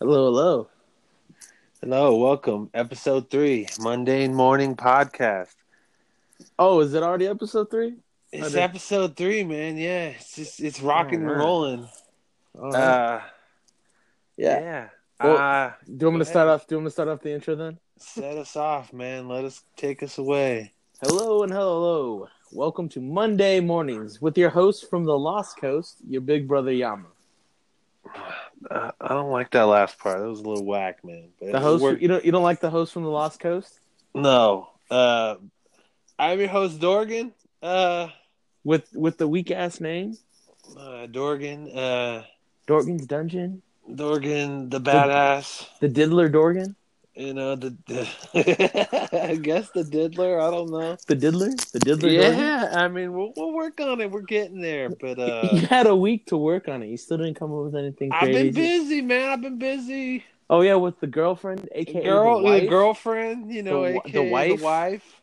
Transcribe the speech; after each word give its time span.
Hello, 0.00 0.26
hello. 0.26 0.68
Hello, 1.80 2.16
welcome. 2.16 2.70
Episode 2.74 3.30
three, 3.30 3.66
Mundane 3.80 4.34
Morning 4.34 4.76
Podcast. 4.76 5.54
Oh, 6.58 6.80
is 6.80 6.94
it 6.94 7.02
already 7.02 7.26
episode 7.26 7.70
three? 7.70 7.94
It's 8.32 8.52
did- 8.52 8.60
epising 8.60 9.14
three, 9.14 9.44
man. 9.44 9.76
Yeah, 9.76 10.08
it's 10.08 10.34
just 10.36 10.60
it's 10.60 10.80
rocking 10.80 11.20
and 11.22 11.30
rolling. 11.30 11.88
Right. 12.54 12.74
Uh, 12.74 13.20
yeah. 14.36 14.60
yeah. 14.60 14.88
Well- 15.22 15.36
uh, 15.36 15.72
Do 15.84 15.92
you 15.92 16.06
want 16.06 16.14
me 16.14 16.18
to 16.20 16.24
start 16.30 16.48
ahead. 16.48 16.60
off? 16.60 16.66
Do 16.66 16.74
you 16.74 16.78
want 16.78 16.84
me 16.84 16.88
to 16.88 16.92
start 16.92 17.08
off 17.08 17.20
the 17.20 17.32
intro 17.32 17.54
then? 17.56 17.78
set 18.00 18.36
us 18.36 18.54
off, 18.54 18.92
man. 18.92 19.26
Let 19.26 19.44
us 19.44 19.62
take 19.76 20.04
us 20.04 20.18
away. 20.18 20.72
Hello 21.02 21.42
and 21.42 21.52
hello. 21.52 22.28
Welcome 22.52 22.88
to 22.90 23.00
Monday 23.00 23.58
mornings 23.60 24.22
with 24.22 24.38
your 24.38 24.50
host 24.50 24.88
from 24.88 25.04
the 25.04 25.18
Lost 25.18 25.56
Coast, 25.60 25.96
your 26.08 26.20
big 26.20 26.46
brother 26.46 26.72
Yama. 26.72 27.08
Uh, 28.70 28.90
I 29.00 29.08
don't 29.08 29.30
like 29.30 29.50
that 29.52 29.62
last 29.64 29.98
part. 29.98 30.18
That 30.18 30.28
was 30.28 30.40
a 30.40 30.48
little 30.48 30.64
whack, 30.64 31.04
man. 31.04 31.28
But 31.40 31.52
The 31.52 31.60
host. 31.60 32.00
You 32.00 32.08
don't. 32.08 32.24
You 32.24 32.32
don't 32.32 32.42
like 32.42 32.60
the 32.60 32.70
host 32.70 32.92
from 32.92 33.04
the 33.04 33.10
Lost 33.10 33.40
Coast 33.40 33.78
No. 34.14 34.68
Uh, 34.90 35.36
I'm 36.18 36.38
your 36.38 36.48
host, 36.48 36.80
Dorgan. 36.80 37.32
Uh, 37.62 38.08
with 38.64 38.88
with 38.94 39.18
the 39.18 39.28
weak 39.28 39.50
ass 39.50 39.80
name, 39.80 40.16
uh 40.76 41.06
Dorgan. 41.06 41.70
Uh, 41.70 42.24
Dorgan's 42.66 43.06
Dungeon, 43.06 43.62
Dorgan, 43.92 44.68
the 44.68 44.80
badass. 44.80 45.66
the 45.80 45.88
Diddler 45.88 46.28
Dorgan, 46.28 46.76
You 47.18 47.34
know 47.34 47.56
the, 47.56 47.76
the 47.88 48.08
I 49.30 49.34
guess 49.34 49.70
the 49.70 49.82
diddler. 49.82 50.40
I 50.40 50.52
don't 50.52 50.70
know. 50.70 50.96
the 51.08 51.16
Diddler, 51.16 51.50
the 51.72 51.80
Diddler. 51.80 52.10
Yeah, 52.10 52.70
I 52.72 52.86
mean 52.86 53.12
we'll, 53.12 53.32
we'll 53.36 53.52
work 53.52 53.80
on 53.80 54.00
it. 54.00 54.08
We're 54.08 54.20
getting 54.22 54.60
there, 54.60 54.88
but 54.88 55.18
uh, 55.18 55.48
you 55.52 55.66
had 55.66 55.88
a 55.88 55.96
week 55.96 56.26
to 56.26 56.36
work 56.36 56.68
on 56.68 56.80
it. 56.84 56.86
You 56.86 56.96
still 56.96 57.18
didn't 57.18 57.34
come 57.34 57.52
up 57.52 57.64
with 57.64 57.74
anything 57.74 58.12
I've 58.12 58.28
been 58.30 58.52
busy, 58.52 59.02
man. 59.02 59.30
I've 59.30 59.40
been 59.40 59.58
busy. 59.58 60.22
Oh 60.48 60.60
yeah, 60.60 60.76
with 60.76 61.00
the 61.00 61.08
girlfriend, 61.08 61.68
aka 61.72 62.04
Girl, 62.04 62.38
the 62.38 62.44
wife. 62.44 62.68
girlfriend, 62.70 63.52
you 63.52 63.64
know, 63.64 63.82
The 63.82 63.94
wi- 63.94 64.12
the 64.12 64.22
wife? 64.22 64.58
the 64.60 64.64
wife. 64.64 65.20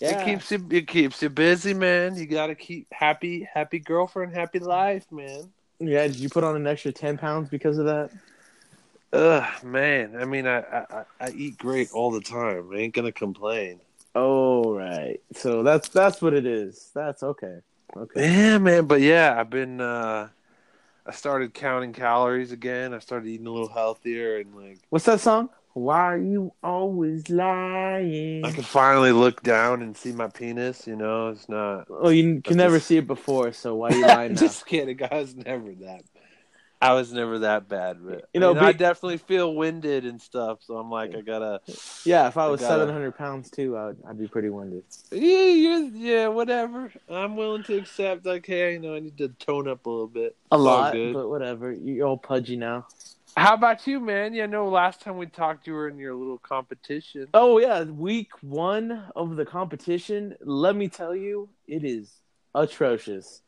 Yeah. 0.00 0.20
It 0.20 0.24
keeps 0.24 0.50
you. 0.50 0.66
It 0.70 0.88
keeps 0.88 1.22
you 1.22 1.28
busy, 1.28 1.74
man. 1.74 2.16
You 2.16 2.26
got 2.26 2.48
to 2.48 2.56
keep 2.56 2.88
happy, 2.90 3.48
happy 3.54 3.78
girlfriend, 3.78 4.34
happy 4.34 4.58
life, 4.58 5.06
man. 5.12 5.52
Yeah, 5.78 6.08
did 6.08 6.16
you 6.16 6.28
put 6.28 6.42
on 6.42 6.56
an 6.56 6.66
extra 6.66 6.90
ten 6.90 7.16
pounds 7.18 7.48
because 7.48 7.78
of 7.78 7.84
that? 7.86 8.10
Ugh, 9.12 9.64
man. 9.64 10.16
I 10.16 10.24
mean, 10.24 10.46
I, 10.46 10.58
I 10.60 11.04
I- 11.20 11.30
eat 11.34 11.58
great 11.58 11.90
all 11.92 12.10
the 12.10 12.20
time. 12.20 12.70
I 12.72 12.76
ain't 12.76 12.94
gonna 12.94 13.12
complain. 13.12 13.80
Oh 14.14 14.74
right. 14.74 15.20
So 15.34 15.62
that's 15.62 15.88
that's 15.88 16.20
what 16.22 16.34
it 16.34 16.46
is. 16.46 16.90
That's 16.94 17.22
okay. 17.22 17.58
Okay. 17.96 18.32
Yeah, 18.32 18.58
man. 18.58 18.86
But 18.86 19.00
yeah, 19.00 19.36
I've 19.38 19.50
been. 19.50 19.80
uh 19.80 20.28
I 21.06 21.12
started 21.12 21.54
counting 21.54 21.92
calories 21.92 22.52
again. 22.52 22.94
I 22.94 22.98
started 23.00 23.26
eating 23.28 23.46
a 23.46 23.50
little 23.50 23.68
healthier 23.72 24.36
and 24.38 24.54
like 24.54 24.78
What's 24.90 25.06
that 25.06 25.20
song? 25.20 25.48
Why 25.72 25.98
are 26.00 26.18
you 26.18 26.52
always 26.62 27.28
lying? 27.30 28.44
I 28.44 28.50
can 28.52 28.62
finally 28.64 29.12
look 29.12 29.42
down 29.42 29.82
and 29.82 29.96
see 29.96 30.12
my 30.12 30.26
penis. 30.28 30.86
You 30.86 30.96
know, 30.96 31.28
it's 31.28 31.48
not. 31.48 31.86
Oh, 31.88 32.10
you 32.10 32.40
can 32.42 32.56
never 32.56 32.76
just- 32.76 32.88
see 32.88 32.96
it 32.98 33.06
before, 33.06 33.52
so 33.52 33.76
why 33.76 33.88
are 33.90 33.94
you 33.96 34.06
lying? 34.06 34.36
Just 34.36 34.66
kidding. 34.66 34.98
Was 35.10 35.34
never 35.36 35.72
that. 35.80 36.02
I 36.82 36.94
was 36.94 37.12
never 37.12 37.40
that 37.40 37.68
bad, 37.68 37.98
but 38.02 38.28
You 38.32 38.40
know, 38.40 38.52
I, 38.52 38.54
mean, 38.54 38.64
I 38.64 38.72
definitely 38.72 39.18
feel 39.18 39.54
winded 39.54 40.06
and 40.06 40.20
stuff. 40.20 40.60
So 40.62 40.78
I'm 40.78 40.90
like, 40.90 41.14
I 41.14 41.20
gotta. 41.20 41.60
Yeah, 42.04 42.28
if 42.28 42.38
I 42.38 42.46
was 42.48 42.62
I 42.62 42.68
gotta- 42.68 42.80
seven 42.80 42.94
hundred 42.94 43.18
pounds 43.18 43.50
too, 43.50 43.76
I'd, 43.76 43.96
I'd 44.08 44.18
be 44.18 44.26
pretty 44.26 44.48
winded. 44.48 44.84
Yeah, 45.10 45.78
yeah, 45.92 46.28
whatever. 46.28 46.90
I'm 47.10 47.36
willing 47.36 47.64
to 47.64 47.76
accept. 47.76 48.24
Like, 48.24 48.46
hey, 48.46 48.72
you 48.74 48.78
know, 48.78 48.94
I 48.94 49.00
need 49.00 49.18
to 49.18 49.28
tone 49.28 49.68
up 49.68 49.84
a 49.84 49.90
little 49.90 50.06
bit. 50.06 50.36
A 50.52 50.54
It's 50.56 50.62
lot, 50.62 50.94
but 51.12 51.28
whatever. 51.28 51.70
You're 51.70 52.06
all 52.06 52.16
pudgy 52.16 52.56
now. 52.56 52.86
How 53.36 53.54
about 53.54 53.86
you, 53.86 54.00
man? 54.00 54.32
Yeah, 54.34 54.44
I 54.44 54.46
know 54.46 54.68
last 54.68 55.02
time 55.02 55.16
we 55.18 55.26
talked, 55.26 55.66
you 55.66 55.74
were 55.74 55.88
in 55.88 55.98
your 55.98 56.14
little 56.14 56.38
competition. 56.38 57.28
Oh 57.34 57.58
yeah, 57.58 57.84
week 57.84 58.30
one 58.40 59.04
of 59.14 59.36
the 59.36 59.44
competition. 59.44 60.34
Let 60.40 60.74
me 60.74 60.88
tell 60.88 61.14
you, 61.14 61.48
it 61.68 61.84
is 61.84 62.10
atrocious. 62.54 63.42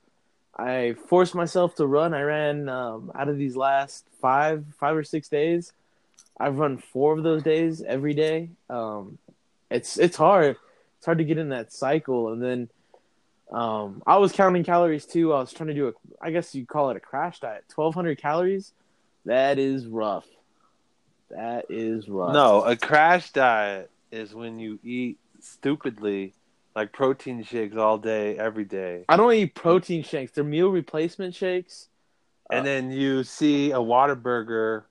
I 0.56 0.94
forced 1.08 1.34
myself 1.34 1.74
to 1.76 1.86
run. 1.86 2.14
I 2.14 2.22
ran 2.22 2.68
um, 2.68 3.10
out 3.14 3.28
of 3.28 3.38
these 3.38 3.56
last 3.56 4.06
five, 4.20 4.64
five 4.78 4.96
or 4.96 5.04
six 5.04 5.28
days. 5.28 5.72
I've 6.38 6.58
run 6.58 6.78
four 6.78 7.16
of 7.16 7.22
those 7.22 7.42
days 7.42 7.82
every 7.82 8.14
day. 8.14 8.50
Um, 8.68 9.18
it's 9.70 9.98
it's 9.98 10.16
hard. 10.16 10.56
It's 10.98 11.06
hard 11.06 11.18
to 11.18 11.24
get 11.24 11.38
in 11.38 11.50
that 11.50 11.72
cycle. 11.72 12.32
And 12.32 12.42
then 12.42 12.68
um, 13.50 14.02
I 14.06 14.18
was 14.18 14.32
counting 14.32 14.64
calories 14.64 15.06
too. 15.06 15.32
I 15.32 15.40
was 15.40 15.52
trying 15.52 15.68
to 15.68 15.74
do 15.74 15.88
a, 15.88 15.92
I 16.20 16.30
guess 16.30 16.54
you 16.54 16.66
call 16.66 16.90
it 16.90 16.96
a 16.96 17.00
crash 17.00 17.40
diet. 17.40 17.64
Twelve 17.69 17.94
hundred 17.94 18.19
calories. 18.19 18.72
That 19.24 19.58
is 19.58 19.86
rough. 19.86 20.26
That 21.30 21.66
is 21.70 22.08
rough. 22.08 22.34
No, 22.34 22.62
a 22.62 22.76
crash 22.76 23.30
diet 23.30 23.90
is 24.10 24.34
when 24.34 24.58
you 24.58 24.78
eat 24.84 25.19
stupidly, 25.40 26.34
like 26.75 26.93
protein 26.93 27.43
shakes 27.43 27.77
all 27.77 27.99
day, 27.99 28.37
every 28.38 28.65
day. 28.65 29.05
I 29.09 29.16
don't 29.16 29.33
eat 29.33 29.55
protein 29.55 30.03
shakes. 30.03 30.33
They're 30.33 30.44
meal 30.44 30.69
replacement 30.69 31.34
shakes. 31.34 31.88
and 32.50 32.60
Uh, 32.60 32.65
then 32.65 32.91
you 32.91 33.25
see 33.25 33.71
a 33.72 33.77
Whataburger, 33.78 34.84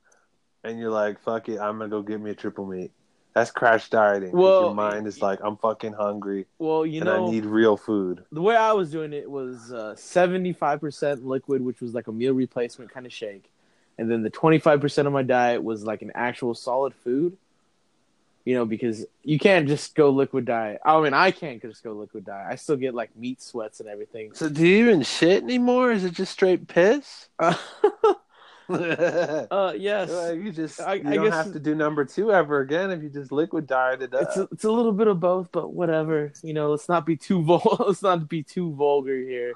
and 0.64 0.80
you're 0.80 0.92
like, 0.92 1.20
"Fuck 1.22 1.50
it, 1.50 1.60
I'm 1.60 1.78
gonna 1.78 1.90
go 1.90 2.02
get 2.02 2.20
me 2.22 2.32
a 2.32 2.36
triple 2.36 2.66
meat." 2.66 2.92
That's 3.34 3.52
crash 3.52 3.90
dieting. 3.90 4.32
Well, 4.34 4.62
your 4.62 4.74
mind 4.76 5.08
is 5.08 5.22
like, 5.22 5.40
"I'm 5.44 5.58
fucking 5.58 5.94
hungry, 5.94 6.46
Well, 6.60 6.86
you 6.86 7.00
and 7.00 7.10
know, 7.10 7.28
I 7.28 7.32
need 7.32 7.46
real 7.46 7.78
food." 7.78 8.26
the 8.32 8.42
way 8.42 8.56
I 8.56 8.74
was 8.74 8.92
doing 8.92 9.14
it 9.14 9.30
was 9.30 9.72
uh, 9.74 9.96
75% 9.96 11.26
liquid, 11.26 11.62
which 11.62 11.82
was 11.82 11.94
like 11.94 12.08
a 12.08 12.12
meal 12.12 12.34
replacement 12.34 12.92
kind 12.92 13.06
of 13.06 13.14
shake. 13.14 13.50
And 13.98 14.10
then 14.10 14.24
the 14.24 14.30
25% 14.32 15.06
of 15.08 15.14
my 15.14 15.22
diet 15.24 15.64
was 15.64 15.84
like 15.84 16.02
an 16.02 16.12
actual 16.16 16.54
solid 16.54 16.94
food. 16.94 17.38
You 18.44 18.56
know, 18.56 18.66
because 18.66 19.06
you 19.24 19.38
can't 19.38 19.68
just 19.68 19.94
go 19.94 20.10
liquid 20.10 20.46
diet. 20.46 20.82
I 20.84 21.00
mean, 21.00 21.14
I 21.14 21.30
can't 21.30 21.62
just 21.62 21.84
go 21.84 21.94
liquid 21.94 22.26
diet. 22.26 22.48
I 22.50 22.56
still 22.56 22.76
get 22.76 22.96
like 22.96 23.16
meat 23.16 23.40
sweats 23.42 23.80
and 23.80 23.88
everything. 23.88 24.34
So, 24.34 24.50
do 24.50 24.66
you 24.66 24.86
even 24.86 25.04
shit 25.04 25.44
anymore? 25.44 25.92
Is 25.92 26.04
it 26.06 26.14
just 26.14 26.32
straight 26.32 26.68
piss? 26.68 27.30
Uh, 27.38 27.54
uh, 28.70 29.74
yes. 29.78 30.10
you 30.36 30.52
just 30.52 30.80
I- 30.82 30.96
you 30.96 31.10
I 31.10 31.16
don't 31.16 31.26
guess- 31.26 31.34
have 31.34 31.54
to 31.54 31.60
do 31.60 31.76
number 31.76 32.06
two 32.06 32.32
ever 32.32 32.62
again 32.62 32.92
if 32.92 33.04
you 33.04 33.10
just 33.10 33.32
liquid 33.32 33.68
diet 33.68 34.02
it 34.02 34.14
up. 34.14 34.22
It's 34.24 34.38
a, 34.38 34.48
it's 34.52 34.64
a 34.64 34.72
little 34.72 34.94
bit 34.94 35.08
of 35.08 35.20
both, 35.20 35.50
but 35.52 35.74
whatever. 35.74 36.32
You 36.44 36.54
know, 36.54 36.72
let's 36.72 36.90
not 36.90 37.06
be 37.06 37.18
too 37.18 37.44
vul- 37.44 37.78
let's 37.88 38.02
not 38.02 38.28
be 38.30 38.44
too 38.44 38.74
vulgar 38.74 39.18
here. 39.18 39.54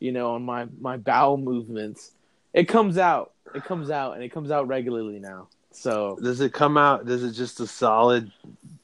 You 0.00 0.12
know, 0.12 0.32
on 0.34 0.42
my 0.42 0.66
my 0.80 0.96
bowel 0.96 1.36
movements, 1.38 2.12
it 2.52 2.64
comes 2.64 2.98
out. 2.98 3.32
It 3.54 3.64
comes 3.64 3.90
out, 3.90 4.14
and 4.14 4.22
it 4.24 4.30
comes 4.30 4.50
out 4.50 4.66
regularly 4.68 5.18
now. 5.20 5.48
So 5.76 6.18
Does 6.22 6.40
it 6.40 6.52
come 6.52 6.76
out? 6.78 7.04
Does 7.06 7.22
it 7.22 7.32
just 7.32 7.60
a 7.60 7.66
solid, 7.66 8.32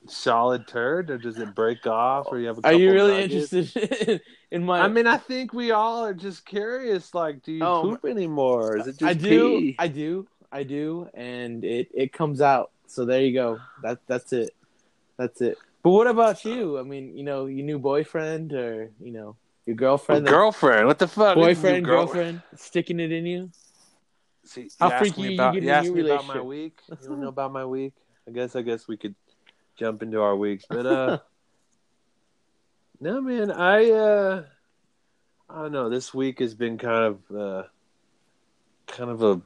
solid 0.07 0.67
turd, 0.69 1.11
or 1.11 1.19
does 1.19 1.39
it 1.39 1.55
break 1.55 1.87
off? 1.87 2.27
Or 2.31 2.39
you 2.39 2.49
have? 2.49 2.59
A 2.59 2.67
Are 2.69 2.73
you 2.75 2.93
really 2.93 3.23
nuggets? 3.23 3.53
interested 3.53 4.09
in, 4.09 4.21
in 4.61 4.65
my? 4.67 4.81
I 4.83 4.89
mean, 4.89 5.07
I 5.07 5.17
think 5.17 5.53
we 5.55 5.71
all 5.71 6.05
are 6.05 6.15
just 6.15 6.45
curious. 6.45 7.15
Like, 7.15 7.43
do 7.43 7.53
you 7.53 7.65
Oh, 7.65 7.83
poop 7.83 8.05
anymore? 8.05 8.77
Is 8.77 8.87
it 8.89 8.99
just 8.99 9.03
I 9.11 9.15
do, 9.15 9.59
pee? 9.59 9.77
I 9.79 9.89
do, 9.89 10.27
I 10.53 10.63
do, 10.65 11.09
and 11.15 11.65
it 11.65 11.89
it 11.95 12.13
comes 12.13 12.41
out. 12.41 12.71
So 12.87 13.05
there 13.07 13.23
you 13.23 13.33
go. 13.33 13.59
That 13.83 13.99
that's 14.07 14.33
it. 14.35 14.55
That's 15.17 15.41
it. 15.41 15.57
But 15.83 15.91
what 15.91 16.07
about 16.07 16.45
you? 16.45 16.79
I 16.79 16.83
mean, 16.83 17.17
you 17.17 17.25
know, 17.25 17.47
your 17.47 17.65
new 17.65 17.79
boyfriend 17.79 18.53
or 18.53 18.91
you 19.01 19.13
know 19.13 19.37
your 19.67 19.77
girlfriend, 19.77 20.27
that- 20.27 20.31
girlfriend. 20.31 20.87
What 20.87 20.99
the 20.99 21.09
fuck? 21.09 21.37
boyfriend, 21.37 21.77
You 21.79 21.83
girl- 21.83 22.05
girlfriend, 22.05 22.43
sticking 22.57 23.01
it 23.01 23.11
in 23.13 23.25
you. 23.25 23.51
See, 24.45 24.69
How 24.79 24.87
you 24.87 24.93
asked 24.93 25.11
freaky 25.11 25.23
me 25.23 25.29
you 25.29 25.35
about, 25.35 25.55
get 25.55 25.63
you 25.63 25.71
asked 25.71 25.95
me 25.95 26.01
about 26.01 26.27
my 26.27 26.41
week. 26.41 26.81
You 27.03 27.09
don't 27.09 27.21
know 27.21 27.29
about 27.29 27.53
my 27.53 27.65
week? 27.65 27.95
I 28.29 28.31
guess. 28.33 28.57
I 28.57 28.63
guess 28.63 28.87
we 28.89 28.97
could 28.97 29.15
jump 29.77 30.03
into 30.03 30.21
our 30.21 30.37
weeks, 30.37 30.65
but 30.69 30.87
uh, 30.87 31.19
no, 33.01 33.21
man. 33.21 33.51
I 33.51 33.91
uh, 33.91 34.45
I 35.49 35.63
don't 35.63 35.73
know. 35.73 35.89
This 35.89 36.13
week 36.13 36.41
has 36.41 36.55
been 36.55 36.79
kind 36.79 37.05
of 37.05 37.37
uh, 37.37 37.63
kind 38.87 39.11
of 39.11 39.23
a 39.23 39.41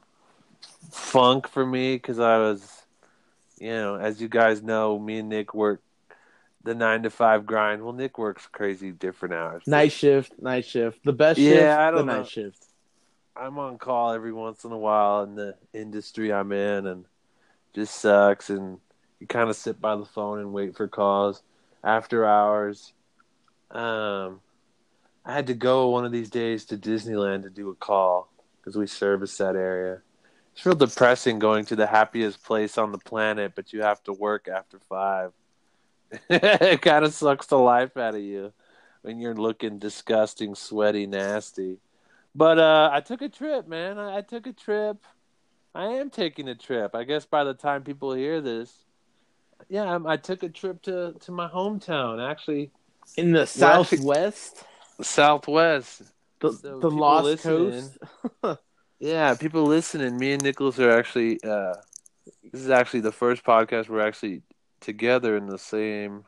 funk 0.90 1.48
for 1.48 1.64
me 1.64 1.96
because 1.96 2.18
I 2.18 2.38
was, 2.38 2.86
you 3.58 3.70
know, 3.70 3.96
as 3.96 4.20
you 4.20 4.28
guys 4.28 4.62
know, 4.62 4.98
me 4.98 5.18
and 5.18 5.28
Nick 5.28 5.54
work 5.54 5.82
the 6.64 6.74
nine 6.74 7.02
to 7.04 7.10
five 7.10 7.46
grind. 7.46 7.82
Well, 7.82 7.92
Nick 7.92 8.18
works 8.18 8.46
crazy 8.50 8.92
different 8.92 9.34
hours. 9.34 9.62
Night 9.66 9.92
shift, 9.92 10.32
night 10.40 10.64
shift. 10.64 11.02
The 11.04 11.12
best 11.12 11.40
Yeah, 11.40 11.76
shift, 11.76 11.80
I 11.80 11.90
don't 11.90 12.06
know. 12.06 12.18
night 12.18 12.28
shift. 12.28 12.66
I'm 13.38 13.58
on 13.58 13.78
call 13.78 14.12
every 14.12 14.32
once 14.32 14.64
in 14.64 14.72
a 14.72 14.78
while 14.78 15.22
in 15.22 15.34
the 15.34 15.56
industry 15.72 16.32
I'm 16.32 16.52
in, 16.52 16.86
and 16.86 17.04
just 17.74 17.94
sucks. 17.96 18.50
And 18.50 18.78
you 19.20 19.26
kind 19.26 19.50
of 19.50 19.56
sit 19.56 19.80
by 19.80 19.96
the 19.96 20.04
phone 20.04 20.38
and 20.38 20.52
wait 20.52 20.76
for 20.76 20.88
calls 20.88 21.42
after 21.84 22.24
hours. 22.24 22.92
Um, 23.70 24.40
I 25.24 25.32
had 25.32 25.48
to 25.48 25.54
go 25.54 25.90
one 25.90 26.04
of 26.04 26.12
these 26.12 26.30
days 26.30 26.64
to 26.66 26.76
Disneyland 26.76 27.42
to 27.42 27.50
do 27.50 27.70
a 27.70 27.74
call 27.74 28.30
because 28.58 28.76
we 28.76 28.86
service 28.86 29.36
that 29.38 29.56
area. 29.56 30.00
It's 30.52 30.64
real 30.64 30.74
depressing 30.74 31.38
going 31.38 31.66
to 31.66 31.76
the 31.76 31.86
happiest 31.86 32.42
place 32.42 32.78
on 32.78 32.92
the 32.92 32.98
planet, 32.98 33.52
but 33.54 33.72
you 33.72 33.82
have 33.82 34.02
to 34.04 34.12
work 34.12 34.48
after 34.48 34.78
five. 34.88 35.32
it 36.30 36.80
kind 36.80 37.04
of 37.04 37.12
sucks 37.12 37.46
the 37.46 37.58
life 37.58 37.96
out 37.96 38.14
of 38.14 38.22
you 38.22 38.52
when 39.02 39.18
you're 39.20 39.34
looking 39.34 39.78
disgusting, 39.78 40.54
sweaty, 40.54 41.06
nasty. 41.06 41.78
But 42.36 42.58
uh, 42.58 42.90
I 42.92 43.00
took 43.00 43.22
a 43.22 43.28
trip, 43.30 43.66
man. 43.66 43.98
I, 43.98 44.18
I 44.18 44.20
took 44.20 44.46
a 44.46 44.52
trip. 44.52 44.98
I 45.74 45.86
am 45.86 46.10
taking 46.10 46.48
a 46.48 46.54
trip. 46.54 46.94
I 46.94 47.04
guess 47.04 47.24
by 47.24 47.44
the 47.44 47.54
time 47.54 47.82
people 47.82 48.12
hear 48.12 48.40
this, 48.42 48.84
yeah, 49.68 49.84
I'm, 49.84 50.06
I 50.06 50.16
took 50.18 50.42
a 50.42 50.48
trip 50.50 50.82
to 50.82 51.14
to 51.20 51.32
my 51.32 51.48
hometown. 51.48 52.20
Actually, 52.30 52.70
In 53.16 53.32
the 53.32 53.46
southwest, 53.46 54.64
Southwest. 55.00 56.02
the, 56.40 56.52
So 56.52 56.78
the 56.78 56.90
Lost 56.90 57.24
listening- 57.24 57.90
Coast. 58.42 58.60
Yeah, 58.98 59.34
people 59.34 59.64
listening. 59.64 60.16
Me 60.18 60.32
and 60.32 60.42
Nicholas 60.42 60.78
are 60.78 60.90
actually. 60.98 61.38
Uh, 61.44 61.74
this 62.50 62.62
is 62.62 62.70
actually 62.70 63.00
the 63.00 63.12
first 63.12 63.44
podcast 63.44 63.88
we're 63.90 64.00
actually 64.06 64.40
together 64.80 65.36
in 65.36 65.46
the 65.46 65.58
same 65.58 66.24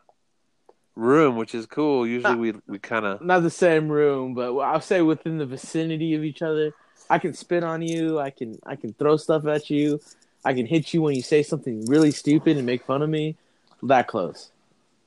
room, 0.98 1.36
which 1.36 1.54
is 1.54 1.64
cool. 1.66 2.06
Usually 2.06 2.34
we 2.34 2.54
we 2.66 2.78
kind 2.78 3.06
of. 3.06 3.22
Not 3.22 3.42
the 3.42 3.50
same 3.50 3.88
room, 3.88 4.34
but 4.34 4.54
I'll 4.58 4.80
say 4.80 5.00
within 5.00 5.38
the 5.38 5.46
vicinity 5.46 6.14
of 6.14 6.24
each 6.24 6.42
other. 6.42 6.72
I 7.08 7.18
can 7.18 7.32
spit 7.32 7.64
on 7.64 7.80
you. 7.80 8.18
I 8.18 8.30
can 8.30 8.58
I 8.66 8.76
can 8.76 8.92
throw 8.92 9.16
stuff 9.16 9.46
at 9.46 9.70
you. 9.70 10.00
I 10.44 10.52
can 10.52 10.66
hit 10.66 10.92
you 10.92 11.02
when 11.02 11.14
you 11.14 11.22
say 11.22 11.42
something 11.42 11.86
really 11.86 12.10
stupid 12.10 12.56
and 12.56 12.66
make 12.66 12.84
fun 12.84 13.02
of 13.02 13.08
me. 13.08 13.36
That 13.82 14.08
close. 14.08 14.50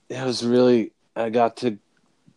It 0.10 0.24
was 0.26 0.46
really. 0.46 0.92
I 1.16 1.30
got 1.30 1.58
to 1.58 1.78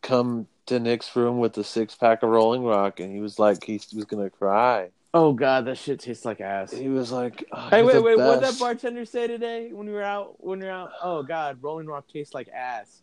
come 0.03 0.49
to 0.67 0.81
Nick's 0.81 1.15
room 1.15 1.39
with 1.39 1.57
a 1.59 1.65
six 1.65 1.95
pack 1.95 2.23
of 2.23 2.31
Rolling 2.31 2.65
Rock, 2.65 2.99
and 2.99 3.15
he 3.15 3.21
was 3.21 3.39
like 3.39 3.63
he 3.65 3.81
was 3.95 4.05
gonna 4.05 4.31
cry. 4.31 4.91
Oh 5.13 5.33
god, 5.33 5.67
that 5.67 5.79
shit 5.79 6.01
tastes 6.01 6.25
like 6.25 6.41
ass. 6.41 6.73
He 6.73 6.89
was 6.89 7.13
like, 7.13 7.45
oh, 7.53 7.69
Hey, 7.69 7.85
wait, 7.85 8.03
wait. 8.03 8.19
What 8.19 8.41
did 8.41 8.49
that 8.49 8.59
bartender 8.59 9.05
say 9.05 9.29
today 9.29 9.71
when 9.73 9.87
we 9.87 9.93
were 9.93 10.03
out? 10.03 10.45
When 10.45 10.59
we 10.59 10.65
were 10.65 10.73
out? 10.73 10.91
Oh 11.01 11.23
God, 11.23 11.59
Rolling 11.63 11.87
Rock 11.87 12.09
tastes 12.13 12.35
like 12.35 12.49
ass. 12.49 13.03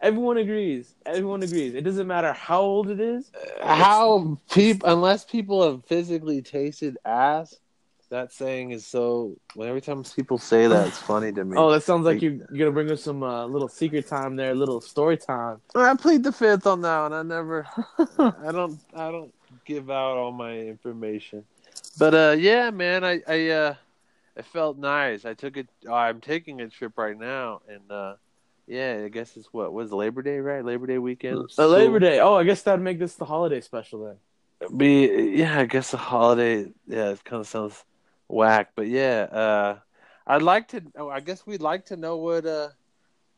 Everyone 0.00 0.36
agrees. 0.38 0.94
Everyone 1.04 1.42
agrees. 1.42 1.74
It 1.74 1.82
doesn't 1.82 2.06
matter 2.06 2.32
how 2.32 2.60
old 2.60 2.88
it 2.88 3.00
is. 3.00 3.30
how 3.62 4.38
people 4.50 4.88
unless 4.88 5.24
people 5.24 5.62
have 5.68 5.84
physically 5.86 6.40
tasted 6.42 6.96
ass 7.04 7.56
that 8.10 8.32
saying 8.32 8.70
is 8.70 8.86
so 8.86 9.36
when 9.54 9.68
every 9.68 9.82
time 9.82 10.02
people 10.02 10.38
say 10.38 10.66
that 10.66 10.86
it's 10.86 10.96
funny 10.98 11.30
to 11.30 11.44
me 11.44 11.58
Oh, 11.58 11.70
that 11.70 11.82
sounds 11.82 12.06
like 12.06 12.22
you're, 12.22 12.32
you're 12.50 12.58
gonna 12.58 12.70
bring 12.70 12.90
us 12.90 13.02
some 13.02 13.22
uh, 13.22 13.44
little 13.46 13.68
secret 13.68 14.06
time 14.06 14.34
there, 14.36 14.52
a 14.52 14.54
little 14.54 14.80
story 14.80 15.18
time. 15.18 15.60
i 15.74 15.94
plead 15.94 16.22
the 16.22 16.32
fifth 16.32 16.66
on 16.66 16.80
that 16.80 17.00
one 17.02 17.12
i 17.12 17.22
never 17.22 17.66
i 18.18 18.50
don't 18.50 18.78
i 18.94 19.10
don't 19.10 19.34
give 19.66 19.90
out 19.90 20.16
all 20.16 20.32
my 20.32 20.56
information 20.58 21.44
but 21.98 22.14
uh 22.14 22.34
yeah 22.38 22.70
man 22.70 23.04
i 23.04 23.20
i 23.28 23.48
uh 23.50 23.74
it 24.36 24.44
felt 24.46 24.78
nice 24.78 25.26
i 25.26 25.34
took 25.34 25.56
it 25.58 25.68
i'm 25.90 26.20
taking 26.20 26.62
a 26.62 26.68
trip 26.68 26.92
right 26.96 27.18
now 27.18 27.60
and 27.68 27.90
uh 27.92 28.14
yeah 28.68 29.00
i 29.04 29.08
guess 29.08 29.36
it's 29.36 29.48
what 29.52 29.72
was 29.72 29.90
labor 29.92 30.22
day 30.22 30.38
right 30.38 30.64
labor 30.64 30.86
day 30.86 30.98
weekend 30.98 31.38
Uh, 31.58 31.66
Labor 31.66 31.98
Day. 31.98 32.20
Oh, 32.20 32.34
I 32.34 32.44
guess 32.44 32.62
that'd 32.62 32.80
make 32.84 32.98
this 32.98 33.14
the 33.14 33.24
holiday 33.24 33.60
special 33.60 34.04
then. 34.04 34.16
be 34.76 35.32
yeah 35.36 35.58
i 35.60 35.64
guess 35.64 35.94
a 35.94 35.96
holiday 35.96 36.66
yeah 36.86 37.10
it 37.10 37.24
kind 37.24 37.40
of 37.40 37.46
sounds 37.46 37.84
whack 38.28 38.72
but 38.76 38.86
yeah 38.88 39.22
uh 39.42 39.78
i'd 40.26 40.42
like 40.42 40.68
to 40.68 40.82
oh, 40.96 41.08
i 41.08 41.20
guess 41.20 41.46
we'd 41.46 41.62
like 41.62 41.86
to 41.86 41.96
know 41.96 42.16
what 42.18 42.44
uh 42.44 42.68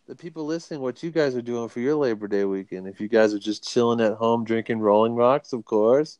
the 0.09 0.17
people 0.17 0.45
listening 0.47 0.81
what 0.81 1.03
you 1.05 1.11
guys 1.13 1.37
are 1.37 1.43
doing 1.43 1.69
for 1.69 1.79
your 1.81 1.95
labor 1.95 2.27
day 2.27 2.45
weekend 2.45 2.89
if 2.89 3.01
you 3.01 3.07
guys 3.07 3.33
are 3.33 3.39
just 3.39 3.63
chilling 3.71 4.01
at 4.01 4.15
home 4.15 4.45
drinking 4.45 4.81
rolling 4.81 5.15
rocks 5.15 5.53
of 5.53 5.65
course 5.65 6.19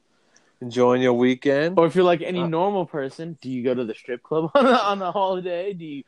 enjoying 0.61 1.01
your 1.03 1.15
weekend 1.15 1.77
Or 1.79 1.87
if 1.87 1.95
you're 1.97 2.05
like 2.05 2.21
any 2.23 2.43
Uh, 2.43 2.47
normal 2.47 2.85
person, 2.85 3.39
do 3.41 3.49
you 3.51 3.65
go 3.65 3.73
to 3.75 3.85
the 3.85 3.95
strip 3.95 4.23
club 4.23 4.51
on 4.55 4.67
a, 4.67 4.71
on 4.93 5.01
a 5.03 5.11
holiday? 5.11 5.73
Do 5.73 5.85
you? 5.87 6.03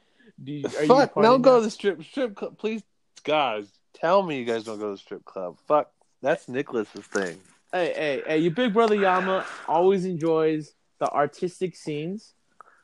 Do 0.44 0.52
you? 0.52 0.64
Are 0.66 0.84
fuck 0.86 1.14
partying 1.14 1.40
go 1.40 1.58
to 1.58 1.64
the 1.64 1.70
strip 1.70 2.04
strip 2.04 2.34
club 2.36 2.58
please 2.58 2.82
guys 3.24 3.68
tell 3.94 4.22
me 4.22 4.38
you 4.38 4.44
guys 4.44 4.64
don't 4.64 4.78
go 4.78 4.86
to 4.86 4.90
the 4.92 4.98
strip 4.98 5.24
club 5.24 5.56
fuck 5.66 5.90
that's 6.20 6.48
nicholas's 6.48 7.04
thing 7.06 7.38
Hey, 7.74 7.94
hey, 7.96 8.22
hey! 8.26 8.36
Your 8.36 8.50
big 8.50 8.74
brother 8.74 8.94
Yama 8.94 9.46
always 9.66 10.04
enjoys 10.04 10.74
the 10.98 11.08
artistic 11.10 11.74
scenes, 11.74 12.34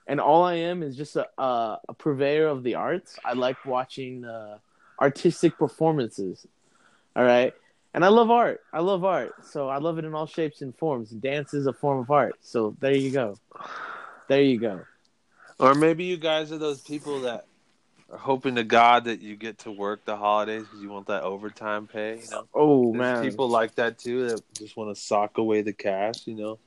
and 0.06 0.19
all 0.19 0.44
I 0.44 0.55
am 0.55 0.82
is 0.82 0.96
just 0.96 1.14
a 1.14 1.29
a, 1.37 1.79
a 1.90 1.93
purveyor 1.93 2.46
of 2.46 2.62
the 2.62 2.76
arts. 2.76 3.19
I 3.23 3.35
like 3.35 3.67
watching 3.67 4.25
uh, 4.25 4.56
artistic 4.99 5.58
performances. 5.58 6.46
All 7.14 7.23
right, 7.23 7.52
and 7.93 8.02
I 8.02 8.08
love 8.08 8.31
art. 8.31 8.62
I 8.73 8.81
love 8.81 9.05
art, 9.05 9.44
so 9.44 9.69
I 9.69 9.76
love 9.76 9.99
it 9.99 10.06
in 10.06 10.14
all 10.14 10.25
shapes 10.26 10.62
and 10.62 10.75
forms. 10.75 11.11
Dance 11.11 11.52
is 11.52 11.67
a 11.67 11.73
form 11.75 11.99
of 11.99 12.11
art. 12.11 12.37
So 12.41 12.75
there 12.81 12.96
you 12.96 13.11
go. 13.11 13.37
There 14.29 14.41
you 14.41 14.58
go. 14.58 14.81
Or 15.61 15.75
maybe 15.75 16.05
you 16.05 16.17
guys 16.17 16.50
are 16.50 16.56
those 16.56 16.81
people 16.81 17.20
that 17.23 17.44
hoping 18.10 18.55
to 18.56 18.64
God 18.64 19.05
that 19.05 19.20
you 19.20 19.37
get 19.37 19.58
to 19.58 19.70
work 19.70 20.05
the 20.05 20.16
holidays 20.16 20.64
because 20.64 20.81
you 20.81 20.90
want 20.90 21.06
that 21.08 21.22
overtime 21.22 21.87
pay. 21.87 22.20
You 22.22 22.31
know, 22.31 22.49
Oh 22.55 22.93
There's 22.93 22.99
man, 22.99 23.22
people 23.22 23.49
like 23.49 23.75
that 23.76 23.99
too 23.99 24.28
that 24.28 24.43
just 24.55 24.76
want 24.76 24.94
to 24.94 25.00
sock 25.00 25.38
away 25.38 25.62
the 25.62 25.72
cash. 25.72 26.26
You 26.26 26.34
know, 26.34 26.58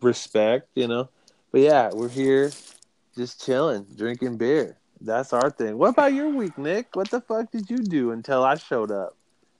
respect. 0.00 0.68
You 0.74 0.88
know, 0.88 1.08
but 1.52 1.60
yeah, 1.60 1.90
we're 1.92 2.08
here 2.08 2.52
just 3.16 3.44
chilling, 3.44 3.86
drinking 3.96 4.36
beer. 4.36 4.76
That's 5.00 5.32
our 5.32 5.50
thing. 5.50 5.76
What 5.76 5.90
about 5.90 6.14
your 6.14 6.30
week, 6.30 6.56
Nick? 6.56 6.96
What 6.96 7.10
the 7.10 7.20
fuck 7.20 7.50
did 7.50 7.68
you 7.68 7.78
do 7.78 8.12
until 8.12 8.44
I 8.44 8.56
showed 8.56 8.90
up 8.90 9.16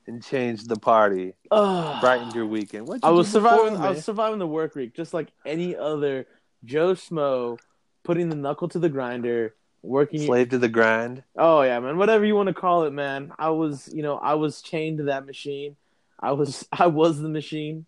and 0.06 0.24
changed 0.24 0.68
the 0.68 0.76
party, 0.76 1.34
Ugh. 1.50 2.00
brightened 2.00 2.34
your 2.34 2.46
weekend? 2.46 2.86
What 2.86 3.00
I 3.02 3.10
was 3.10 3.30
do 3.30 3.40
before, 3.40 3.66
surviving. 3.66 3.76
I 3.78 3.90
was 3.90 4.04
surviving 4.04 4.38
the 4.38 4.46
work 4.46 4.74
week, 4.74 4.94
just 4.94 5.12
like 5.12 5.28
any 5.44 5.76
other 5.76 6.26
Joe 6.64 6.94
Smo, 6.94 7.58
putting 8.02 8.30
the 8.30 8.36
knuckle 8.36 8.68
to 8.68 8.78
the 8.78 8.88
grinder, 8.88 9.54
working. 9.82 10.25
slave 10.25 10.50
to 10.50 10.58
the 10.58 10.69
grind. 10.69 11.23
Oh 11.37 11.62
yeah, 11.62 11.78
man. 11.81 11.99
Whatever 11.99 12.25
you 12.25 12.34
want 12.34 12.49
to 12.49 12.55
call 12.55 12.84
it, 12.84 12.93
man. 12.93 13.32
I 13.38 13.50
was, 13.50 13.88
you 13.93 14.02
know, 14.02 14.17
I 14.17 14.34
was 14.34 14.62
chained 14.62 14.99
to 14.99 15.05
that 15.05 15.26
machine. 15.26 15.76
I 16.20 16.32
was, 16.32 16.67
I 16.73 16.87
was 16.87 17.20
the 17.20 17.28
machine. 17.28 17.87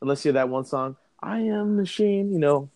Unless 0.00 0.24
you 0.24 0.28
hear 0.28 0.34
that 0.34 0.48
one 0.48 0.64
song, 0.64 0.96
I 1.20 1.40
am 1.40 1.76
machine. 1.76 2.32
You 2.32 2.38
know, 2.38 2.70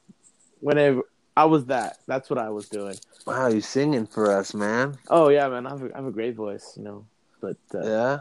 whenever 0.61 1.03
I 1.37 1.45
was 1.47 1.67
that. 1.67 1.99
That's 2.07 2.29
what 2.29 2.39
I 2.39 2.51
was 2.51 2.69
doing. 2.69 2.97
Wow, 3.27 3.49
you 3.49 3.61
singing 3.61 4.07
for 4.07 4.31
us, 4.31 4.55
man? 4.55 4.99
Oh 5.09 5.29
yeah, 5.29 5.49
man. 5.49 5.67
I 5.67 5.71
have 5.71 5.83
a, 5.83 5.93
I 5.95 5.97
have 5.97 6.07
a 6.07 6.13
great 6.13 6.35
voice. 6.35 6.75
You 6.77 6.85
know, 6.85 7.07
but 7.41 7.57
uh, 7.75 7.83
Yeah. 7.85 8.19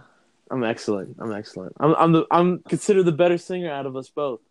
I'm 0.52 0.66
excellent. 0.66 1.16
I'm 1.20 1.32
excellent. 1.32 1.74
I'm, 1.80 1.96
I'm 1.96 2.12
the, 2.12 2.26
I'm 2.30 2.60
considered 2.60 3.04
the 3.04 3.14
better 3.14 3.38
singer 3.38 3.72
out 3.72 3.86
of 3.86 3.96
us 3.96 4.10
both. 4.10 4.42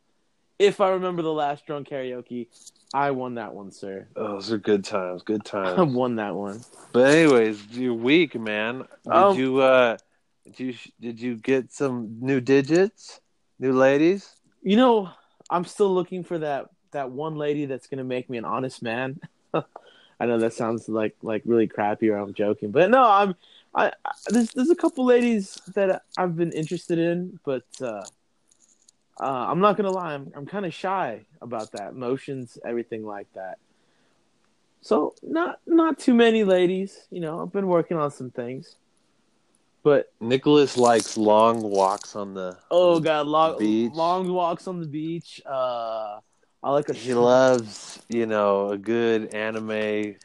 If 0.61 0.83
I 0.83 0.91
remember 0.91 1.23
the 1.23 1.33
last 1.33 1.65
drunk 1.65 1.89
karaoke, 1.89 2.47
I 2.93 3.13
won 3.13 3.37
that 3.37 3.55
one, 3.55 3.73
sir. 3.73 4.07
Oh, 4.15 4.35
those 4.35 4.53
are 4.53 4.59
good 4.59 4.85
times. 4.85 5.23
Good 5.23 5.43
times. 5.47 5.79
I 5.79 5.83
won 5.83 6.17
that 6.17 6.35
one. 6.35 6.63
But 6.93 7.07
anyways, 7.15 7.67
your 7.69 7.95
week, 7.95 8.39
man. 8.39 8.85
Did 9.05 9.13
Um, 9.13 9.39
you 9.39 9.61
uh 9.63 9.97
did 10.45 10.61
you 10.61 10.75
did 11.01 11.19
you 11.19 11.37
get 11.37 11.73
some 11.73 12.19
new 12.21 12.43
digits? 12.43 13.21
New 13.59 13.73
ladies? 13.73 14.37
You 14.63 14.77
know, 14.77 15.09
I'm 15.49 15.65
still 15.65 15.95
looking 15.95 16.25
for 16.25 16.39
that 16.41 16.69
that 16.91 17.11
one 17.11 17.37
lady 17.37 17.65
that's 17.65 17.87
gonna 17.87 18.05
make 18.05 18.29
me 18.29 18.37
an 18.37 18.45
honest 18.45 18.83
man. 18.83 19.19
I 19.55 20.27
know 20.27 20.39
that 20.41 20.53
sounds 20.53 20.91
like 20.91 21.17
like 21.23 21.41
really 21.47 21.69
crappy 21.69 22.11
or 22.11 22.19
I'm 22.19 22.35
joking, 22.35 22.71
but 22.71 22.91
no, 22.91 23.03
I'm 23.03 23.35
I, 23.75 23.93
I 24.05 24.13
there's 24.29 24.51
there's 24.51 24.69
a 24.69 24.77
couple 24.77 25.07
ladies 25.07 25.59
that 25.75 26.03
I've 26.19 26.37
been 26.37 26.53
interested 26.53 26.99
in, 26.99 27.41
but 27.47 27.65
uh, 27.81 28.03
uh, 29.21 29.47
I'm 29.49 29.61
not 29.61 29.77
gonna 29.77 29.91
lie, 29.93 30.15
I'm 30.15 30.33
I'm 30.35 30.47
kind 30.47 30.65
of 30.65 30.73
shy 30.73 31.21
about 31.43 31.73
that 31.73 31.95
motions, 31.95 32.59
everything 32.65 33.05
like 33.05 33.27
that. 33.35 33.59
So 34.81 35.15
not 35.23 35.61
not 35.67 35.99
too 35.99 36.15
many 36.15 36.43
ladies, 36.45 37.07
you 37.11 37.21
know. 37.21 37.43
I've 37.43 37.53
been 37.53 37.67
working 37.67 37.99
on 37.99 38.11
some 38.11 38.31
things, 38.31 38.77
but 39.83 40.11
Nicholas 40.21 40.77
likes 40.79 41.19
long 41.19 41.61
walks 41.61 42.17
on 42.17 42.33
the 42.33 42.57
oh 42.71 42.99
god, 42.99 43.27
long 43.27 43.59
Beach. 43.59 43.93
long 43.93 44.33
walks 44.33 44.67
on 44.67 44.81
the 44.81 44.87
beach. 44.87 45.41
Uh, 45.45 46.21
I 46.63 46.71
like 46.71 46.89
a 46.89 46.95
he 46.95 47.13
loves, 47.15 48.01
you 48.09 48.27
know, 48.27 48.71
a 48.71 48.79
good 48.79 49.35
anime 49.35 50.17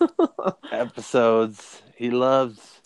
episodes. 0.72 1.82
He 1.96 2.10
loves, 2.10 2.80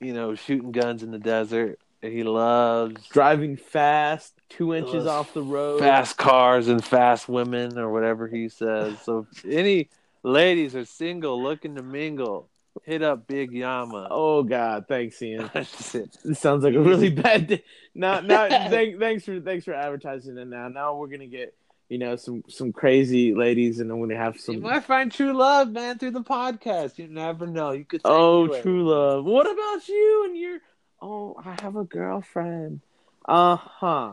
you 0.00 0.14
know, 0.14 0.34
shooting 0.34 0.72
guns 0.72 1.02
in 1.02 1.10
the 1.10 1.18
desert. 1.18 1.78
He 2.00 2.22
loves 2.24 3.06
driving 3.08 3.56
fast, 3.56 4.34
two 4.56 4.74
inches 4.74 5.06
off 5.06 5.32
the 5.34 5.42
road. 5.42 5.80
fast 5.80 6.16
cars 6.16 6.68
and 6.68 6.84
fast 6.84 7.28
women 7.28 7.78
or 7.78 7.90
whatever 7.90 8.28
he 8.28 8.48
says. 8.48 9.00
So 9.02 9.26
if 9.32 9.44
any 9.48 9.88
ladies 10.22 10.74
are 10.74 10.84
single 10.84 11.42
looking 11.42 11.76
to 11.76 11.82
mingle, 11.82 12.48
hit 12.84 13.02
up 13.02 13.26
Big 13.26 13.52
Yama. 13.52 14.08
Oh 14.10 14.42
God, 14.42 14.86
thanks, 14.88 15.20
Ian. 15.22 15.50
This 15.54 16.38
sounds 16.38 16.64
like 16.64 16.74
a 16.74 16.80
really 16.80 17.10
bad. 17.24 17.46
Day. 17.46 17.64
Now, 17.94 18.20
now, 18.20 18.48
thank, 18.48 18.98
thanks 18.98 19.24
for 19.24 19.40
thanks 19.40 19.64
for 19.64 19.74
advertising 19.74 20.38
it. 20.38 20.46
Now, 20.46 20.68
now 20.68 20.96
we're 20.96 21.08
gonna 21.08 21.26
get 21.26 21.54
you 21.88 21.98
know 21.98 22.16
some 22.16 22.42
some 22.48 22.72
crazy 22.72 23.34
ladies, 23.34 23.80
and 23.80 23.90
I'm 23.90 24.00
gonna 24.00 24.16
have 24.16 24.40
some. 24.40 24.56
You 24.56 24.60
might 24.62 24.84
find 24.84 25.12
true 25.12 25.32
love, 25.34 25.70
man, 25.70 25.98
through 25.98 26.12
the 26.12 26.22
podcast. 26.22 26.98
You 26.98 27.08
never 27.08 27.46
know. 27.46 27.72
You 27.72 27.84
could. 27.84 28.00
Oh, 28.04 28.44
anyway. 28.44 28.62
true 28.62 28.88
love. 28.88 29.24
What 29.24 29.50
about 29.50 29.88
you 29.88 30.24
and 30.26 30.36
your? 30.36 30.58
Oh, 31.00 31.34
I 31.44 31.60
have 31.62 31.76
a 31.76 31.84
girlfriend. 31.84 32.80
Uh 33.26 33.56
huh. 33.56 34.12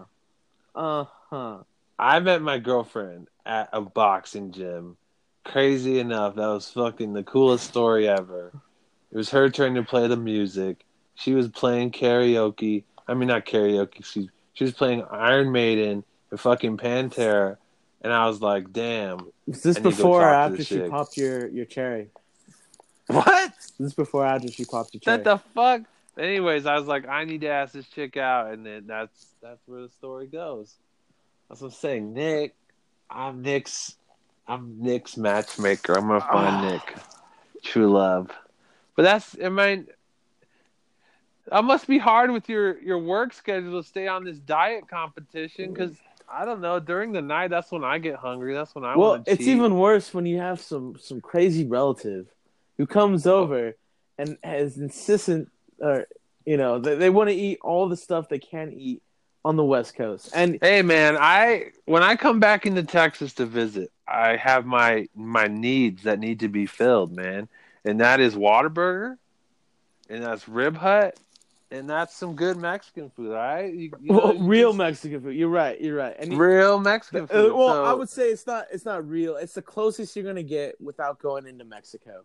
Uh 0.76 1.06
huh. 1.30 1.58
I 1.98 2.20
met 2.20 2.42
my 2.42 2.60
girlfriend 2.60 3.28
at 3.46 3.70
a 3.74 3.82
boxing 3.82 4.52
gym. 4.52 4.98
Crazy 5.44 6.00
enough, 6.00 6.36
that 6.36 6.48
was 6.48 6.70
fucking 6.72 7.14
the 7.14 7.24
coolest 7.24 7.66
story 7.66 8.08
ever. 8.08 8.52
It 9.12 9.18
was 9.18 9.30
her 9.32 9.50
turn 9.50 9.76
to 9.76 9.84
play 9.84 10.08
the 10.08 10.16
music. 10.18 10.86
She 11.16 11.34
was 11.34 11.48
playing 11.48 11.92
karaoke. 11.92 12.84
I 13.08 13.14
mean, 13.16 13.28
not 13.28 13.46
karaoke. 13.46 14.06
She 14.06 14.30
she 14.54 14.64
was 14.64 14.74
playing 14.74 15.04
Iron 15.10 15.52
Maiden 15.52 16.04
and 16.32 16.40
fucking 16.40 16.78
Pantera. 16.78 17.58
and 18.02 18.14
I 18.14 18.28
was 18.28 18.42
like, 18.42 18.72
"Damn, 18.72 19.28
Was 19.48 19.64
this 19.64 19.78
I 19.78 19.80
need 19.80 19.84
to 19.84 19.90
go 19.90 19.96
before 19.96 20.22
or 20.22 20.34
after 20.34 20.64
she 20.64 20.76
chick. 20.76 20.90
popped 20.90 21.18
your, 21.18 21.48
your 21.48 21.66
cherry? 21.66 22.10
what? 23.08 23.54
This 23.80 23.88
is 23.88 23.94
before 23.94 24.24
or 24.24 24.28
after 24.28 24.52
she 24.52 24.66
popped 24.66 24.94
your 24.94 25.02
cherry. 25.02 25.18
What 25.18 25.24
the 25.24 25.38
fuck?" 25.56 25.82
Anyways, 26.20 26.66
I 26.66 26.76
was 26.76 26.86
like, 26.86 27.08
"I 27.08 27.24
need 27.24 27.42
to 27.42 27.48
ask 27.50 27.74
this 27.74 27.88
chick 27.88 28.18
out," 28.18 28.52
and 28.52 28.66
then 28.66 28.84
that's 28.88 29.28
that's 29.42 29.62
where 29.68 29.82
the 29.82 29.90
story 29.90 30.28
goes. 30.28 30.76
That's 31.48 31.62
what 31.62 31.70
I'm 31.70 31.74
saying, 31.74 32.14
Nick. 32.14 32.56
I'm 33.10 33.42
Nick's. 33.42 33.96
I'm 34.48 34.82
Nick's 34.82 35.16
matchmaker. 35.18 35.98
I'm 35.98 36.08
gonna 36.08 36.22
find 36.22 36.56
Ah. 36.58 36.72
Nick, 36.72 36.96
true 37.64 37.92
love. 37.92 38.30
But 38.96 39.04
that's, 39.04 39.38
I 39.42 39.50
mean, 39.50 39.88
I 41.52 41.62
must 41.62 41.88
be 41.88 41.98
hard 41.98 42.32
with 42.32 42.50
your 42.50 42.80
your 42.82 43.00
work 43.00 43.34
schedule 43.34 43.82
to 43.82 43.88
stay 43.88 44.08
on 44.08 44.24
this 44.26 44.40
diet 44.40 44.88
competition 44.90 45.72
because 45.72 45.96
I 46.32 46.46
don't 46.46 46.62
know 46.62 46.80
during 46.80 47.12
the 47.12 47.22
night 47.22 47.50
that's 47.50 47.72
when 47.72 47.84
I 47.84 47.98
get 47.98 48.16
hungry. 48.16 48.54
That's 48.54 48.76
when 48.76 48.84
I 48.84 48.96
well, 48.98 49.24
it's 49.26 49.42
even 49.42 49.76
worse 49.78 50.14
when 50.14 50.26
you 50.26 50.38
have 50.40 50.60
some 50.60 50.98
some 51.00 51.22
crazy 51.22 51.66
relative 51.66 52.28
who 52.78 52.86
comes 52.86 53.26
over 53.26 53.76
and 54.18 54.38
has 54.44 54.78
insistent, 54.78 55.50
or 55.80 56.08
you 56.46 56.58
know, 56.58 56.80
they, 56.80 56.96
they 56.96 57.10
want 57.10 57.30
to 57.30 57.36
eat 57.36 57.60
all 57.62 57.88
the 57.90 57.98
stuff 57.98 58.30
they 58.30 58.40
can 58.40 58.74
eat 58.74 59.04
on 59.46 59.56
the 59.56 59.64
West 59.64 59.96
Coast. 59.96 60.32
And 60.34 60.58
Hey 60.62 60.82
man, 60.82 61.18
I 61.20 61.72
when 61.86 62.04
I 62.04 62.16
come 62.16 62.40
back 62.40 62.66
into 62.66 62.84
Texas 62.84 63.34
to 63.36 63.46
visit, 63.46 63.92
I 64.08 64.36
have 64.36 64.66
my 64.66 65.08
my 65.16 65.48
needs 65.48 66.04
that 66.04 66.20
need 66.20 66.40
to 66.42 66.48
be 66.50 66.66
filled, 66.66 67.16
man. 67.16 67.48
And 67.86 68.02
that 68.02 68.20
is 68.20 68.36
Whataburger, 68.36 69.18
and 70.10 70.24
that's 70.24 70.50
Rib 70.50 70.76
Hut, 70.76 71.18
and 71.72 71.90
that's 71.90 72.14
some 72.16 72.36
good 72.36 72.58
Mexican 72.58 73.10
food. 73.10 73.30
All 73.30 73.36
right, 73.36 73.74
you, 73.74 73.92
you 74.02 74.12
know, 74.14 74.18
well, 74.18 74.40
real 74.40 74.70
just- 74.70 74.78
Mexican 74.78 75.22
food. 75.22 75.36
You're 75.36 75.48
right. 75.50 75.80
You're 75.80 75.96
right. 75.96 76.16
And 76.20 76.38
real 76.38 76.80
Mexican 76.80 77.24
uh, 77.24 77.28
food. 77.28 77.54
well, 77.54 77.70
So, 77.70 77.84
I 77.86 77.94
would 77.94 78.10
say 78.10 78.30
it's 78.30 78.46
not 78.46 78.66
it's 78.72 78.86
not 78.86 79.08
real. 79.08 79.38
It's 79.38 79.54
the 79.54 79.62
closest 79.62 80.16
you're 80.16 80.26
gonna 80.26 80.44
get 80.44 80.80
without 80.82 81.20
going 81.20 81.48
into 81.48 81.64
Mexico. 81.64 82.24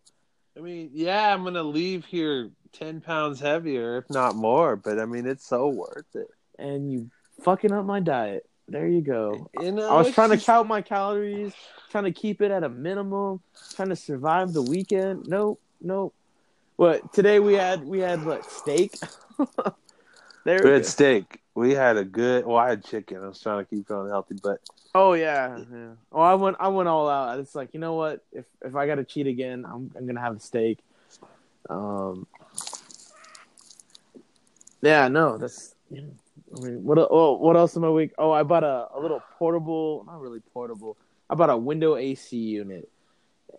I 0.56 0.60
mean, 0.60 0.90
yeah, 0.92 1.32
I'm 1.34 1.44
gonna 1.44 1.62
leave 1.62 2.04
here 2.04 2.50
ten 2.72 3.00
pounds 3.00 3.40
heavier, 3.40 3.98
if 3.98 4.10
not 4.10 4.36
more. 4.36 4.76
But 4.76 4.98
I 4.98 5.04
mean, 5.04 5.26
it's 5.26 5.46
so 5.46 5.68
worth 5.68 6.14
it. 6.14 6.28
And 6.58 6.92
you 6.92 7.10
fucking 7.42 7.72
up 7.72 7.84
my 7.84 8.00
diet. 8.00 8.46
There 8.68 8.86
you 8.88 9.02
go. 9.02 9.50
You 9.60 9.72
know, 9.72 9.90
I 9.90 9.98
was 9.98 10.14
trying 10.14 10.30
to 10.30 10.38
count 10.38 10.68
my 10.68 10.80
calories, 10.80 11.52
trying 11.90 12.04
to 12.04 12.12
keep 12.12 12.40
it 12.40 12.50
at 12.50 12.64
a 12.64 12.68
minimum, 12.68 13.40
trying 13.74 13.90
to 13.90 13.96
survive 13.96 14.52
the 14.52 14.62
weekend. 14.62 15.26
Nope, 15.28 15.60
nope. 15.82 16.14
What 16.76 17.12
today 17.12 17.40
we 17.40 17.54
had 17.54 17.84
we 17.84 18.00
had 18.00 18.24
what 18.24 18.50
steak? 18.50 18.94
there 20.44 20.60
We 20.62 20.70
we 20.70 20.70
had 20.70 20.82
go. 20.82 20.88
steak. 20.88 21.40
We 21.54 21.72
had 21.72 21.96
a 21.96 22.04
good. 22.04 22.46
Well, 22.46 22.56
I 22.56 22.70
had 22.70 22.84
chicken. 22.84 23.22
I 23.22 23.28
was 23.28 23.40
trying 23.40 23.64
to 23.64 23.70
keep 23.70 23.88
it 23.88 24.08
healthy, 24.08 24.36
but 24.42 24.60
Oh 24.94 25.14
yeah, 25.14 25.58
yeah. 25.72 25.88
Oh, 26.12 26.20
I 26.20 26.34
went 26.34 26.56
I 26.60 26.68
went 26.68 26.88
all 26.88 27.08
out. 27.08 27.40
It's 27.40 27.54
like 27.54 27.70
you 27.74 27.80
know 27.80 27.94
what? 27.94 28.24
If 28.32 28.44
if 28.64 28.76
I 28.76 28.86
got 28.86 28.96
to 28.96 29.04
cheat 29.04 29.26
again, 29.26 29.64
I'm 29.64 29.90
I'm 29.96 30.06
gonna 30.06 30.20
have 30.20 30.36
a 30.36 30.40
steak. 30.40 30.78
Um. 31.68 32.26
Yeah, 34.80 35.08
no, 35.08 35.36
that's. 35.36 35.74
I 35.92 36.60
mean, 36.60 36.84
what 36.84 36.98
oh, 36.98 37.36
what 37.38 37.56
else 37.56 37.74
in 37.74 37.82
my 37.82 37.90
week? 37.90 38.12
Oh, 38.18 38.30
I 38.30 38.44
bought 38.44 38.62
a, 38.62 38.88
a 38.94 39.00
little 39.00 39.20
portable, 39.38 40.04
not 40.06 40.20
really 40.20 40.40
portable. 40.52 40.96
I 41.28 41.34
bought 41.34 41.50
a 41.50 41.56
window 41.56 41.96
AC 41.96 42.36
unit, 42.36 42.88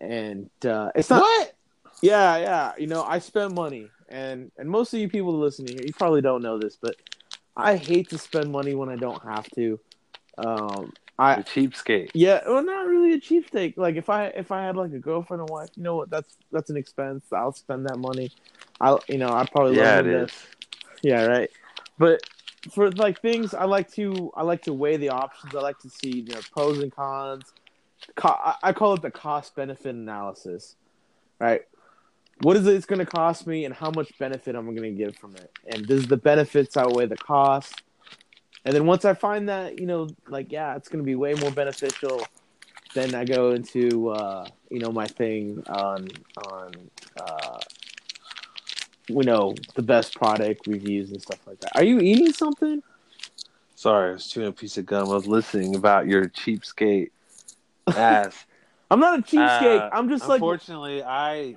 and 0.00 0.48
uh, 0.64 0.90
it's 0.94 1.10
not. 1.10 1.20
what? 1.20 1.54
Yeah, 2.00 2.38
yeah. 2.38 2.72
You 2.78 2.86
know, 2.86 3.02
I 3.02 3.18
spent 3.18 3.54
money, 3.54 3.90
and 4.08 4.50
and 4.56 4.70
most 4.70 4.94
of 4.94 5.00
you 5.00 5.08
people 5.10 5.38
listening 5.38 5.76
here, 5.76 5.86
you 5.86 5.92
probably 5.92 6.22
don't 6.22 6.42
know 6.42 6.58
this, 6.58 6.78
but 6.80 6.96
I 7.56 7.76
hate 7.76 8.10
to 8.10 8.18
spend 8.18 8.52
money 8.52 8.74
when 8.74 8.88
I 8.88 8.96
don't 8.96 9.22
have 9.22 9.48
to. 9.52 9.80
Um, 10.38 10.92
I 11.18 11.34
A 11.34 11.42
cheapskate. 11.42 12.10
yeah, 12.12 12.40
well, 12.46 12.62
not 12.62 12.86
really 12.86 13.14
a 13.14 13.20
cheapskate. 13.20 13.76
Like 13.78 13.96
if 13.96 14.10
I 14.10 14.26
if 14.26 14.52
I 14.52 14.64
had 14.64 14.76
like 14.76 14.92
a 14.92 14.98
girlfriend 14.98 15.40
and 15.40 15.48
wife, 15.50 15.70
you 15.76 15.82
know 15.82 15.96
what? 15.96 16.10
That's 16.10 16.36
that's 16.52 16.70
an 16.70 16.76
expense. 16.76 17.24
I'll 17.32 17.52
spend 17.52 17.86
that 17.86 17.98
money. 17.98 18.30
I'll 18.80 19.02
you 19.08 19.18
know 19.18 19.32
I 19.32 19.46
probably 19.46 19.76
Yeah, 19.76 19.96
love 19.96 20.06
it 20.06 20.12
is. 20.24 20.32
Yeah, 21.02 21.22
right. 21.22 21.50
But 21.98 22.20
for 22.72 22.90
like 22.90 23.20
things, 23.22 23.54
I 23.54 23.64
like 23.64 23.90
to 23.92 24.30
I 24.36 24.42
like 24.42 24.62
to 24.62 24.74
weigh 24.74 24.98
the 24.98 25.08
options. 25.10 25.54
I 25.54 25.60
like 25.60 25.78
to 25.80 25.88
see 25.88 26.20
you 26.20 26.34
know 26.34 26.40
pros 26.52 26.78
and 26.80 26.94
cons. 26.94 27.44
Co- 28.14 28.54
I 28.62 28.72
call 28.72 28.94
it 28.94 29.02
the 29.02 29.10
cost 29.10 29.54
benefit 29.56 29.94
analysis. 29.94 30.76
Right. 31.40 31.62
What 32.40 32.56
is 32.56 32.66
it 32.66 32.74
it's 32.74 32.86
going 32.86 32.98
to 32.98 33.06
cost 33.06 33.46
me, 33.46 33.64
and 33.64 33.74
how 33.74 33.90
much 33.90 34.16
benefit 34.18 34.54
I'm 34.54 34.68
I 34.68 34.72
going 34.72 34.96
to 34.96 35.04
get 35.04 35.18
from 35.18 35.34
it? 35.36 35.50
And 35.72 35.86
does 35.86 36.06
the 36.06 36.16
benefits 36.16 36.76
outweigh 36.76 37.06
the 37.06 37.16
cost? 37.16 37.82
And 38.64 38.74
then 38.74 38.84
once 38.84 39.04
I 39.04 39.14
find 39.14 39.48
that, 39.48 39.78
you 39.78 39.86
know, 39.86 40.08
like 40.28 40.52
yeah, 40.52 40.76
it's 40.76 40.88
going 40.88 41.02
to 41.02 41.06
be 41.06 41.14
way 41.14 41.34
more 41.34 41.50
beneficial, 41.50 42.22
then 42.94 43.14
I 43.14 43.24
go 43.24 43.52
into 43.52 44.10
uh, 44.10 44.46
you 44.70 44.80
know 44.80 44.90
my 44.90 45.06
thing 45.06 45.62
on 45.68 46.08
on 46.52 46.72
uh, 47.20 47.58
you 49.08 49.22
know 49.22 49.54
the 49.74 49.82
best 49.82 50.16
product 50.16 50.66
reviews 50.66 51.12
and 51.12 51.22
stuff 51.22 51.38
like 51.46 51.60
that. 51.60 51.76
Are 51.76 51.84
you 51.84 52.00
eating 52.00 52.32
something? 52.32 52.82
Sorry, 53.76 54.10
I 54.10 54.12
was 54.14 54.26
chewing 54.26 54.48
a 54.48 54.52
piece 54.52 54.78
of 54.78 54.86
gum. 54.86 55.08
I 55.10 55.14
was 55.14 55.26
listening 55.26 55.76
about 55.76 56.06
your 56.06 56.24
cheapskate 56.24 57.10
ass. 57.86 58.46
I'm 58.90 59.00
not 59.00 59.18
a 59.18 59.22
cheapskate. 59.22 59.80
Uh, 59.80 59.90
I'm 59.92 60.08
just 60.08 60.26
like 60.26 60.40
unfortunately, 60.40 61.02
I, 61.02 61.56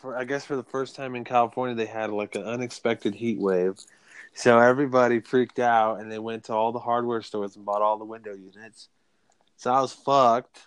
for 0.00 0.16
I 0.16 0.24
guess 0.24 0.44
for 0.44 0.56
the 0.56 0.62
first 0.62 0.96
time 0.96 1.14
in 1.14 1.24
California, 1.24 1.74
they 1.74 1.86
had 1.86 2.10
like 2.10 2.34
an 2.34 2.44
unexpected 2.44 3.14
heat 3.14 3.38
wave, 3.38 3.78
so 4.34 4.58
everybody 4.58 5.20
freaked 5.20 5.58
out 5.58 6.00
and 6.00 6.10
they 6.10 6.18
went 6.18 6.44
to 6.44 6.54
all 6.54 6.72
the 6.72 6.78
hardware 6.78 7.22
stores 7.22 7.56
and 7.56 7.64
bought 7.64 7.82
all 7.82 7.98
the 7.98 8.04
window 8.04 8.34
units. 8.34 8.88
So 9.56 9.72
I 9.72 9.80
was 9.80 9.92
fucked. 9.92 10.66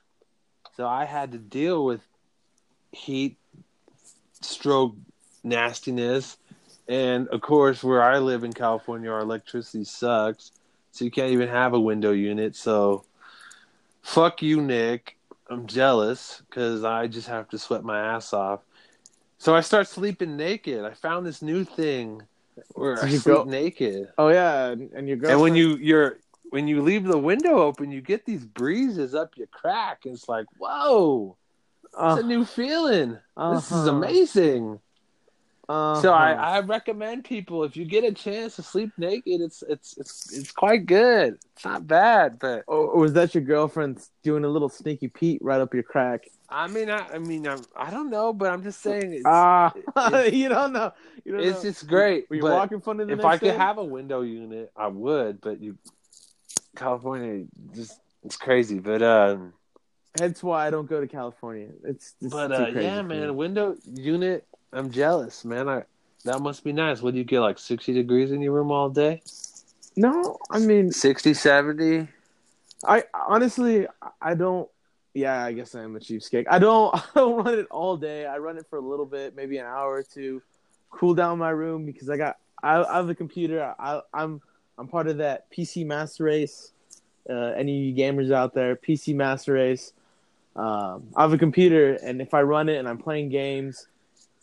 So 0.75 0.87
I 0.87 1.05
had 1.05 1.31
to 1.33 1.37
deal 1.37 1.85
with 1.85 2.01
heat, 2.91 3.37
stroke, 4.41 4.95
nastiness, 5.43 6.37
and 6.87 7.27
of 7.29 7.41
course, 7.41 7.83
where 7.83 8.03
I 8.03 8.19
live 8.19 8.43
in 8.43 8.53
California, 8.53 9.09
our 9.11 9.21
electricity 9.21 9.85
sucks, 9.85 10.51
so 10.91 11.05
you 11.05 11.11
can't 11.11 11.31
even 11.31 11.47
have 11.47 11.73
a 11.73 11.79
window 11.79 12.11
unit. 12.11 12.55
So, 12.55 13.05
fuck 14.01 14.41
you, 14.41 14.61
Nick. 14.61 15.17
I'm 15.49 15.67
jealous 15.67 16.41
because 16.49 16.83
I 16.83 17.07
just 17.07 17.27
have 17.27 17.49
to 17.49 17.57
sweat 17.57 17.83
my 17.83 17.99
ass 17.99 18.33
off. 18.33 18.61
So 19.41 19.55
I 19.55 19.61
start 19.61 19.87
sleeping 19.87 20.37
naked. 20.37 20.85
I 20.85 20.93
found 20.93 21.25
this 21.25 21.41
new 21.41 21.63
thing 21.63 22.21
where 22.75 22.93
Did 22.93 23.05
I 23.05 23.07
you 23.07 23.17
sleep 23.17 23.35
go- 23.37 23.43
naked. 23.45 24.07
oh 24.19 24.27
yeah, 24.27 24.67
and 24.67 24.91
and 24.91 25.07
your 25.07 25.17
girlfriend. 25.17 25.31
And 25.33 25.41
when 25.41 25.55
you 25.55 25.77
you're 25.77 26.19
when 26.51 26.67
you 26.67 26.83
leave 26.83 27.05
the 27.05 27.17
window 27.17 27.57
open, 27.57 27.89
you 27.89 28.01
get 28.01 28.23
these 28.23 28.45
breezes 28.45 29.15
up 29.15 29.31
your 29.37 29.47
crack. 29.47 30.01
It's 30.05 30.29
like, 30.29 30.45
whoa, 30.59 31.37
uh, 31.97 32.13
it's 32.19 32.23
a 32.23 32.27
new 32.27 32.45
feeling. 32.45 33.17
This 33.53 33.65
is 33.71 33.87
uh-huh, 33.87 33.89
amazing. 33.89 34.79
uh-huh. 35.67 36.01
So 36.03 36.13
I, 36.13 36.33
I 36.33 36.59
recommend 36.59 37.23
people 37.23 37.63
if 37.63 37.75
you 37.75 37.85
get 37.85 38.03
a 38.03 38.11
chance 38.11 38.57
to 38.57 38.61
sleep 38.61 38.91
naked, 38.99 39.41
it's 39.41 39.63
it's 39.67 39.97
it's 39.97 40.31
it's 40.37 40.51
quite 40.51 40.85
good. 40.85 41.39
It's 41.55 41.65
not 41.65 41.87
bad, 41.87 42.37
but 42.37 42.63
Or, 42.67 42.77
or 42.93 42.99
was 43.01 43.13
that 43.13 43.33
your 43.33 43.43
girlfriend 43.43 44.05
doing 44.21 44.43
a 44.43 44.49
little 44.49 44.69
sneaky 44.69 45.07
Pete 45.07 45.41
right 45.41 45.59
up 45.61 45.73
your 45.73 45.81
crack? 45.81 46.25
I 46.51 46.67
mean, 46.67 46.89
I, 46.89 47.07
I 47.13 47.17
mean, 47.17 47.47
I'm, 47.47 47.61
I 47.75 47.89
don't 47.89 48.09
know, 48.09 48.33
but 48.33 48.51
I'm 48.51 48.61
just 48.63 48.81
saying, 48.81 49.13
it's, 49.13 49.25
Ah, 49.25 49.73
it- 50.11 50.33
you 50.33 50.49
don't 50.49 50.73
know. 50.73 50.91
You 51.23 51.33
don't 51.33 51.45
it's 51.45 51.63
know. 51.63 51.69
it's 51.69 51.83
great. 51.83 52.29
Were 52.29 52.35
you 52.35 52.41
but 52.41 52.53
walking 52.53 52.81
of 52.85 53.07
the 53.07 53.13
if 53.13 53.23
I 53.23 53.37
could 53.37 53.49
day? 53.51 53.57
have 53.57 53.77
a 53.77 53.83
window 53.83 54.21
unit, 54.21 54.71
I 54.75 54.87
would. 54.87 55.39
But 55.41 55.61
you, 55.61 55.77
California, 56.75 57.45
just 57.73 57.99
it's 58.23 58.35
crazy. 58.37 58.79
But 58.79 59.01
um, 59.01 59.53
That's 60.13 60.43
why 60.43 60.67
I 60.67 60.69
don't 60.69 60.89
go 60.89 60.99
to 60.99 61.07
California. 61.07 61.69
It's, 61.83 62.15
it's 62.21 62.33
but 62.33 62.51
uh, 62.51 62.67
yeah, 62.67 63.01
man, 63.01 63.29
me. 63.29 63.35
window 63.35 63.77
unit. 63.93 64.45
I'm 64.73 64.91
jealous, 64.91 65.43
man. 65.45 65.69
I 65.69 65.83
that 66.25 66.39
must 66.41 66.63
be 66.63 66.71
nice. 66.73 67.01
What 67.01 67.13
do 67.13 67.17
you 67.17 67.23
get 67.23 67.39
like 67.41 67.57
60 67.59 67.93
degrees 67.93 68.31
in 68.31 68.41
your 68.41 68.53
room 68.53 68.71
all 68.71 68.89
day? 68.89 69.21
No, 69.95 70.37
I 70.49 70.59
mean, 70.59 70.91
60, 70.91 71.33
70? 71.33 72.07
I 72.85 73.03
honestly, 73.27 73.87
I 74.21 74.33
don't. 74.33 74.69
Yeah, 75.13 75.43
I 75.43 75.51
guess 75.51 75.75
I 75.75 75.83
am 75.83 75.95
a 75.95 75.99
cheapskate. 75.99 76.45
I 76.49 76.59
don't. 76.59 76.95
I 76.95 77.03
don't 77.15 77.43
run 77.43 77.59
it 77.59 77.67
all 77.69 77.97
day. 77.97 78.25
I 78.25 78.37
run 78.37 78.57
it 78.57 78.65
for 78.69 78.77
a 78.77 78.81
little 78.81 79.05
bit, 79.05 79.35
maybe 79.35 79.57
an 79.57 79.65
hour 79.65 79.93
or 79.93 80.03
two, 80.03 80.41
cool 80.89 81.13
down 81.13 81.37
my 81.37 81.49
room 81.49 81.85
because 81.85 82.09
I 82.09 82.17
got. 82.17 82.37
I, 82.63 82.83
I 82.83 82.95
have 82.97 83.09
a 83.09 83.15
computer. 83.15 83.73
I, 83.77 84.01
I'm 84.13 84.41
I'm 84.77 84.87
part 84.87 85.07
of 85.07 85.17
that 85.17 85.51
PC 85.51 85.85
Master 85.85 86.25
Race. 86.25 86.71
Uh, 87.29 87.53
any 87.55 87.77
of 87.77 87.85
you 87.85 87.95
gamers 87.95 88.31
out 88.31 88.53
there, 88.53 88.75
PC 88.75 89.15
Master 89.15 89.53
Race. 89.53 89.93
Um, 90.55 91.07
I 91.15 91.21
have 91.21 91.33
a 91.33 91.37
computer, 91.37 91.93
and 92.03 92.21
if 92.21 92.33
I 92.33 92.41
run 92.41 92.67
it 92.67 92.77
and 92.77 92.87
I'm 92.87 92.97
playing 92.97 93.29
games, 93.29 93.87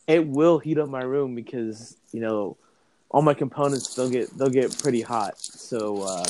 it 0.07 0.27
will 0.27 0.59
heat 0.59 0.79
up 0.79 0.89
my 0.89 1.03
room 1.03 1.35
because 1.35 1.97
you 2.13 2.21
know 2.21 2.57
all 3.11 3.23
my 3.23 3.35
components 3.35 3.95
they'll 3.95 4.11
get 4.11 4.37
they'll 4.37 4.49
get 4.49 4.77
pretty 4.79 5.03
hot. 5.03 5.39
So 5.39 6.03
uh, 6.03 6.25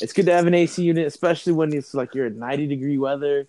it's 0.00 0.12
good 0.12 0.26
to 0.26 0.32
have 0.32 0.46
an 0.46 0.54
AC 0.54 0.82
unit, 0.82 1.06
especially 1.06 1.52
when 1.52 1.72
it's 1.72 1.94
like 1.94 2.14
you're 2.14 2.26
in 2.26 2.38
90 2.38 2.66
degree 2.66 2.98
weather, 2.98 3.46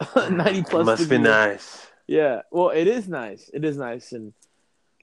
90 0.16 0.62
plus. 0.62 0.86
Must 0.86 1.08
be 1.08 1.16
degree. 1.16 1.30
nice. 1.30 1.86
Yeah, 2.06 2.42
well, 2.50 2.70
it 2.70 2.86
is 2.86 3.08
nice. 3.08 3.50
It 3.52 3.64
is 3.64 3.76
nice, 3.76 4.12
and 4.12 4.32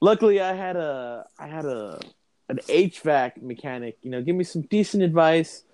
luckily, 0.00 0.40
I 0.40 0.54
had 0.54 0.76
a 0.76 1.26
I 1.38 1.46
had 1.48 1.64
a 1.66 2.00
an 2.48 2.58
HVAC 2.68 3.42
mechanic. 3.42 3.98
You 4.02 4.10
know, 4.10 4.22
give 4.22 4.36
me 4.36 4.44
some 4.44 4.62
decent 4.62 5.02
advice 5.02 5.64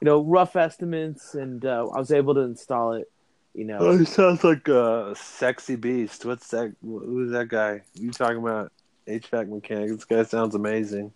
you 0.00 0.06
know, 0.06 0.22
rough 0.22 0.54
estimates, 0.56 1.34
and 1.34 1.64
uh, 1.64 1.88
I 1.88 1.98
was 1.98 2.12
able 2.12 2.34
to 2.34 2.40
install 2.40 2.92
it. 2.92 3.10
You 3.54 3.64
know, 3.64 3.78
Oh, 3.78 3.98
he 3.98 4.04
sounds 4.04 4.44
like 4.44 4.68
a 4.68 5.14
sexy 5.16 5.74
beast. 5.74 6.24
What's 6.24 6.48
that? 6.50 6.74
Who's 6.82 7.32
that 7.32 7.48
guy? 7.48 7.82
You 7.94 8.12
talking 8.12 8.38
about 8.38 8.72
HVAC 9.08 9.48
mechanic? 9.48 9.90
This 9.90 10.04
guy 10.04 10.22
sounds 10.22 10.54
amazing. 10.54 11.12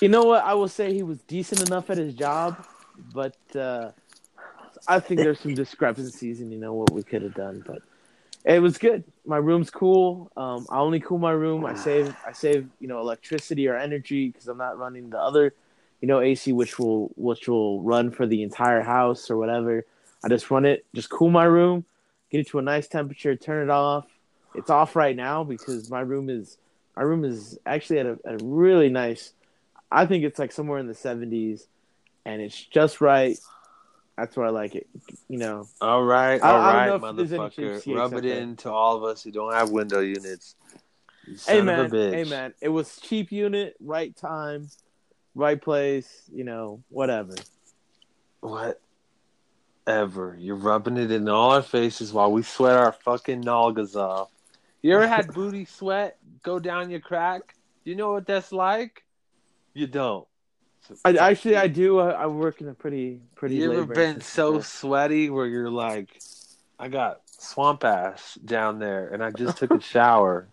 you 0.00 0.08
know 0.08 0.22
what? 0.22 0.44
I 0.44 0.54
will 0.54 0.68
say 0.68 0.92
he 0.94 1.02
was 1.02 1.18
decent 1.22 1.66
enough 1.68 1.90
at 1.90 1.98
his 1.98 2.14
job, 2.14 2.64
but 3.12 3.36
uh, 3.56 3.90
I 4.88 5.00
think 5.00 5.20
there's 5.20 5.40
some 5.40 5.54
discrepancies 5.54 6.40
in 6.40 6.50
you 6.50 6.58
know 6.58 6.74
what 6.74 6.92
we 6.92 7.02
could 7.02 7.22
have 7.22 7.34
done. 7.34 7.62
But 7.66 7.82
it 8.44 8.60
was 8.60 8.78
good. 8.78 9.04
My 9.26 9.36
room's 9.36 9.70
cool. 9.70 10.30
Um, 10.36 10.66
I 10.70 10.78
only 10.78 11.00
cool 11.00 11.18
my 11.18 11.32
room. 11.32 11.64
I 11.66 11.74
save 11.74 12.14
I 12.26 12.32
save 12.32 12.68
you 12.80 12.88
know 12.88 13.00
electricity 13.00 13.68
or 13.68 13.76
energy 13.76 14.28
because 14.28 14.48
I'm 14.48 14.58
not 14.58 14.78
running 14.78 15.10
the 15.10 15.18
other 15.18 15.54
you 16.00 16.08
know 16.08 16.20
AC 16.20 16.52
which 16.52 16.78
will 16.78 17.12
which 17.16 17.48
will 17.48 17.82
run 17.82 18.10
for 18.10 18.26
the 18.26 18.42
entire 18.42 18.82
house 18.82 19.30
or 19.30 19.36
whatever. 19.36 19.84
I 20.22 20.28
just 20.28 20.50
run 20.50 20.66
it, 20.66 20.84
just 20.94 21.08
cool 21.08 21.30
my 21.30 21.44
room, 21.44 21.84
get 22.30 22.40
it 22.40 22.48
to 22.48 22.58
a 22.58 22.62
nice 22.62 22.88
temperature, 22.88 23.36
turn 23.36 23.62
it 23.68 23.70
off. 23.70 24.06
It's 24.54 24.68
off 24.68 24.96
right 24.96 25.16
now 25.16 25.44
because 25.44 25.90
my 25.90 26.00
room 26.00 26.28
is 26.28 26.58
my 26.96 27.02
room 27.02 27.24
is 27.24 27.58
actually 27.64 28.00
at 28.00 28.06
a, 28.06 28.18
a 28.24 28.36
really 28.42 28.88
nice. 28.88 29.32
I 29.92 30.06
think 30.06 30.24
it's 30.24 30.38
like 30.38 30.52
somewhere 30.52 30.78
in 30.78 30.86
the 30.86 30.94
70s, 30.94 31.66
and 32.24 32.40
it's 32.40 32.62
just 32.62 33.00
right. 33.00 33.38
That's 34.20 34.36
where 34.36 34.46
I 34.46 34.50
like 34.50 34.74
it. 34.74 34.86
You 35.28 35.38
know, 35.38 35.66
All 35.80 36.02
right, 36.02 36.42
I- 36.44 36.50
all 36.50 36.56
I 36.60 36.72
right, 36.74 36.86
don't 36.88 37.00
know 37.00 37.08
if 37.08 37.16
there's 37.16 37.32
any 37.32 37.42
motherfucker. 37.42 37.96
Rub 37.96 38.12
it 38.12 38.26
in 38.26 38.56
to 38.56 38.70
all 38.70 38.96
of 38.98 39.04
us 39.04 39.22
who 39.22 39.30
don't 39.30 39.54
have 39.54 39.70
window 39.70 40.00
units. 40.00 40.56
Hey 41.46 41.62
man, 41.62 41.90
hey 42.14 42.24
man, 42.24 42.52
it 42.60 42.68
was 42.68 42.98
cheap 42.98 43.32
unit, 43.32 43.76
right 43.80 44.14
time, 44.14 44.68
right 45.34 45.60
place. 45.60 46.28
You 46.30 46.44
know, 46.44 46.82
whatever. 46.90 47.34
Whatever. 49.86 50.36
You're 50.38 50.56
rubbing 50.56 50.98
it 50.98 51.10
in 51.10 51.26
all 51.28 51.52
our 51.52 51.62
faces 51.62 52.12
while 52.12 52.30
we 52.30 52.42
sweat 52.42 52.76
our 52.76 52.92
fucking 52.92 53.42
nalgas 53.42 53.96
off. 53.96 54.28
You 54.82 54.94
ever 54.96 55.08
had 55.08 55.28
booty 55.34 55.64
sweat 55.64 56.18
go 56.42 56.58
down 56.58 56.90
your 56.90 57.00
crack? 57.00 57.54
Do 57.84 57.90
you 57.90 57.96
know 57.96 58.12
what 58.12 58.26
that's 58.26 58.52
like? 58.52 59.02
You 59.72 59.86
don't. 59.86 60.26
I 61.04 61.14
actually. 61.14 61.56
I 61.56 61.66
do. 61.66 61.98
I, 61.98 62.10
I 62.10 62.26
work 62.26 62.60
in 62.60 62.68
a 62.68 62.74
pretty 62.74 63.20
pretty. 63.34 63.56
You 63.56 63.72
ever 63.72 63.86
been 63.86 64.20
so 64.20 64.60
sweaty 64.60 65.30
where 65.30 65.46
you're 65.46 65.70
like, 65.70 66.20
I 66.78 66.88
got 66.88 67.20
swamp 67.26 67.84
ass 67.84 68.34
down 68.44 68.78
there 68.78 69.08
and 69.08 69.22
I 69.22 69.30
just 69.30 69.58
took 69.58 69.70
a 69.70 69.80
shower? 69.94 70.48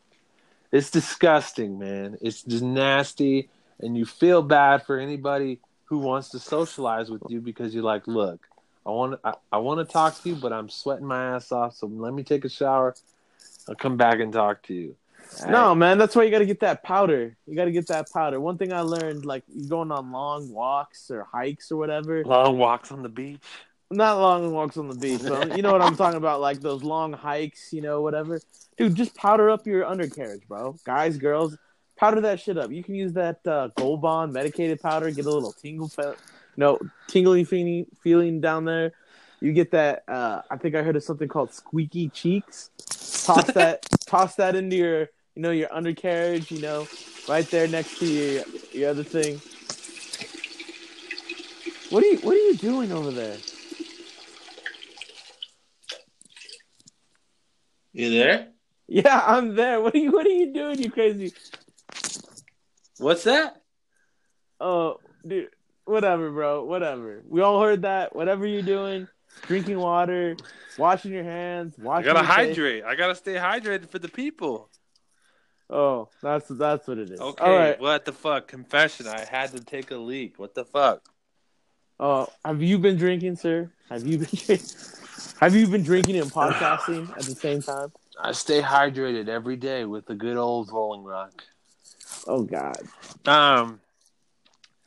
It's 0.72 0.92
disgusting, 0.92 1.80
man. 1.80 2.18
It's 2.22 2.44
just 2.44 2.64
nasty, 2.64 3.50
and 3.80 3.98
you 3.98 4.06
feel 4.06 4.42
bad 4.42 4.86
for 4.86 5.00
anybody 5.00 5.60
who 5.86 6.00
wants 6.00 6.30
to 6.30 6.40
socialize 6.40 7.10
with 7.10 7.24
you 7.30 7.40
because 7.40 7.74
you're 7.74 7.84
like, 7.84 8.08
look, 8.08 8.46
I 8.86 8.90
want 8.92 9.20
I, 9.24 9.34
I 9.52 9.58
want 9.58 9.86
to 9.86 9.92
talk 9.92 10.22
to 10.22 10.30
you, 10.30 10.36
but 10.36 10.54
I'm 10.54 10.70
sweating 10.70 11.06
my 11.06 11.36
ass 11.36 11.52
off, 11.52 11.76
so 11.76 11.88
let 11.88 12.14
me 12.14 12.24
take 12.24 12.46
a 12.46 12.50
shower. 12.50 12.96
I'll 13.68 13.76
come 13.76 13.98
back 13.98 14.20
and 14.20 14.32
talk 14.32 14.64
to 14.64 14.74
you. 14.74 14.96
No, 15.48 15.76
man, 15.76 15.98
that's 15.98 16.16
why 16.16 16.24
you 16.24 16.32
got 16.32 16.40
to 16.40 16.46
get 16.46 16.60
that 16.62 16.84
powder. 16.84 17.36
You 17.46 17.56
got 17.56 17.66
to 17.66 17.72
get 17.72 17.88
that 17.88 18.12
powder. 18.12 18.40
One 18.40 18.58
thing 18.58 18.74
I 18.74 18.82
learned, 18.82 19.26
like 19.26 19.44
going 19.68 19.92
on 19.92 20.12
long 20.12 20.52
walks 20.52 21.10
or 21.12 21.24
hikes 21.32 21.72
or 21.72 21.78
whatever, 21.78 22.24
long 22.24 22.58
walks 22.58 22.92
on 22.92 23.04
the 23.04 23.10
beach. 23.10 23.42
not 23.92 24.20
long 24.20 24.52
walks 24.52 24.78
on 24.78 24.90
the 24.90 24.96
beach, 24.96 25.22
but 25.28 25.56
you 25.56 25.62
know 25.64 25.72
what 25.72 25.82
I'm 25.82 25.96
talking 25.96 26.18
about, 26.18 26.42
like 26.42 26.60
those 26.60 26.84
long 26.84 27.14
hikes, 27.14 27.72
you 27.72 27.82
know, 27.82 28.02
whatever. 28.02 28.40
Dude, 28.78 28.96
just 28.96 29.16
powder 29.16 29.50
up 29.50 29.66
your 29.66 29.86
undercarriage, 29.86 30.48
bro. 30.48 30.76
Guys, 30.84 31.18
girls, 31.18 31.58
powder 31.96 32.22
that 32.22 32.40
shit 32.40 32.58
up. 32.58 32.72
You 32.72 32.84
can 32.84 32.96
use 32.96 33.14
that 33.14 33.46
uh, 33.48 33.70
Gold 33.76 34.02
Bond 34.02 34.34
medicated 34.34 34.82
powder, 34.82 35.10
get 35.12 35.26
a 35.26 35.32
little 35.32 35.52
tingle, 35.54 35.88
fe- 35.88 36.14
no, 36.58 36.80
tingling 37.08 37.46
feeling, 37.46 37.86
feeling 38.04 38.42
down 38.42 38.66
there. 38.66 38.92
You 39.40 39.54
get 39.54 39.72
that. 39.72 40.04
Uh, 40.08 40.42
I 40.50 40.58
think 40.58 40.74
I 40.76 40.82
heard 40.82 40.96
of 40.96 41.04
something 41.04 41.28
called 41.28 41.54
squeaky 41.54 42.10
cheeks. 42.10 42.72
Toss 43.24 43.46
that, 43.54 43.86
toss 44.08 44.36
that 44.36 44.56
into 44.56 44.76
your, 44.76 45.10
you 45.38 45.44
know, 45.44 45.52
your 45.52 45.72
undercarriage. 45.72 46.52
You 46.52 46.60
know, 46.62 46.88
right 47.30 47.48
there 47.52 47.68
next 47.68 48.00
to 48.00 48.08
your 48.08 48.44
your 48.72 48.90
other 48.90 49.04
thing. 49.04 49.40
What 51.92 52.04
are 52.04 52.08
you 52.08 52.18
What 52.18 52.34
are 52.34 52.40
you 52.40 52.56
doing 52.56 52.92
over 52.92 53.12
there? 53.12 53.38
You 57.94 58.10
there? 58.10 58.48
Yeah, 58.88 59.22
I'm 59.26 59.56
there. 59.56 59.80
What 59.80 59.94
are 59.94 60.00
you 60.00 60.12
What 60.12 60.26
are 60.26 60.30
you 60.30 60.54
doing? 60.54 60.82
You 60.82 60.90
crazy? 60.90 61.34
What's 62.98 63.26
that? 63.26 63.62
Oh, 64.60 64.98
dude. 65.26 65.50
Whatever, 65.86 66.32
bro. 66.32 66.66
Whatever. 66.66 67.22
We 67.30 67.42
all 67.42 67.62
heard 67.62 67.84
that. 67.84 68.16
Whatever 68.16 68.48
you're 68.48 68.64
doing, 68.64 69.08
drinking 69.44 69.78
water, 69.78 70.36
washing 70.80 71.14
your 71.14 71.24
hands, 71.24 71.76
washing. 71.78 72.10
I 72.10 72.14
gotta 72.14 72.26
your 72.26 72.36
face. 72.36 72.48
hydrate. 72.48 72.84
I 72.86 72.96
gotta 72.96 73.16
stay 73.16 73.36
hydrated 73.36 73.90
for 73.90 74.00
the 74.00 74.10
people. 74.10 74.72
Oh, 75.70 76.10
that's 76.22 76.48
that's 76.48 76.88
what 76.88 76.98
it 76.98 77.12
is. 77.12 77.20
Okay, 77.20 77.44
All 77.44 77.56
right. 77.56 77.80
what 77.80 78.06
the 78.06 78.14
fuck? 78.14 78.48
Confession. 78.48 79.08
I 79.08 79.26
had 79.26 79.52
to 79.52 79.60
take 79.64 79.92
a 79.92 79.98
leak. 79.98 80.40
What 80.40 80.56
the 80.56 80.64
fuck? 80.66 81.02
Oh, 82.00 82.28
have 82.46 82.62
you 82.62 82.78
been 82.78 82.96
drinking, 82.96 83.36
sir? 83.36 83.72
Have 83.90 84.06
you 84.08 84.20
been 84.20 84.28
drinking? 84.32 84.66
Have 85.40 85.56
you 85.56 85.68
been 85.68 85.84
drinking 85.84 86.16
and 86.18 86.32
podcasting 86.32 87.10
at 87.12 87.24
the 87.26 87.36
same 87.36 87.62
time? 87.62 87.92
I 88.20 88.32
stay 88.32 88.60
hydrated 88.62 89.28
every 89.28 89.56
day 89.56 89.86
with 89.86 90.06
the 90.08 90.16
good 90.16 90.38
old 90.38 90.72
Rolling 90.72 91.04
Rock. 91.04 91.44
Oh 92.28 92.44
God. 92.44 92.78
Um, 93.26 93.80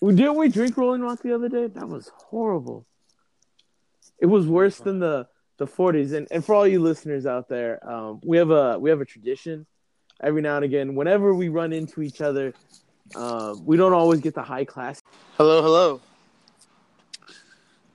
Well, 0.00 0.14
Didn't 0.14 0.36
we 0.36 0.48
drink 0.48 0.76
Rolling 0.76 1.02
Rock 1.02 1.22
the 1.22 1.34
other 1.34 1.48
day? 1.48 1.66
That 1.68 1.88
was 1.88 2.10
horrible. 2.16 2.86
It 4.18 4.26
was 4.26 4.46
worse 4.46 4.78
than 4.78 4.98
the 4.98 5.28
the 5.58 5.66
40s. 5.66 6.14
And 6.14 6.26
and 6.30 6.44
for 6.44 6.54
all 6.54 6.66
you 6.66 6.80
listeners 6.80 7.26
out 7.26 7.48
there, 7.48 7.78
um, 7.88 8.20
we 8.24 8.36
have 8.38 8.50
a 8.50 8.78
we 8.78 8.90
have 8.90 9.00
a 9.00 9.04
tradition. 9.04 9.66
Every 10.22 10.42
now 10.42 10.56
and 10.56 10.64
again, 10.64 10.94
whenever 10.94 11.35
we 11.35 11.48
run 11.48 11.72
into 11.72 12.02
each 12.02 12.20
other, 12.20 12.52
um, 13.14 13.64
we 13.64 13.76
don't 13.76 13.92
always 13.92 14.20
get 14.20 14.35
the 14.35 14.42
high 14.42 14.64
class. 14.64 15.02
Hello, 15.37 15.62
hello. 15.62 16.00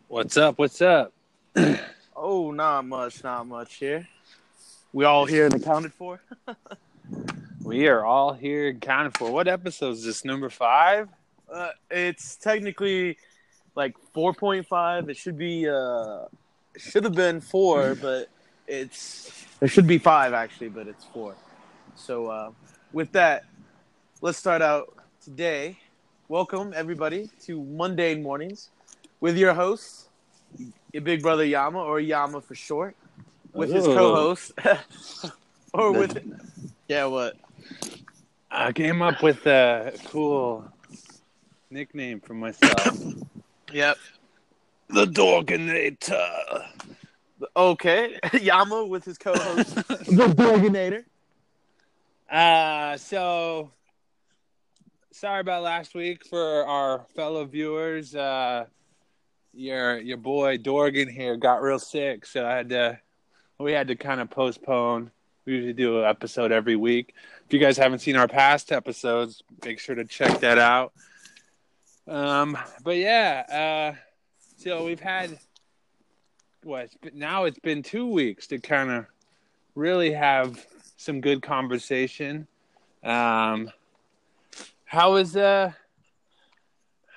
what's 0.07 0.35
up? 0.37 0.57
What's 0.57 0.81
up? 0.81 1.13
Oh, 2.17 2.51
not 2.51 2.85
much, 2.85 3.25
not 3.25 3.45
much 3.45 3.75
here. 3.75 4.07
We 4.93 5.03
all 5.03 5.25
here 5.25 5.45
and 5.45 5.53
accounted 5.53 5.93
for. 5.93 6.21
We 7.65 7.87
are 7.87 8.05
all 8.05 8.33
here 8.33 8.67
accounted 8.67 9.17
for. 9.17 9.31
What 9.31 9.47
episode 9.47 9.93
is 9.93 10.05
this? 10.05 10.23
Number 10.23 10.51
five? 10.51 11.09
Uh, 11.51 11.71
it's 11.89 12.35
technically 12.35 13.17
like 13.75 13.95
4.5. 14.15 15.09
It 15.09 15.17
should 15.17 15.35
be 15.35 15.67
uh 15.67 16.25
should 16.77 17.03
have 17.05 17.15
been 17.15 17.41
4, 17.41 17.95
but 17.95 18.29
it's 18.67 19.45
it 19.61 19.69
should 19.69 19.87
be 19.87 19.97
5 19.97 20.33
actually, 20.33 20.69
but 20.69 20.87
it's 20.87 21.05
4. 21.05 21.35
So 21.95 22.27
uh 22.27 22.51
with 22.93 23.11
that, 23.13 23.45
let's 24.21 24.37
start 24.37 24.61
out 24.61 24.93
today. 25.23 25.77
Welcome 26.27 26.73
everybody 26.75 27.29
to 27.45 27.63
Monday 27.63 28.15
mornings 28.15 28.69
with 29.21 29.37
your 29.37 29.53
host, 29.53 30.09
your 30.91 31.01
big 31.01 31.21
brother 31.21 31.45
Yama 31.45 31.79
or 31.79 31.99
Yama 31.99 32.41
for 32.41 32.55
short, 32.55 32.95
with 33.53 33.71
his 33.71 33.85
co-host 33.85 34.51
or 35.73 35.91
with 35.91 36.17
Yeah, 36.87 37.05
what? 37.05 37.35
I 38.51 38.71
came 38.71 39.01
up 39.01 39.21
with 39.23 39.45
a 39.45 39.93
cool 40.05 40.65
nickname 41.69 42.19
for 42.21 42.33
myself. 42.33 42.97
Yep. 43.73 43.97
the 44.89 45.05
Dorganator. 45.05 46.65
Okay. 47.57 48.19
Yama 48.39 48.85
with 48.85 49.03
his 49.03 49.17
co-host 49.17 49.75
the 49.87 50.27
Dorganator. 50.37 51.03
Uh, 52.29 52.97
so 52.97 53.71
sorry 55.11 55.41
about 55.41 55.63
last 55.63 55.93
week 55.93 56.25
for 56.25 56.65
our 56.65 57.05
fellow 57.15 57.45
viewers. 57.45 58.15
Uh, 58.15 58.65
your 59.53 59.99
your 59.99 60.17
boy 60.17 60.57
Dorgan 60.57 61.07
here 61.07 61.37
got 61.37 61.61
real 61.61 61.79
sick, 61.79 62.25
so 62.25 62.45
I 62.45 62.55
had 62.55 62.69
to 62.69 62.99
we 63.59 63.71
had 63.71 63.87
to 63.87 63.95
kind 63.95 64.19
of 64.19 64.29
postpone. 64.29 65.11
We 65.45 65.53
usually 65.53 65.73
do 65.73 65.99
an 65.99 66.05
episode 66.05 66.51
every 66.51 66.75
week. 66.75 67.13
If 67.45 67.53
you 67.53 67.59
guys 67.59 67.77
haven't 67.77 67.99
seen 67.99 68.15
our 68.15 68.27
past 68.27 68.71
episodes, 68.71 69.43
make 69.63 69.79
sure 69.79 69.95
to 69.95 70.03
check 70.03 70.39
that 70.39 70.57
out. 70.57 70.93
Um, 72.07 72.57
but 72.83 72.97
yeah, 72.97 73.93
uh, 73.93 73.99
so 74.57 74.85
we've 74.85 74.99
had 74.99 75.37
what 76.63 76.89
now 77.13 77.45
it's 77.45 77.59
been 77.59 77.83
two 77.83 78.07
weeks 78.07 78.47
to 78.47 78.59
kind 78.59 78.89
of 78.89 79.05
really 79.75 80.11
have 80.11 80.65
some 81.05 81.21
good 81.21 81.43
conversation. 81.43 82.47
Um, 83.03 83.69
how 84.85 85.15
is 85.17 85.37
uh, 85.37 85.71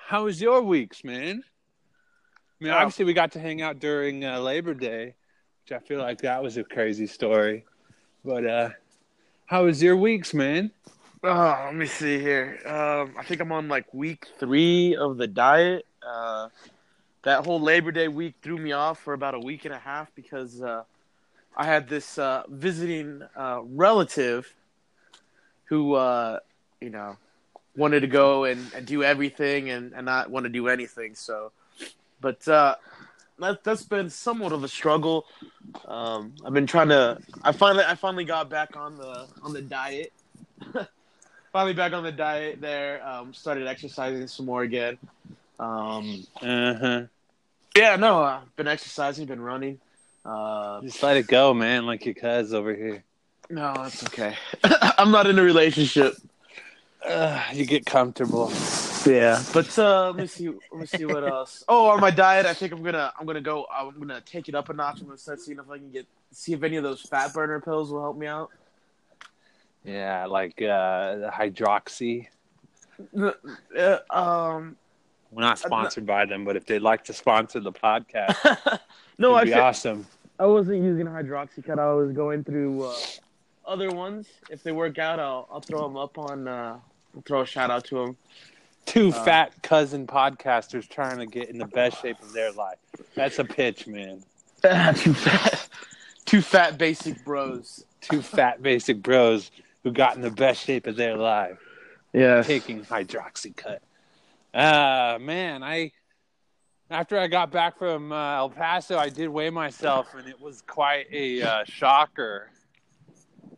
how 0.07 0.25
was 0.25 0.39
your 0.39 0.61
weeks, 0.61 1.03
man? 1.03 1.43
I 2.61 2.63
mean, 2.63 2.71
obviously 2.71 3.05
we 3.05 3.13
got 3.13 3.31
to 3.31 3.39
hang 3.39 3.61
out 3.63 3.79
during 3.79 4.23
uh, 4.23 4.39
Labor 4.39 4.75
Day, 4.75 5.15
which 5.63 5.71
I 5.71 5.79
feel 5.79 5.99
like 5.99 6.19
that 6.21 6.43
was 6.43 6.57
a 6.57 6.63
crazy 6.63 7.07
story. 7.07 7.65
But 8.23 8.45
uh, 8.45 8.69
how 9.47 9.65
was 9.65 9.81
your 9.81 9.97
weeks, 9.97 10.35
man? 10.35 10.71
Oh, 11.23 11.61
let 11.65 11.73
me 11.73 11.87
see 11.87 12.19
here. 12.19 12.59
Um, 12.65 13.15
I 13.17 13.23
think 13.23 13.41
I'm 13.41 13.51
on 13.51 13.69
like 13.69 13.91
week 13.91 14.27
three 14.39 14.95
of 14.95 15.17
the 15.17 15.27
diet. 15.27 15.85
Uh, 16.05 16.49
that 17.23 17.43
whole 17.43 17.59
Labor 17.59 17.91
Day 17.91 18.07
week 18.07 18.35
threw 18.43 18.57
me 18.57 18.71
off 18.71 18.99
for 18.99 19.13
about 19.13 19.33
a 19.33 19.39
week 19.39 19.65
and 19.65 19.73
a 19.73 19.79
half 19.79 20.13
because 20.15 20.61
uh, 20.61 20.83
I 21.55 21.65
had 21.65 21.89
this 21.89 22.17
uh, 22.17 22.43
visiting 22.47 23.21
uh, 23.35 23.61
relative 23.63 24.53
who, 25.65 25.93
uh, 25.93 26.39
you 26.81 26.89
know, 26.89 27.17
wanted 27.75 28.01
to 28.01 28.07
go 28.07 28.45
and, 28.45 28.71
and 28.73 28.85
do 28.85 29.03
everything 29.03 29.69
and, 29.69 29.93
and 29.93 30.05
not 30.05 30.29
want 30.29 30.45
to 30.45 30.49
do 30.49 30.67
anything. 30.67 31.15
So, 31.15 31.51
but 32.21 32.47
uh, 32.47 32.75
that 33.39 33.63
that's 33.63 33.83
been 33.83 34.09
somewhat 34.09 34.51
of 34.51 34.63
a 34.63 34.67
struggle. 34.67 35.25
Um, 35.85 36.33
I've 36.45 36.53
been 36.53 36.67
trying 36.67 36.89
to. 36.89 37.19
I 37.43 37.51
finally 37.51 37.83
I 37.85 37.95
finally 37.95 38.25
got 38.25 38.49
back 38.49 38.75
on 38.75 38.97
the 38.97 39.27
on 39.43 39.53
the 39.53 39.61
diet. 39.61 40.11
finally 41.53 41.73
back 41.73 41.93
on 41.93 42.03
the 42.03 42.11
diet 42.11 42.61
there. 42.61 43.05
Um, 43.07 43.33
started 43.33 43.67
exercising 43.67 44.27
some 44.27 44.45
more 44.45 44.63
again. 44.63 44.97
Um, 45.59 46.25
Uh-huh. 46.41 47.03
yeah, 47.75 47.95
no, 47.97 48.23
I've 48.23 48.55
been 48.55 48.67
exercising, 48.67 49.25
been 49.25 49.41
running. 49.41 49.79
Uh, 50.25 50.81
Just 50.81 51.01
let 51.01 51.17
it 51.17 51.27
go, 51.27 51.53
man, 51.53 51.85
like 51.85 52.05
your 52.05 52.13
cuz 52.15 52.53
over 52.53 52.75
here. 52.75 53.03
no, 53.49 53.73
it's 53.85 54.03
okay. 54.05 54.35
I'm 54.97 55.11
not 55.11 55.27
in 55.27 55.39
a 55.39 55.43
relationship. 55.43 56.15
Uh, 57.05 57.41
you 57.53 57.65
get 57.65 57.85
comfortable. 57.85 58.51
Yeah, 59.05 59.41
but 59.53 59.79
uh, 59.79 60.07
let 60.07 60.15
me 60.17 60.27
see. 60.27 60.49
Let 60.49 60.73
me 60.73 60.85
see 60.85 61.05
what 61.05 61.23
else. 61.23 61.63
Oh, 61.69 61.87
on 61.87 62.01
my 62.01 62.11
diet, 62.11 62.45
I 62.45 62.53
think 62.53 62.73
I'm 62.73 62.83
gonna 62.83 63.13
I'm 63.17 63.25
gonna 63.25 63.39
go. 63.41 63.65
I'm 63.73 63.97
gonna 63.97 64.21
take 64.21 64.49
it 64.49 64.55
up 64.55 64.67
a 64.69 64.73
notch. 64.73 64.99
I'm 64.99 65.07
gonna 65.07 65.17
start 65.17 65.39
seeing 65.39 65.57
if 65.57 65.69
I 65.69 65.77
can 65.77 65.89
get 65.91 66.05
see 66.31 66.51
if 66.53 66.61
any 66.63 66.75
of 66.75 66.83
those 66.83 67.01
fat 67.01 67.33
burner 67.33 67.61
pills 67.61 67.91
will 67.91 68.01
help 68.01 68.17
me 68.17 68.27
out. 68.27 68.49
Yeah, 69.85 70.25
like 70.25 70.61
uh, 70.61 71.15
the 71.15 71.31
hydroxy. 71.33 72.27
Uh, 73.17 73.97
um, 74.09 74.75
We're 75.31 75.43
not 75.43 75.57
sponsored 75.57 76.05
by 76.05 76.25
them, 76.25 76.43
but 76.43 76.57
if 76.57 76.65
they'd 76.65 76.79
like 76.81 77.05
to 77.05 77.13
sponsor 77.13 77.61
the 77.61 77.71
podcast, 77.71 78.79
no, 79.19 79.33
be 79.33 79.39
actually, 79.41 79.53
awesome. 79.53 80.07
I 80.39 80.45
wasn't 80.45 80.83
using 80.83 81.05
hydroxycut. 81.05 81.77
I 81.77 81.93
was 81.93 82.11
going 82.13 82.43
through 82.43 82.83
uh, 82.83 82.95
other 83.65 83.91
ones. 83.91 84.27
If 84.49 84.63
they 84.63 84.71
work 84.71 84.97
out, 84.97 85.19
I'll 85.19 85.47
I'll 85.51 85.61
throw 85.61 85.83
them 85.83 85.97
up 85.97 86.17
on. 86.17 86.47
Uh, 86.47 86.79
throw 87.25 87.41
a 87.41 87.45
shout 87.45 87.69
out 87.71 87.85
to 87.85 87.95
them. 87.95 88.17
Two 88.85 89.09
Uh, 89.09 89.23
fat 89.23 89.53
cousin 89.61 90.07
podcasters 90.07 90.87
trying 90.87 91.17
to 91.17 91.25
get 91.25 91.49
in 91.49 91.57
the 91.57 91.67
best 91.67 92.01
shape 92.01 92.21
of 92.21 92.33
their 92.33 92.51
life. 92.51 92.77
That's 93.15 93.39
a 93.39 93.43
pitch, 93.45 93.87
man. 93.87 94.23
two 94.95 95.13
fat, 95.13 95.67
two 96.25 96.41
fat 96.41 96.77
basic 96.77 97.23
bros. 97.23 97.85
Two 98.01 98.21
fat 98.21 98.61
basic 98.63 99.01
bros 99.01 99.51
who 99.83 99.91
got 99.91 100.15
in 100.15 100.21
the 100.21 100.31
best 100.31 100.63
shape 100.63 100.87
of 100.87 100.95
their 100.95 101.15
life. 101.17 101.57
Yeah. 102.13 102.41
taking 102.41 102.83
hydroxycut. 102.83 103.79
Uh 104.53 105.19
man, 105.21 105.61
I 105.63 105.91
after 106.89 107.19
I 107.19 107.27
got 107.27 107.51
back 107.51 107.77
from 107.77 108.11
uh, 108.11 108.37
El 108.37 108.49
Paso, 108.49 108.97
I 108.97 109.09
did 109.09 109.29
weigh 109.29 109.49
myself, 109.49 110.13
and 110.15 110.27
it 110.27 110.39
was 110.39 110.61
quite 110.61 111.07
a 111.11 111.41
uh, 111.41 111.63
shocker. 111.65 112.49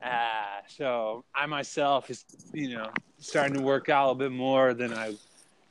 Uh, 0.03 0.61
so 0.67 1.23
I 1.33 1.45
myself 1.45 2.09
is, 2.09 2.25
you 2.53 2.75
know, 2.75 2.89
starting 3.19 3.55
to 3.55 3.61
work 3.61 3.89
out 3.89 4.03
a 4.03 4.07
little 4.07 4.29
bit 4.29 4.31
more 4.31 4.73
than 4.73 4.93
I 4.93 5.15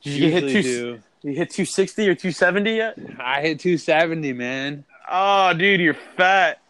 Did 0.02 0.12
you 0.12 0.30
hit 0.30 0.42
usually 0.44 0.62
two? 0.62 0.62
do. 0.62 1.02
You 1.22 1.36
hit 1.36 1.50
260 1.50 2.08
or 2.08 2.14
270 2.14 2.76
yet? 2.76 2.98
I 3.18 3.42
hit 3.42 3.60
270, 3.60 4.32
man. 4.32 4.84
Oh, 5.10 5.52
dude, 5.52 5.80
you're 5.80 5.94
fat. 6.16 6.60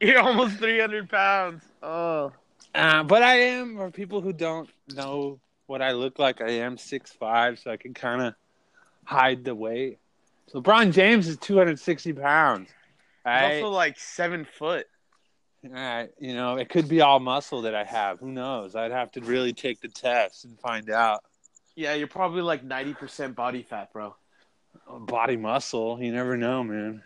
You're 0.00 0.18
almost 0.18 0.58
300 0.58 1.08
pounds. 1.08 1.62
Oh. 1.82 2.32
Uh, 2.74 3.02
but 3.04 3.22
I 3.22 3.36
am, 3.36 3.76
for 3.76 3.90
people 3.90 4.20
who 4.20 4.32
don't 4.32 4.68
know 4.94 5.40
what 5.66 5.80
I 5.80 5.92
look 5.92 6.18
like, 6.18 6.42
I 6.42 6.50
am 6.50 6.76
6'5", 6.76 7.62
so 7.62 7.70
I 7.70 7.76
can 7.78 7.94
kind 7.94 8.20
of 8.20 8.34
hide 9.04 9.44
the 9.44 9.54
weight. 9.54 9.98
So 10.48 10.62
LeBron 10.62 10.92
James 10.92 11.28
is 11.28 11.36
260 11.38 12.14
pounds. 12.14 12.70
He's 13.24 13.62
also 13.64 13.68
like 13.68 13.98
seven 13.98 14.46
foot. 14.46 14.86
Alright, 15.66 16.10
you 16.18 16.34
know, 16.34 16.56
it 16.56 16.70
could 16.70 16.88
be 16.88 17.00
all 17.00 17.20
muscle 17.20 17.62
that 17.62 17.74
I 17.74 17.84
have. 17.84 18.20
Who 18.20 18.30
knows? 18.30 18.74
I'd 18.74 18.92
have 18.92 19.12
to 19.12 19.20
really 19.20 19.52
take 19.52 19.80
the 19.80 19.88
test 19.88 20.44
and 20.44 20.58
find 20.60 20.88
out. 20.88 21.22
Yeah, 21.74 21.94
you're 21.94 22.06
probably 22.06 22.42
like 22.42 22.66
90% 22.66 23.34
body 23.34 23.62
fat, 23.62 23.92
bro. 23.92 24.14
Body 25.00 25.36
muscle, 25.36 25.98
you 26.00 26.12
never 26.12 26.36
know, 26.36 26.64
man. 26.64 27.02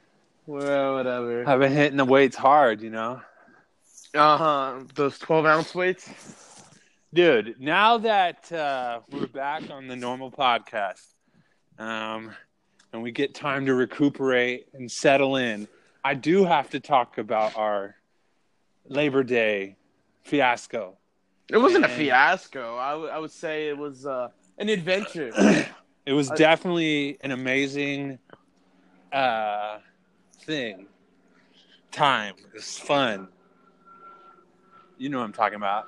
Well, 0.47 0.95
whatever. 0.95 1.49
I've 1.49 1.61
been 1.61 1.73
hitting 1.73 1.97
the 1.97 2.05
weights 2.05 2.37
hard, 2.37 2.81
you 2.81 2.91
know. 2.91 3.21
Uh 4.15 4.37
huh. 4.37 4.81
Those 4.95 5.19
12 5.19 5.47
ounce 5.47 5.75
weights. 5.75 6.09
Dude, 7.15 7.57
now 7.59 7.99
that 7.99 8.53
uh, 8.53 9.01
we're 9.11 9.27
back 9.27 9.71
on 9.71 9.89
the 9.89 9.97
normal 9.97 10.31
podcast, 10.31 11.07
um, 11.79 12.33
and 12.93 13.03
we 13.03 13.11
get 13.11 13.35
time 13.35 13.67
to 13.67 13.75
recuperate 13.75 14.67
and 14.75 14.91
settle 14.91 15.37
in, 15.37 15.69
I 16.05 16.15
do 16.15 16.45
have 16.45 16.71
to 16.71 16.81
talk 16.81 17.19
about 17.19 17.57
our 17.57 17.97
Labor 18.87 19.23
Day 19.23 19.77
fiasco. 20.23 20.99
It 21.49 21.59
wasn't 21.59 21.85
a 21.85 21.89
fiasco. 21.89 22.77
I, 22.77 22.91
w- 22.93 23.11
I 23.11 23.19
would 23.19 23.31
say 23.31 23.69
it 23.69 23.77
was 23.77 24.07
uh, 24.07 24.29
an 24.59 24.69
adventure. 24.69 25.33
It 26.05 26.15
was 26.15 26.31
definitely 26.31 27.17
an 27.21 27.31
amazing 27.31 28.19
uh, 29.13 29.79
thing. 30.41 30.87
Time. 31.93 32.35
It 32.39 32.55
was 32.55 32.77
fun. 32.77 33.29
You 34.99 35.11
know 35.11 35.19
what 35.19 35.25
I'm 35.27 35.33
talking 35.33 35.55
about. 35.55 35.87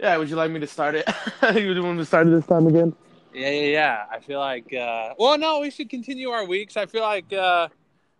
yeah, 0.00 0.16
would 0.16 0.28
you 0.28 0.34
like 0.34 0.50
me 0.50 0.58
to 0.58 0.66
start 0.66 0.96
it? 0.96 1.08
you 1.54 1.82
want 1.84 1.98
me 1.98 2.02
to 2.02 2.04
start 2.04 2.26
it 2.26 2.30
this 2.30 2.46
time 2.46 2.66
again? 2.66 2.96
Yeah, 3.34 3.50
yeah, 3.50 3.66
yeah. 3.70 4.04
I 4.10 4.20
feel 4.20 4.38
like. 4.40 4.72
Uh, 4.74 5.14
well, 5.18 5.38
no, 5.38 5.60
we 5.60 5.70
should 5.70 5.88
continue 5.90 6.30
our 6.30 6.44
weeks. 6.44 6.76
I 6.76 6.86
feel 6.86 7.02
like. 7.02 7.32
Uh, 7.32 7.68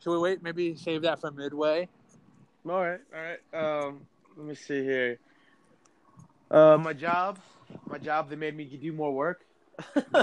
should 0.02 0.12
we 0.12 0.18
wait? 0.18 0.42
Maybe 0.42 0.74
save 0.76 1.02
that 1.02 1.20
for 1.20 1.30
midway. 1.30 1.88
All 2.68 2.80
right, 2.80 3.00
all 3.14 3.20
right. 3.20 3.84
Um, 3.86 4.00
let 4.36 4.46
me 4.46 4.54
see 4.54 4.82
here. 4.82 5.18
Uh, 6.50 6.76
my 6.80 6.92
job, 6.92 7.38
my 7.86 7.98
job. 7.98 8.30
They 8.30 8.36
made 8.36 8.56
me 8.56 8.64
do 8.64 8.92
more 8.92 9.12
work. 9.12 9.44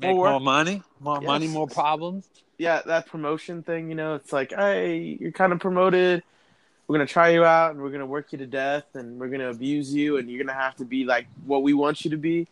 Make 0.00 0.16
work. 0.16 0.30
more 0.32 0.40
money. 0.40 0.82
More 1.00 1.18
Yes. 1.20 1.26
money. 1.26 1.48
More 1.48 1.66
problems. 1.66 2.28
yeah, 2.58 2.80
that 2.86 3.06
promotion 3.06 3.62
thing. 3.62 3.88
You 3.88 3.94
know, 3.94 4.14
it's 4.14 4.32
like, 4.32 4.52
hey, 4.52 5.18
you're 5.20 5.32
kind 5.32 5.52
of 5.52 5.60
promoted. 5.60 6.22
We're 6.88 6.96
gonna 6.98 7.06
try 7.06 7.30
you 7.30 7.44
out, 7.44 7.72
and 7.72 7.82
we're 7.82 7.90
gonna 7.90 8.06
work 8.06 8.32
you 8.32 8.38
to 8.38 8.46
death, 8.46 8.84
and 8.94 9.18
we're 9.18 9.28
gonna 9.28 9.50
abuse 9.50 9.92
you, 9.94 10.16
and 10.18 10.30
you're 10.30 10.42
gonna 10.42 10.58
have 10.58 10.76
to 10.76 10.84
be 10.84 11.04
like 11.04 11.26
what 11.46 11.62
we 11.62 11.74
want 11.74 12.04
you 12.04 12.10
to 12.10 12.16
be, 12.16 12.48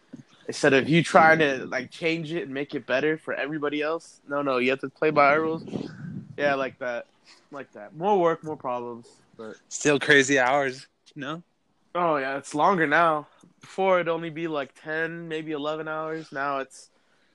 instead 0.50 0.74
of 0.74 0.88
you 0.88 1.00
trying 1.00 1.38
to 1.38 1.64
like 1.66 1.92
change 1.92 2.32
it 2.32 2.42
and 2.42 2.52
make 2.52 2.74
it 2.74 2.84
better 2.84 3.16
for 3.16 3.32
everybody 3.32 3.80
else. 3.82 4.20
No, 4.28 4.42
no, 4.42 4.58
you 4.58 4.70
have 4.70 4.80
to 4.80 4.88
play 4.88 5.10
by 5.10 5.26
our 5.26 5.40
rules. 5.40 5.62
Yeah, 6.36 6.56
like 6.56 6.76
that, 6.80 7.06
like 7.52 7.72
that. 7.74 7.94
More 7.94 8.18
work, 8.18 8.42
more 8.42 8.56
problems. 8.56 9.06
But 9.36 9.54
Still 9.68 10.00
crazy 10.00 10.40
hours. 10.40 10.88
No. 11.14 11.44
oh 11.94 12.16
yeah, 12.16 12.36
it's 12.36 12.52
longer 12.52 12.88
now. 12.88 13.28
Before 13.60 14.00
it'd 14.00 14.08
only 14.08 14.30
be 14.30 14.48
like 14.48 14.74
ten, 14.82 15.28
maybe 15.28 15.52
eleven 15.52 15.86
hours. 15.86 16.32
Now 16.32 16.58
it's 16.58 16.90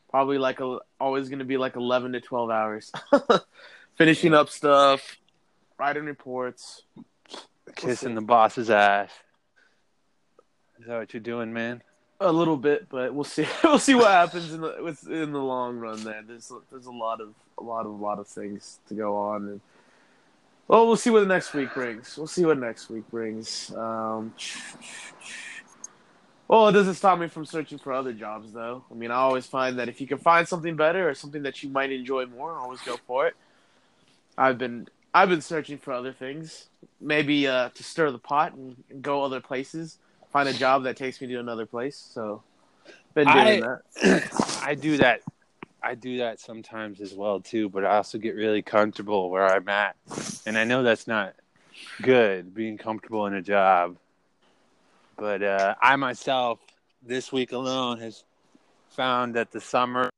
probably 0.09 0.37
like 0.37 0.59
a, 0.59 0.79
always 0.99 1.29
gonna 1.29 1.45
be 1.45 1.55
like 1.55 1.77
eleven 1.77 2.11
to 2.11 2.19
twelve 2.19 2.49
hours. 2.49 2.91
Finishing 3.95 4.33
up 4.33 4.49
stuff, 4.49 5.15
writing 5.79 6.03
reports. 6.03 6.83
Kissing 7.77 8.13
the 8.13 8.21
boss's 8.21 8.69
ass. 8.69 9.09
Is 10.81 10.87
that 10.87 10.97
what 10.97 11.13
you're 11.13 11.21
doing, 11.21 11.53
man? 11.53 11.81
A 12.21 12.31
little 12.31 12.55
bit, 12.55 12.87
but 12.87 13.13
we'll 13.13 13.25
see. 13.25 13.45
we'll 13.63 13.77
see 13.77 13.93
what 13.93 14.09
happens 14.09 14.53
in 14.53 14.61
the 14.61 14.97
in 15.09 15.33
the 15.33 15.41
long 15.41 15.77
run. 15.77 16.03
There, 16.03 16.23
there's 16.25 16.51
there's 16.71 16.85
a 16.85 16.91
lot 16.91 17.19
of 17.19 17.33
a 17.57 17.63
lot 17.63 17.85
of 17.85 17.91
a 17.91 18.03
lot 18.03 18.19
of 18.19 18.27
things 18.27 18.79
to 18.87 18.93
go 18.93 19.17
on, 19.17 19.49
and 19.49 19.61
well, 20.67 20.87
we'll 20.87 20.95
see 20.95 21.09
what 21.09 21.19
the 21.19 21.25
next 21.25 21.53
week 21.53 21.73
brings. 21.73 22.17
We'll 22.17 22.27
see 22.27 22.45
what 22.45 22.57
next 22.57 22.89
week 22.89 23.09
brings. 23.11 23.71
Um, 23.75 24.33
well, 26.47 26.69
it 26.69 26.71
doesn't 26.71 26.93
stop 26.93 27.19
me 27.19 27.27
from 27.27 27.45
searching 27.45 27.79
for 27.79 27.91
other 27.91 28.13
jobs, 28.13 28.53
though. 28.53 28.85
I 28.89 28.93
mean, 28.93 29.11
I 29.11 29.15
always 29.15 29.45
find 29.45 29.77
that 29.79 29.89
if 29.89 29.99
you 29.99 30.07
can 30.07 30.17
find 30.17 30.47
something 30.47 30.75
better 30.75 31.09
or 31.09 31.15
something 31.15 31.43
that 31.43 31.63
you 31.63 31.69
might 31.69 31.91
enjoy 31.91 32.27
more, 32.27 32.57
always 32.57 32.79
go 32.81 32.97
for 33.05 33.27
it. 33.27 33.35
I've 34.37 34.57
been 34.57 34.87
I've 35.13 35.29
been 35.29 35.41
searching 35.41 35.77
for 35.77 35.91
other 35.91 36.13
things, 36.13 36.69
maybe 37.01 37.45
uh, 37.45 37.69
to 37.69 37.83
stir 37.83 38.11
the 38.11 38.19
pot 38.19 38.53
and, 38.53 38.81
and 38.89 39.01
go 39.01 39.21
other 39.21 39.41
places 39.41 39.97
find 40.35 40.49
a 40.49 40.53
job 40.53 40.83
that 40.83 40.97
takes 40.97 41.21
me 41.21 41.27
to 41.27 41.35
another 41.35 41.65
place. 41.65 41.95
So, 41.95 42.43
been 43.13 43.25
doing 43.25 43.63
I- 43.63 43.77
that. 44.01 44.59
I 44.61 44.75
do 44.75 44.97
that. 44.97 45.21
I 45.81 45.95
do 45.95 46.17
that 46.17 46.41
sometimes 46.41 46.99
as 46.99 47.13
well 47.13 47.39
too, 47.39 47.69
but 47.69 47.85
I 47.85 47.95
also 47.95 48.17
get 48.17 48.35
really 48.35 48.61
comfortable 48.61 49.29
where 49.29 49.45
I'm 49.45 49.69
at, 49.69 49.95
and 50.45 50.57
I 50.57 50.65
know 50.65 50.83
that's 50.83 51.07
not 51.07 51.35
good 52.01 52.53
being 52.53 52.77
comfortable 52.77 53.27
in 53.27 53.33
a 53.35 53.41
job. 53.41 53.95
But 55.15 55.41
uh, 55.41 55.75
I 55.81 55.95
myself, 55.95 56.59
this 57.01 57.31
week 57.31 57.53
alone, 57.53 57.99
has 57.99 58.25
found 58.89 59.35
that 59.35 59.51
the 59.51 59.61
summer 59.61 60.09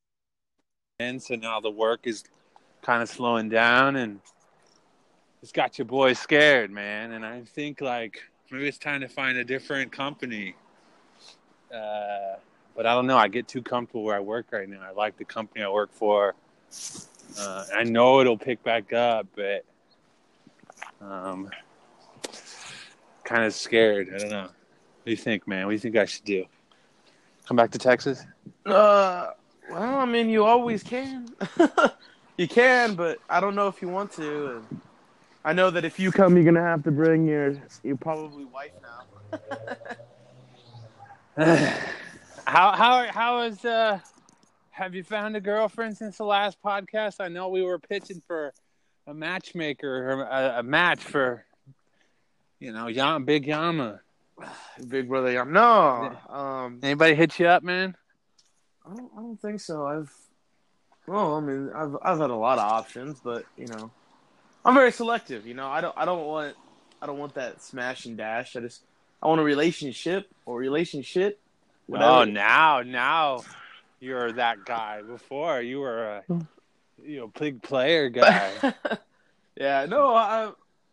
ends, 1.00 1.28
so 1.28 1.36
now 1.36 1.60
the 1.60 1.70
work 1.70 2.08
is 2.08 2.24
kind 2.82 3.04
of 3.04 3.10
slowing 3.10 3.50
down, 3.50 3.98
and 3.98 4.20
it's 5.44 5.52
got 5.52 5.78
your 5.78 5.86
boy 5.86 6.14
scared, 6.14 6.72
man. 6.72 7.12
And 7.12 7.24
I 7.24 7.42
think 7.42 7.82
like 7.82 8.24
maybe 8.52 8.68
it's 8.68 8.78
time 8.78 9.02
to 9.02 9.08
find 9.08 9.38
a 9.38 9.44
different 9.44 9.92
company. 9.92 10.56
Uh, 11.74 12.36
but 12.76 12.86
I 12.86 12.94
don't 12.94 13.08
know. 13.08 13.18
I 13.18 13.28
get 13.28 13.48
too 13.48 13.62
comfortable 13.62 14.04
where 14.04 14.16
I 14.16 14.20
work 14.20 14.48
right 14.52 14.70
now. 14.70 14.82
I 14.82 14.92
like 14.92 15.18
the 15.18 15.26
company 15.26 15.64
I 15.64 15.70
work 15.70 15.92
for. 15.92 16.36
Uh, 17.38 17.66
I 17.76 17.84
know 17.84 18.22
it'll 18.22 18.38
pick 18.38 18.64
back 18.64 18.94
up, 18.94 19.28
but 19.36 19.66
um, 21.02 21.50
kind 23.24 23.44
of 23.44 23.54
scared. 23.54 24.12
I 24.14 24.18
don't 24.20 24.30
know. 24.30 24.42
What 24.44 25.06
do 25.06 25.12
you 25.12 25.18
think, 25.18 25.48
man? 25.48 25.66
What 25.66 25.72
do 25.72 25.76
you 25.76 25.80
think 25.80 25.98
I 25.98 26.06
should 26.06 26.26
do? 26.26 26.46
Come 27.46 27.58
back 27.58 27.72
to 27.72 27.78
Texas? 27.78 28.24
Uh, 28.66 29.32
well, 29.70 30.00
I 30.00 30.06
mean, 30.06 30.30
you 30.30 30.46
always 30.46 30.84
can. 30.84 31.30
you 32.38 32.48
can, 32.48 32.96
but 32.96 33.20
I 33.30 33.40
don't 33.40 33.56
know 33.56 33.68
if 33.68 33.82
you 33.82 33.88
want 33.88 34.12
to. 34.14 34.58
And 34.58 34.82
I 35.48 35.54
know 35.54 35.70
that 35.70 35.86
if 35.86 35.98
you 35.98 36.12
come, 36.12 36.36
you're 36.36 36.44
gonna 36.44 36.62
have 36.62 36.84
to 36.84 36.92
bring 36.92 37.26
your 37.26 37.56
your 37.82 37.96
probably 37.96 38.44
wife 38.44 38.74
now. 38.82 39.38
how 42.46 42.72
how 42.74 43.08
how 43.10 43.42
is 43.44 43.64
uh? 43.64 44.00
Have 44.72 44.94
you 44.94 45.04
found 45.04 45.38
a 45.38 45.40
girlfriend 45.40 45.96
since 45.96 46.18
the 46.18 46.26
last 46.26 46.58
podcast? 46.62 47.22
I 47.22 47.30
know 47.30 47.48
we 47.48 47.62
were 47.62 47.80
pitching 47.80 48.22
for 48.28 48.52
a 49.08 49.14
matchmaker 49.14 50.12
or 50.12 50.24
a, 50.24 50.60
a 50.60 50.64
match 50.64 51.02
for 51.02 51.46
you 52.60 52.74
know 52.74 52.88
Yam, 52.88 53.24
Big 53.24 53.48
Yama. 53.48 54.02
Big 54.90 55.08
brother, 55.08 55.32
Yam. 55.32 55.54
No. 55.54 56.14
Um, 56.28 56.82
Anybody 56.84 57.16
hit 57.16 57.40
you 57.40 57.48
up, 57.48 57.64
man? 57.64 57.96
I 58.86 58.94
don't. 58.94 59.12
I 59.18 59.22
don't 59.22 59.42
think 59.42 59.62
so. 59.62 59.88
I've. 59.88 60.14
Well, 61.08 61.36
I 61.36 61.40
mean, 61.40 61.72
I've 61.74 61.96
I've 62.02 62.20
had 62.20 62.32
a 62.32 62.36
lot 62.36 62.58
of 62.60 62.70
options, 62.70 63.22
but 63.24 63.46
you 63.56 63.68
know, 63.68 63.92
I'm 64.68 64.74
very 64.74 64.92
selective. 64.92 65.48
You 65.48 65.54
know, 65.54 65.68
I 65.68 65.80
don't 65.80 65.98
I 65.98 66.04
don't 66.04 66.26
want 66.26 66.56
I 67.02 67.06
don't 67.06 67.18
want 67.18 67.36
that 67.36 67.62
smash 67.64 68.06
and 68.06 68.18
dash. 68.18 68.54
I 68.58 68.60
just 68.60 68.82
I 69.24 69.28
want 69.28 69.40
a 69.40 69.44
relationship 69.44 70.30
or 70.46 70.58
relationship. 70.58 71.40
Oh, 71.90 72.26
now 72.26 72.82
now 72.82 73.44
you're 74.02 74.34
that 74.34 74.66
guy. 74.66 75.04
Before 75.04 75.62
you 75.62 75.80
were 75.80 76.04
a 76.04 76.24
you 77.02 77.20
know 77.20 77.28
big 77.40 77.64
player 77.64 78.10
guy. 78.10 78.52
yeah, 79.56 79.86
no, 79.86 80.14
I 80.14 80.52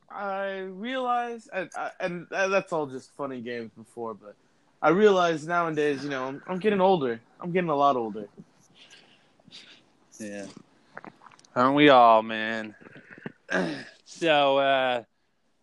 I 0.09 0.59
realize, 0.59 1.49
and, 1.53 1.69
and 1.99 2.27
that's 2.31 2.73
all 2.73 2.87
just 2.87 3.11
funny 3.17 3.41
games 3.41 3.73
before, 3.77 4.15
but 4.15 4.37
I 4.81 4.91
realize 4.91 5.49
nowadays, 5.49 6.05
you 6.05 6.11
know, 6.11 6.29
I'm, 6.29 6.43
I'm 6.47 6.59
getting 6.61 6.81
older. 6.81 7.21
I'm 7.41 7.51
getting 7.51 7.71
a 7.71 7.75
lot 7.75 7.97
older. 7.97 8.29
yeah, 10.21 10.47
aren't 11.57 11.75
we 11.75 11.89
all, 11.89 12.23
man? 12.23 12.77
So 14.05 14.59
uh 14.59 15.03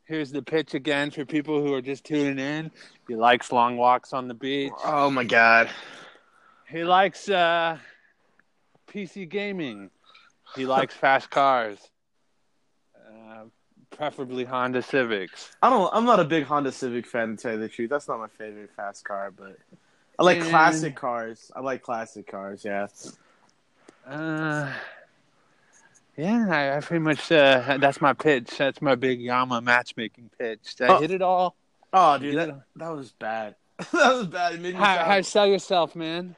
here's 0.05 0.31
the 0.31 0.41
pitch 0.41 0.73
again 0.73 1.09
for 1.11 1.25
people 1.25 1.61
who 1.61 1.73
are 1.73 1.81
just 1.81 2.03
tuning 2.03 2.37
in. 2.39 2.71
He 3.07 3.15
likes 3.15 3.51
long 3.51 3.77
walks 3.77 4.13
on 4.13 4.27
the 4.27 4.33
beach. 4.33 4.71
Oh 4.83 5.09
my 5.09 5.23
god. 5.23 5.69
He 6.67 6.83
likes 6.83 7.27
uh, 7.29 7.77
PC 8.89 9.27
gaming. 9.27 9.89
He 10.55 10.65
likes 10.65 10.93
fast 10.93 11.29
cars, 11.29 11.77
uh, 12.95 13.43
preferably 13.89 14.43
Honda 14.45 14.81
Civics. 14.81 15.49
I 15.61 15.69
don't. 15.69 15.89
I'm 15.93 16.05
not 16.05 16.19
a 16.19 16.25
big 16.25 16.43
Honda 16.45 16.71
Civic 16.71 17.05
fan 17.07 17.35
to 17.35 17.41
tell 17.41 17.51
you 17.53 17.59
the 17.59 17.67
truth. 17.69 17.89
That's 17.89 18.07
not 18.07 18.19
my 18.19 18.27
favorite 18.27 18.69
fast 18.75 19.03
car, 19.05 19.31
but 19.31 19.57
I 20.19 20.23
like 20.23 20.39
And- 20.39 20.49
classic 20.49 20.95
cars. 20.95 21.51
I 21.55 21.59
like 21.61 21.81
classic 21.83 22.27
cars. 22.29 22.63
Yeah. 22.65 22.87
Uh, 24.07 24.71
yeah, 26.17 26.45
I, 26.49 26.77
I 26.77 26.79
pretty 26.81 27.03
much. 27.03 27.31
Uh, 27.31 27.77
that's 27.79 28.01
my 28.01 28.13
pitch. 28.13 28.57
That's 28.57 28.81
my 28.81 28.95
big 28.95 29.21
Yama 29.21 29.61
matchmaking 29.61 30.29
pitch. 30.37 30.75
Did 30.75 30.89
I 30.89 30.95
Oh. 30.97 30.99
hit 31.01 31.11
it 31.11 31.21
all? 31.21 31.55
Oh, 31.93 32.17
dude, 32.17 32.35
that 32.37 32.61
that 32.77 32.89
was 32.89 33.11
bad. 33.11 33.55
that 33.77 34.13
was 34.13 34.27
bad. 34.27 34.53
It 34.55 34.61
made 34.61 34.73
me 34.73 34.79
How, 34.79 34.95
sound- 34.95 35.07
how 35.11 35.21
sell 35.21 35.47
yourself, 35.47 35.95
man? 35.95 36.35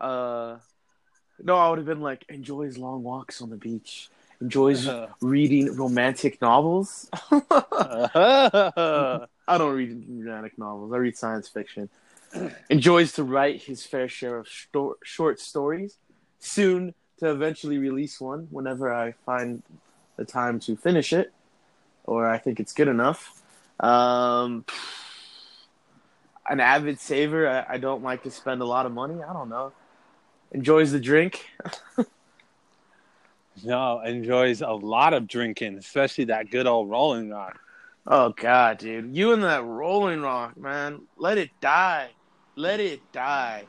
uh, 0.00 0.56
no, 1.42 1.56
I 1.56 1.68
would 1.70 1.78
have 1.78 1.86
been 1.86 2.00
like, 2.02 2.24
enjoys 2.28 2.76
long 2.76 3.02
walks 3.02 3.40
on 3.40 3.48
the 3.50 3.56
beach. 3.56 4.08
Enjoys 4.42 4.86
Uh. 4.88 5.08
reading 5.20 5.74
romantic 5.76 6.40
novels. 6.42 7.08
Uh, 8.14 9.26
I 9.48 9.58
don't 9.58 9.74
read 9.74 10.04
romantic 10.08 10.58
novels. 10.58 10.92
I 10.92 10.96
read 10.98 11.16
science 11.16 11.48
fiction. 11.48 11.88
Enjoys 12.68 13.12
to 13.14 13.24
write 13.24 13.62
his 13.62 13.84
fair 13.84 14.08
share 14.08 14.38
of 14.38 14.48
sto- 14.48 14.96
short 15.02 15.40
stories. 15.40 15.96
Soon 16.38 16.94
to 17.20 17.30
eventually 17.30 17.78
release 17.78 18.20
one 18.20 18.48
whenever 18.50 18.92
I 18.92 19.12
find 19.24 19.62
the 20.16 20.24
time 20.24 20.58
to 20.60 20.76
finish 20.76 21.12
it, 21.12 21.32
or 22.04 22.26
I 22.26 22.38
think 22.38 22.60
it's 22.60 22.72
good 22.72 22.88
enough. 22.88 23.42
Um, 23.78 24.64
an 26.48 26.60
avid 26.60 26.98
saver. 26.98 27.48
I, 27.48 27.74
I 27.74 27.78
don't 27.78 28.02
like 28.02 28.22
to 28.24 28.30
spend 28.30 28.60
a 28.60 28.64
lot 28.64 28.86
of 28.86 28.92
money. 28.92 29.22
I 29.22 29.32
don't 29.32 29.48
know. 29.48 29.72
Enjoys 30.52 30.92
the 30.92 31.00
drink. 31.00 31.46
no, 33.64 34.00
enjoys 34.00 34.60
a 34.62 34.70
lot 34.70 35.14
of 35.14 35.28
drinking, 35.28 35.78
especially 35.78 36.24
that 36.24 36.50
good 36.50 36.66
old 36.66 36.90
Rolling 36.90 37.30
Rock. 37.30 37.58
Oh 38.06 38.30
God, 38.30 38.78
dude, 38.78 39.14
you 39.14 39.32
and 39.32 39.42
that 39.44 39.64
Rolling 39.64 40.22
Rock, 40.22 40.56
man. 40.56 41.02
Let 41.16 41.38
it 41.38 41.50
die. 41.60 42.08
Let 42.56 42.80
it 42.80 43.00
die. 43.12 43.64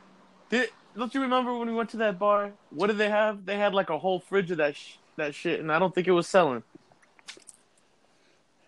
Did, 0.48 0.70
don't 0.96 1.14
you 1.14 1.22
remember 1.22 1.56
when 1.56 1.68
we 1.68 1.74
went 1.74 1.90
to 1.90 1.96
that 1.98 2.18
bar? 2.18 2.52
What 2.70 2.88
did 2.88 2.98
they 2.98 3.08
have? 3.08 3.44
They 3.44 3.56
had 3.56 3.74
like 3.74 3.90
a 3.90 3.98
whole 3.98 4.20
fridge 4.20 4.50
of 4.50 4.58
that 4.58 4.76
sh- 4.76 4.96
that 5.16 5.34
shit, 5.34 5.60
and 5.60 5.70
I 5.72 5.78
don't 5.78 5.94
think 5.94 6.06
it 6.06 6.12
was 6.12 6.28
selling. 6.28 6.62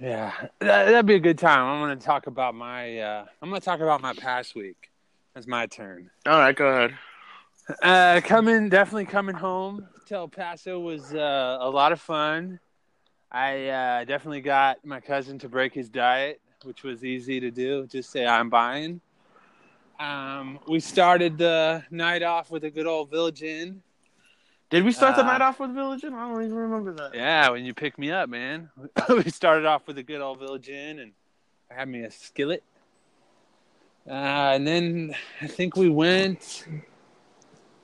Yeah, 0.01 0.33
that, 0.61 0.87
that'd 0.87 1.07
be 1.07 1.15
a 1.15 1.21
good 1.21 1.39
time. 1.39 1.67
I'm 1.67 1.99
to 1.99 2.05
talk 2.05 2.27
about 2.27 2.55
my. 2.55 2.99
Uh, 2.99 3.25
I'm 3.41 3.53
to 3.53 3.61
talk 3.61 3.81
about 3.81 4.01
my 4.01 4.13
past 4.13 4.55
week. 4.55 4.91
That's 5.35 5.47
my 5.47 5.67
turn. 5.67 6.11
All 6.27 6.39
right, 6.39 6.55
go 6.55 6.67
ahead. 6.67 6.99
Uh, 7.83 8.21
coming, 8.23 8.69
definitely 8.69 9.07
coming 9.07 9.35
home 9.35 9.87
to 10.07 10.15
El 10.15 10.29
Paso 10.29 10.79
was 10.79 11.15
uh, 11.15 11.59
a 11.61 11.69
lot 11.69 11.93
of 11.93 12.01
fun. 12.01 12.61
I 13.33 13.69
uh, 13.69 14.05
definitely 14.05 14.43
got 14.43 14.85
my 14.85 15.01
cousin 15.01 15.39
to 15.41 15.49
break 15.49 15.75
his 15.75 15.89
diet, 15.89 16.41
which 16.63 16.83
was 16.83 17.05
easy 17.05 17.41
to 17.41 17.51
do. 17.51 17.87
Just 17.87 18.11
say 18.11 18.27
I'm 18.27 18.51
buying. 18.51 19.01
Um, 20.05 20.59
we 20.69 20.81
started 20.81 21.39
the 21.39 21.83
night 21.91 22.23
off 22.23 22.51
with 22.51 22.65
a 22.65 22.71
good 22.71 22.87
old 22.87 23.11
Village 23.11 23.43
Inn. 23.43 23.83
Did 24.71 24.85
we 24.85 24.93
start 24.93 25.17
the 25.17 25.23
Uh, 25.23 25.27
night 25.27 25.41
off 25.41 25.61
with 25.61 25.71
Village 25.75 26.05
Inn? 26.05 26.15
I 26.15 26.29
don't 26.29 26.43
even 26.45 26.55
remember 26.57 26.93
that. 26.95 27.15
Yeah, 27.15 27.51
when 27.51 27.65
you 27.65 27.73
picked 27.75 27.99
me 27.99 28.11
up, 28.11 28.29
man. 28.29 28.71
we 29.09 29.31
started 29.31 29.67
off 29.67 29.87
with 29.87 29.99
a 29.99 30.03
good 30.03 30.21
old 30.21 30.41
Village 30.41 30.69
Inn, 30.69 30.99
and 30.99 31.13
I 31.71 31.75
had 31.75 31.89
me 31.89 32.03
a 32.03 32.11
skillet. 32.11 32.63
Uh, 34.07 34.13
and 34.55 34.67
then 34.67 35.15
I 35.41 35.47
think 35.47 35.77
we 35.77 35.89
went, 35.89 36.67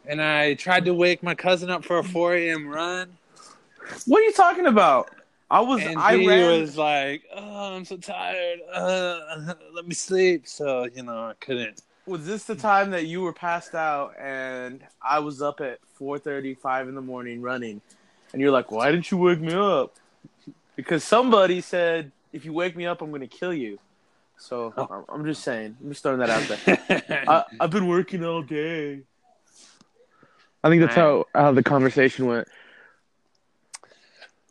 and 0.04 0.20
I 0.20 0.54
tried 0.54 0.84
to 0.84 0.92
wake 0.94 1.22
my 1.22 1.34
cousin 1.34 1.70
up 1.70 1.84
for 1.84 1.98
a 1.98 2.04
4 2.04 2.34
a.m. 2.34 2.68
run. 2.68 3.16
What 4.06 4.20
are 4.20 4.24
you 4.24 4.32
talking 4.32 4.66
about? 4.66 5.10
I 5.50 5.60
was 5.60 5.82
And 5.82 5.98
I 5.98 6.16
he 6.18 6.28
ran. 6.28 6.60
was 6.60 6.76
like, 6.76 7.22
"Oh, 7.34 7.74
I'm 7.74 7.84
so 7.84 7.96
tired. 7.96 8.60
Uh, 8.72 9.54
let 9.74 9.86
me 9.88 9.94
sleep." 9.94 10.46
So 10.46 10.84
you 10.94 11.02
know, 11.02 11.18
I 11.28 11.32
couldn't. 11.40 11.80
Was 12.06 12.26
this 12.26 12.44
the 12.44 12.54
time 12.56 12.90
that 12.90 13.06
you 13.06 13.20
were 13.20 13.32
passed 13.32 13.74
out 13.74 14.14
and 14.18 14.82
I 15.02 15.18
was 15.20 15.42
up 15.42 15.60
at 15.60 15.78
four 15.94 16.18
thirty, 16.18 16.54
five 16.54 16.88
in 16.88 16.94
the 16.94 17.02
morning 17.02 17.40
running, 17.42 17.80
and 18.32 18.40
you're 18.42 18.50
like, 18.50 18.70
"Why 18.72 18.90
didn't 18.90 19.10
you 19.10 19.18
wake 19.18 19.40
me 19.40 19.52
up?" 19.54 19.94
Because 20.76 21.04
somebody 21.04 21.60
said, 21.60 22.10
"If 22.32 22.44
you 22.44 22.52
wake 22.52 22.74
me 22.76 22.86
up, 22.86 23.02
I'm 23.02 23.10
going 23.10 23.20
to 23.20 23.26
kill 23.26 23.52
you." 23.54 23.78
So 24.38 24.72
Oh. 24.76 24.86
I'm- 24.90 25.04
I'm 25.08 25.24
just 25.26 25.42
saying. 25.44 25.76
I'm 25.82 25.90
just 25.90 26.02
throwing 26.02 26.18
that 26.20 26.30
out 26.30 26.48
there. 26.64 27.24
I, 27.28 27.44
I've 27.60 27.70
been 27.70 27.86
working 27.86 28.24
all 28.24 28.42
day. 28.42 29.02
I 30.64 30.68
think 30.68 30.80
that's 30.82 30.94
how 30.96 31.26
how 31.34 31.52
the 31.52 31.62
conversation 31.62 32.26
went. 32.26 32.48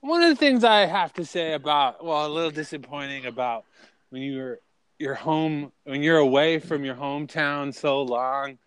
One 0.02 0.24
of 0.24 0.30
the 0.30 0.36
things 0.36 0.64
I 0.64 0.86
have 0.86 1.12
to 1.14 1.26
say 1.26 1.54
about, 1.54 2.06
well, 2.06 2.26
a 2.26 2.30
little 2.30 2.52
disappointing 2.52 3.26
about 3.26 3.66
when 4.12 4.22
you're 4.22 4.60
you're 5.00 5.16
home 5.16 5.72
when 5.86 6.04
you're 6.04 6.18
away 6.18 6.60
from 6.60 6.84
your 6.84 6.96
hometown 6.96 7.74
so 7.74 8.02
long, 8.02 8.58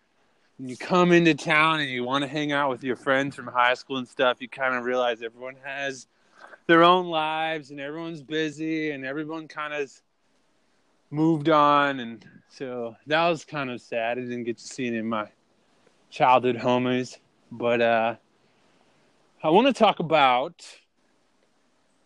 and 0.57 0.69
you 0.69 0.75
come 0.75 1.11
into 1.11 1.35
town 1.35 1.79
and 1.79 1.89
you 1.89 2.03
want 2.03 2.23
to 2.23 2.27
hang 2.27 2.51
out 2.51 2.69
with 2.69 2.83
your 2.83 2.95
friends 2.95 3.35
from 3.35 3.47
high 3.47 3.75
school 3.75 3.97
and 3.97 4.07
stuff, 4.07 4.37
you 4.41 4.49
kind 4.49 4.75
of 4.75 4.83
realize 4.83 5.21
everyone 5.21 5.55
has 5.63 6.07
their 6.67 6.83
own 6.83 7.07
lives 7.07 7.71
and 7.71 7.79
everyone's 7.79 8.23
busy 8.23 8.91
and 8.91 9.05
everyone 9.05 9.47
kind 9.47 9.73
of 9.73 9.91
moved 11.11 11.49
on 11.49 11.99
and 11.99 12.25
so 12.49 12.95
that 13.07 13.27
was 13.27 13.45
kind 13.45 13.69
of 13.69 13.81
sad. 13.81 14.17
I 14.17 14.21
didn't 14.21 14.43
get 14.43 14.57
to 14.57 14.63
see 14.63 14.87
any 14.87 14.99
of 14.99 15.05
my 15.05 15.27
childhood 16.09 16.55
homies, 16.55 17.17
but 17.51 17.81
uh 17.81 18.15
I 19.43 19.49
want 19.49 19.67
to 19.67 19.73
talk 19.73 19.99
about 19.99 20.65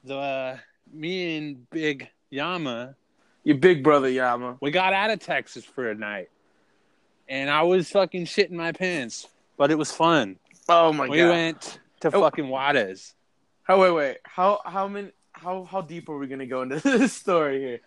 the 0.04 0.60
me 0.92 1.38
and 1.38 1.70
Big 1.70 2.10
Yama, 2.32 2.96
Your 3.48 3.56
big 3.58 3.82
brother 3.82 4.10
Yama. 4.10 4.58
we 4.60 4.72
got 4.72 4.92
out 4.92 5.10
of 5.10 5.20
Texas 5.20 5.64
for 5.64 5.90
a 5.90 5.96
night, 5.96 6.30
and 7.30 7.50
I 7.50 7.62
was 7.62 7.90
fucking 7.90 8.26
shitting 8.26 8.52
my 8.52 8.74
pants, 8.74 9.26
but 9.56 9.72
it 9.72 9.78
was 9.78 9.90
fun. 9.90 10.36
Oh 10.68 10.92
my 10.92 11.08
we 11.08 11.20
god. 11.20 11.24
We 11.24 11.30
went 11.30 11.80
to 12.02 12.14
Oh. 12.14 12.20
fucking 12.24 12.50
Juarez. 12.50 13.16
Oh 13.70 13.80
wait 13.80 13.92
wait 13.92 14.18
how 14.24 14.60
how 14.66 14.90
many 14.90 15.12
how 15.32 15.64
how 15.64 15.80
deep 15.80 16.10
are 16.10 16.18
we 16.18 16.28
gonna 16.28 16.46
go 16.46 16.62
into 16.64 16.80
this 16.84 17.14
story 17.14 17.60
here? 17.62 17.80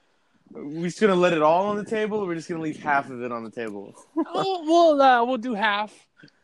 we 0.50 0.84
just 0.84 0.98
gonna 0.98 1.14
let 1.14 1.34
it 1.34 1.42
all 1.42 1.66
on 1.66 1.76
the 1.76 1.84
table, 1.84 2.20
or 2.20 2.26
we're 2.26 2.36
just 2.36 2.48
gonna 2.48 2.62
leave 2.62 2.82
half 2.82 3.10
of 3.10 3.22
it 3.22 3.30
on 3.30 3.44
the 3.44 3.50
table? 3.50 3.94
oh, 4.16 4.62
we'll 4.64 5.02
uh, 5.02 5.22
we'll 5.26 5.36
do 5.36 5.52
half. 5.52 5.92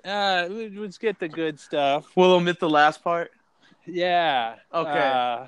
Uh, 0.05 0.46
let's 0.50 0.98
get 0.98 1.18
the 1.18 1.29
good 1.29 1.59
stuff. 1.59 2.05
We'll 2.16 2.33
omit 2.33 2.61
the 2.61 2.68
last 2.68 3.02
part. 3.02 3.31
Yeah. 3.87 4.57
Okay. 4.74 4.90
Uh, 4.90 5.46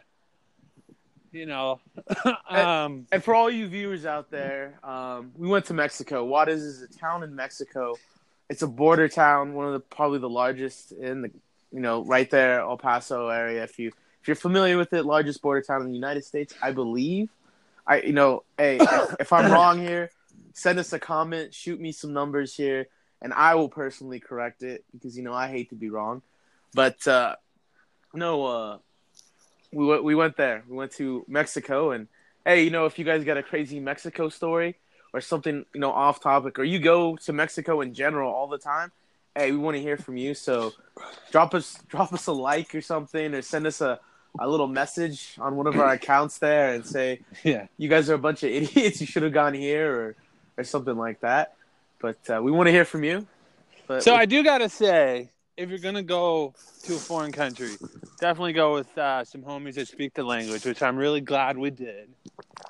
you 1.32 1.46
know, 1.46 1.80
um, 2.48 3.06
And 3.12 3.22
for 3.22 3.34
all 3.34 3.50
you 3.50 3.66
viewers 3.68 4.06
out 4.06 4.30
there, 4.30 4.78
um, 4.82 5.32
we 5.36 5.48
went 5.48 5.66
to 5.66 5.74
Mexico. 5.74 6.24
Juarez 6.24 6.62
is 6.62 6.82
a 6.82 6.88
town 6.88 7.22
in 7.22 7.34
Mexico. 7.34 7.96
It's 8.48 8.62
a 8.62 8.66
border 8.66 9.08
town, 9.08 9.54
one 9.54 9.66
of 9.66 9.72
the 9.72 9.80
probably 9.80 10.18
the 10.18 10.28
largest 10.28 10.92
in 10.92 11.22
the, 11.22 11.30
you 11.70 11.80
know, 11.80 12.04
right 12.04 12.30
there, 12.30 12.60
El 12.60 12.78
Paso 12.78 13.28
area. 13.28 13.62
If 13.62 13.78
you 13.78 13.88
if 14.20 14.26
you're 14.26 14.36
familiar 14.36 14.78
with 14.78 14.92
it, 14.92 15.04
largest 15.04 15.42
border 15.42 15.62
town 15.62 15.82
in 15.82 15.88
the 15.88 15.94
United 15.94 16.24
States, 16.24 16.54
I 16.62 16.72
believe. 16.72 17.30
I 17.86 18.00
you 18.02 18.12
know, 18.12 18.44
hey, 18.56 18.78
if, 18.80 19.16
if 19.20 19.32
I'm 19.32 19.52
wrong 19.52 19.80
here, 19.80 20.10
send 20.54 20.78
us 20.78 20.92
a 20.92 20.98
comment, 20.98 21.54
shoot 21.54 21.80
me 21.80 21.92
some 21.92 22.12
numbers 22.12 22.54
here, 22.54 22.88
and 23.20 23.32
I 23.32 23.54
will 23.54 23.68
personally 23.68 24.20
correct 24.20 24.62
it 24.62 24.84
because 24.92 25.16
you 25.16 25.22
know 25.22 25.34
I 25.34 25.48
hate 25.48 25.70
to 25.70 25.76
be 25.76 25.90
wrong. 25.90 26.22
But 26.74 27.06
uh, 27.06 27.36
no, 28.14 28.44
uh, 28.44 28.78
we 29.72 29.86
went 29.86 30.04
we 30.04 30.14
went 30.14 30.36
there. 30.36 30.64
We 30.68 30.76
went 30.76 30.92
to 30.92 31.24
Mexico, 31.28 31.90
and 31.90 32.08
hey, 32.44 32.64
you 32.64 32.70
know, 32.70 32.86
if 32.86 32.98
you 32.98 33.04
guys 33.04 33.24
got 33.24 33.36
a 33.36 33.42
crazy 33.42 33.80
Mexico 33.80 34.28
story 34.28 34.76
or 35.12 35.20
something, 35.20 35.64
you 35.74 35.80
know, 35.80 35.90
off 35.90 36.20
topic, 36.20 36.58
or 36.58 36.64
you 36.64 36.78
go 36.78 37.16
to 37.16 37.32
Mexico 37.32 37.80
in 37.80 37.94
general 37.94 38.32
all 38.32 38.48
the 38.48 38.58
time, 38.58 38.92
hey, 39.34 39.52
we 39.52 39.58
want 39.58 39.76
to 39.76 39.82
hear 39.82 39.96
from 39.96 40.16
you. 40.16 40.34
So 40.34 40.72
drop 41.30 41.54
us 41.54 41.78
drop 41.88 42.12
us 42.12 42.26
a 42.26 42.32
like 42.32 42.74
or 42.74 42.80
something, 42.80 43.34
or 43.34 43.42
send 43.42 43.66
us 43.66 43.80
a 43.80 44.00
a 44.38 44.48
little 44.48 44.68
message 44.68 45.34
on 45.38 45.56
one 45.56 45.66
of 45.66 45.78
our 45.78 45.92
accounts 45.94 46.38
there 46.38 46.74
and 46.74 46.86
say 46.86 47.20
yeah. 47.42 47.66
you 47.76 47.88
guys 47.88 48.10
are 48.10 48.14
a 48.14 48.18
bunch 48.18 48.42
of 48.42 48.50
idiots. 48.52 49.00
You 49.00 49.06
should 49.06 49.22
have 49.22 49.32
gone 49.32 49.54
here 49.54 49.92
or 49.92 50.16
or 50.56 50.64
something 50.64 50.96
like 50.96 51.20
that. 51.20 51.54
But 52.00 52.18
uh, 52.30 52.40
we 52.42 52.50
want 52.50 52.66
to 52.68 52.72
hear 52.72 52.84
from 52.84 53.04
you. 53.04 53.26
But 53.86 54.02
So 54.02 54.14
I 54.14 54.26
do 54.26 54.42
gotta 54.44 54.68
say, 54.68 55.30
if 55.58 55.68
you're 55.68 55.78
gonna 55.78 56.02
go 56.02 56.54
to 56.84 56.94
a 56.94 56.98
foreign 56.98 57.32
country, 57.32 57.76
definitely 58.20 58.52
go 58.52 58.74
with 58.74 58.96
uh, 58.96 59.24
some 59.24 59.42
homies 59.42 59.74
that 59.74 59.88
speak 59.88 60.14
the 60.14 60.22
language, 60.22 60.64
which 60.64 60.82
I'm 60.82 60.96
really 60.96 61.20
glad 61.20 61.58
we 61.58 61.70
did. 61.70 62.08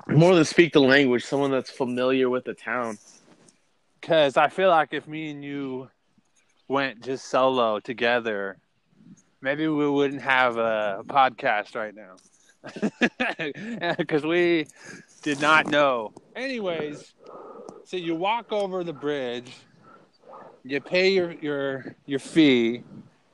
more 0.09 0.35
than 0.35 0.44
speak 0.44 0.72
the 0.72 0.81
language, 0.81 1.24
someone 1.24 1.51
that's 1.51 1.70
familiar 1.70 2.31
with 2.31 2.44
the 2.44 2.55
town. 2.55 2.98
Because 4.01 4.38
I 4.38 4.48
feel 4.48 4.70
like 4.70 4.94
if 4.94 5.07
me 5.07 5.31
and 5.31 5.44
you 5.44 5.90
went 6.66 7.03
just 7.03 7.27
solo 7.27 7.79
together, 7.79 8.57
maybe 9.42 9.68
we 9.68 9.88
wouldn't 9.88 10.22
have 10.22 10.57
a 10.57 11.03
podcast 11.07 11.77
right 11.77 11.94
now. 11.94 12.16
Because 13.98 14.24
we 14.24 14.66
did 15.22 15.40
not 15.40 15.66
know. 15.66 16.12
Anyways, 16.35 17.14
so 17.85 17.96
you 17.96 18.14
walk 18.14 18.53
over 18.53 18.83
the 18.83 18.92
bridge, 18.92 19.53
you 20.64 20.81
pay 20.81 21.11
your 21.11 21.33
your 21.33 21.94
your 22.07 22.18
fee. 22.18 22.83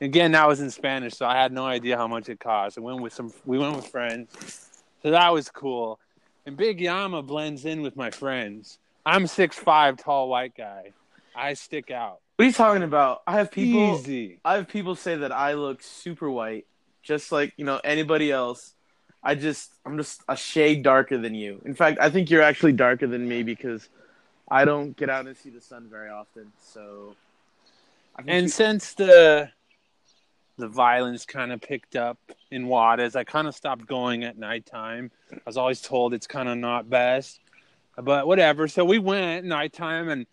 Again, 0.00 0.32
that 0.32 0.46
was 0.46 0.60
in 0.60 0.70
Spanish, 0.70 1.14
so 1.14 1.26
I 1.26 1.34
had 1.40 1.52
no 1.52 1.64
idea 1.64 1.96
how 1.96 2.06
much 2.06 2.28
it 2.28 2.40
cost. 2.40 2.76
I 2.76 2.80
went 2.80 3.00
with 3.00 3.12
some. 3.12 3.32
We 3.44 3.58
went 3.58 3.76
with 3.76 3.87
friends, 3.87 4.70
so 5.02 5.10
that 5.10 5.32
was 5.32 5.48
cool. 5.48 5.98
And 6.46 6.56
Big 6.56 6.80
Yama 6.80 7.22
blends 7.22 7.64
in 7.64 7.80
with 7.80 7.96
my 7.96 8.10
friends. 8.10 8.78
I'm 9.06 9.26
six 9.26 9.56
five, 9.56 9.96
tall 9.96 10.28
white 10.28 10.54
guy. 10.56 10.92
I 11.34 11.54
stick 11.54 11.90
out. 11.90 12.20
What 12.37 12.44
are 12.44 12.46
you 12.46 12.52
talking 12.52 12.82
about? 12.82 13.22
I 13.26 13.34
have 13.34 13.50
people. 13.50 13.96
Easy. 13.96 14.40
I 14.44 14.56
have 14.56 14.68
people 14.68 14.94
say 14.94 15.16
that 15.16 15.32
I 15.32 15.54
look 15.54 15.82
super 15.82 16.30
white, 16.30 16.66
just 17.02 17.32
like 17.32 17.52
you 17.56 17.64
know 17.64 17.80
anybody 17.84 18.30
else. 18.30 18.74
I 19.22 19.34
just 19.34 19.72
I'm 19.87 19.96
just 19.96 20.22
a 20.28 20.37
shade 20.37 20.82
darker 20.82 21.16
than 21.16 21.34
you. 21.34 21.62
In 21.64 21.74
fact, 21.74 21.98
I 22.00 22.10
think 22.10 22.30
you're 22.30 22.42
actually 22.42 22.72
darker 22.72 23.06
than 23.06 23.26
me 23.26 23.42
because 23.42 23.88
I 24.48 24.64
don't 24.64 24.96
get 24.96 25.09
out 25.09 25.26
and 25.26 25.37
see 25.37 25.50
the 25.50 25.61
sun 25.61 25.88
very 25.90 26.11
often. 26.11 26.52
So, 26.61 27.16
And 28.26 28.50
since 28.50 28.92
the 28.94 29.50
the 30.57 30.68
violence 30.68 31.24
kind 31.26 31.50
of 31.50 31.61
picked 31.61 31.96
up 31.96 32.18
in 32.52 32.68
Juarez, 32.68 33.16
I 33.16 33.24
kind 33.24 33.48
of 33.48 33.57
stopped 33.57 33.87
going 33.87 34.22
at 34.22 34.38
nighttime. 34.38 35.11
I 35.33 35.40
was 35.46 35.57
always 35.57 35.80
told 35.80 36.14
it's 36.14 36.28
kind 36.28 36.48
of 36.48 36.57
not 36.57 36.88
best, 36.88 37.40
but 37.96 38.26
whatever. 38.26 38.68
So 38.68 38.85
we 38.85 38.98
went 38.98 39.44
nighttime, 39.46 40.11
and 40.11 40.26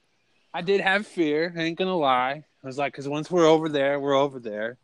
I 0.54 0.62
did 0.62 0.82
have 0.82 1.08
fear. 1.08 1.54
I 1.58 1.62
ain't 1.62 1.78
gonna 1.78 1.98
lie. 1.98 2.44
I 2.64 2.68
was 2.68 2.78
like, 2.78 2.94
because 2.94 3.08
once 3.08 3.32
we're 3.32 3.48
over 3.48 3.68
there, 3.70 4.00
we're 4.00 4.14
over 4.14 4.40
there. 4.40 4.78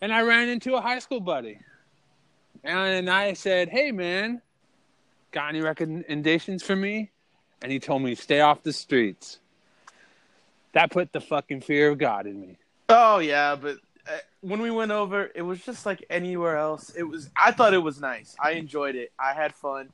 And 0.00 0.12
I 0.12 0.22
ran 0.22 0.48
into 0.48 0.74
a 0.74 0.80
high 0.80 0.98
school 0.98 1.20
buddy, 1.20 1.60
and 2.64 3.08
I 3.08 3.34
said, 3.34 3.68
"Hey, 3.68 3.92
man, 3.92 4.42
got 5.30 5.50
any 5.50 5.60
recommendations 5.60 6.62
for 6.62 6.74
me?" 6.74 7.12
And 7.64 7.72
he 7.72 7.80
told 7.80 8.02
me, 8.02 8.14
"Stay 8.14 8.42
off 8.42 8.62
the 8.62 8.74
streets." 8.74 9.38
That 10.74 10.90
put 10.90 11.14
the 11.14 11.20
fucking 11.22 11.62
fear 11.62 11.88
of 11.88 11.96
God 11.96 12.26
in 12.26 12.38
me. 12.38 12.58
oh 12.90 13.20
yeah, 13.20 13.56
but 13.56 13.78
uh, 14.06 14.18
when 14.42 14.60
we 14.60 14.70
went 14.70 14.90
over, 14.90 15.30
it 15.34 15.40
was 15.40 15.64
just 15.64 15.86
like 15.86 16.04
anywhere 16.10 16.58
else. 16.58 16.90
It 16.90 17.04
was. 17.04 17.30
I 17.34 17.52
thought 17.52 17.72
it 17.72 17.78
was 17.78 18.02
nice. 18.02 18.36
I 18.38 18.50
enjoyed 18.50 18.96
it. 18.96 19.12
I 19.18 19.32
had 19.32 19.54
fun. 19.54 19.88